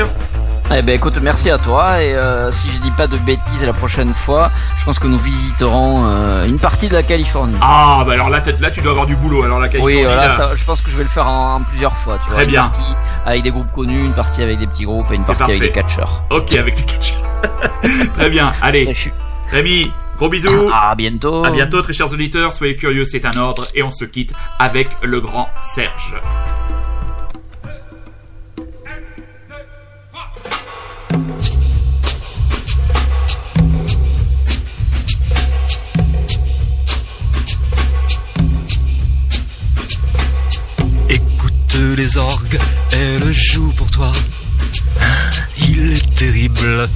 Eh 0.69 0.81
ben 0.81 0.95
écoute, 0.95 1.17
merci 1.21 1.49
à 1.49 1.57
toi 1.57 2.03
et 2.03 2.13
euh, 2.13 2.51
si 2.51 2.69
je 2.69 2.81
dis 2.81 2.91
pas 2.91 3.07
de 3.07 3.15
bêtises 3.17 3.65
la 3.65 3.71
prochaine 3.71 4.13
fois, 4.13 4.51
je 4.77 4.83
pense 4.83 4.99
que 4.99 5.07
nous 5.07 5.17
visiterons 5.17 6.03
euh, 6.05 6.43
une 6.43 6.59
partie 6.59 6.89
de 6.89 6.93
la 6.93 7.03
Californie. 7.03 7.55
Ah, 7.61 8.03
bah 8.05 8.11
alors 8.11 8.29
là, 8.29 8.41
là, 8.59 8.69
tu 8.69 8.81
dois 8.81 8.91
avoir 8.91 9.05
du 9.05 9.15
boulot. 9.15 9.43
Alors 9.43 9.61
la 9.61 9.69
Californie, 9.69 9.95
oui, 9.99 10.03
voilà, 10.03 10.27
là- 10.27 10.35
ça, 10.35 10.55
je 10.55 10.63
pense 10.65 10.81
que 10.81 10.91
je 10.91 10.97
vais 10.97 11.03
le 11.03 11.09
faire 11.09 11.25
en, 11.29 11.55
en 11.55 11.61
plusieurs 11.61 11.95
fois. 11.95 12.19
Tu 12.19 12.25
Très 12.27 12.35
vois, 12.35 12.45
bien. 12.45 12.63
Une 12.65 12.69
partie 12.69 12.93
avec 13.25 13.43
des 13.43 13.51
groupes 13.51 13.71
connus, 13.71 14.03
une 14.07 14.13
partie 14.13 14.43
avec 14.43 14.59
des 14.59 14.67
petits 14.67 14.83
groupes 14.83 15.09
et 15.09 15.15
une 15.15 15.23
partie 15.23 15.43
avec 15.43 15.61
des 15.61 15.71
catcheurs. 15.71 16.23
Ok, 16.31 16.53
avec 16.57 16.75
tes 16.75 16.83
catchers. 16.83 17.15
Très 18.15 18.29
bien. 18.29 18.51
Allez. 18.61 18.93
Rémi, 19.49 19.93
gros 20.17 20.29
bisous. 20.29 20.69
À 20.73 20.95
bientôt. 20.95 21.45
À 21.45 21.51
bientôt, 21.51 21.81
très 21.81 21.93
chers 21.93 22.11
auditeurs. 22.11 22.51
Soyez 22.53 22.75
curieux, 22.75 23.05
c'est 23.05 23.25
un 23.25 23.37
ordre. 23.37 23.67
Et 23.75 23.83
on 23.83 23.91
se 23.91 24.05
quitte 24.05 24.33
avec 24.59 24.89
le 25.03 25.21
grand 25.21 25.49
Serge. 25.61 26.15
Écoute 41.09 41.95
les 41.95 42.17
orgues, 42.17 42.59
elles 42.91 43.33
jouent 43.33 43.73
pour 43.73 43.89
toi. 43.91 44.11
Il 45.59 45.93
est 45.93 46.15
terrible, 46.15 46.89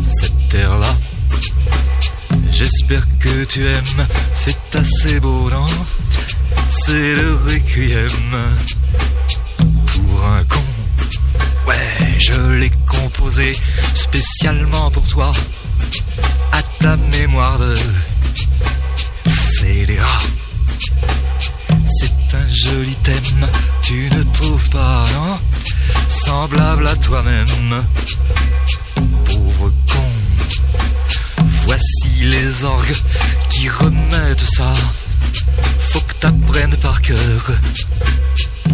cet 0.00 0.54
air-là. 0.54 0.94
J'espère 2.50 3.02
que 3.18 3.44
tu 3.44 3.66
aimes, 3.66 4.06
c'est 4.32 4.76
assez 4.76 5.18
beau, 5.20 5.50
non? 5.50 5.66
C'est 6.68 7.14
le 7.14 7.34
requiem 7.34 8.08
pour 9.86 10.24
un 10.26 10.44
con. 10.44 10.62
Ouais, 11.66 12.18
je 12.18 12.52
l'ai 12.52 12.72
composé 12.86 13.56
spécialement 13.94 14.90
pour 14.90 15.06
toi, 15.08 15.32
à 16.52 16.62
ta 16.80 16.96
mémoire 16.96 17.58
de 17.58 17.74
scélérat. 19.26 20.22
C'est 21.98 22.36
un 22.36 22.48
joli 22.52 22.94
thème, 23.02 23.48
tu 23.82 24.08
ne 24.10 24.22
trouves 24.32 24.68
pas, 24.70 25.04
non? 25.14 25.38
Semblable 26.08 26.86
à 26.86 26.96
toi-même, 26.96 27.84
pauvre 29.24 29.72
con. 29.90 30.10
Voici 31.44 32.10
les 32.20 32.64
orgues 32.64 32.94
qui 33.48 33.68
remettent 33.68 34.48
ça. 34.56 34.72
Faut 35.78 36.00
que 36.00 36.14
t'apprennes 36.14 36.76
par 36.76 37.00
cœur 37.00 37.52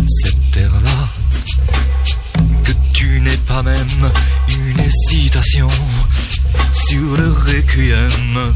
cette 0.07 0.51
terre-là. 0.53 1.09
Que 2.65 2.73
tu 2.93 3.21
n'aies 3.21 3.37
pas 3.49 3.63
même 3.63 4.11
une 4.49 4.81
hésitation 4.81 5.69
sur 6.73 7.17
le 7.17 7.33
requiem 7.33 8.55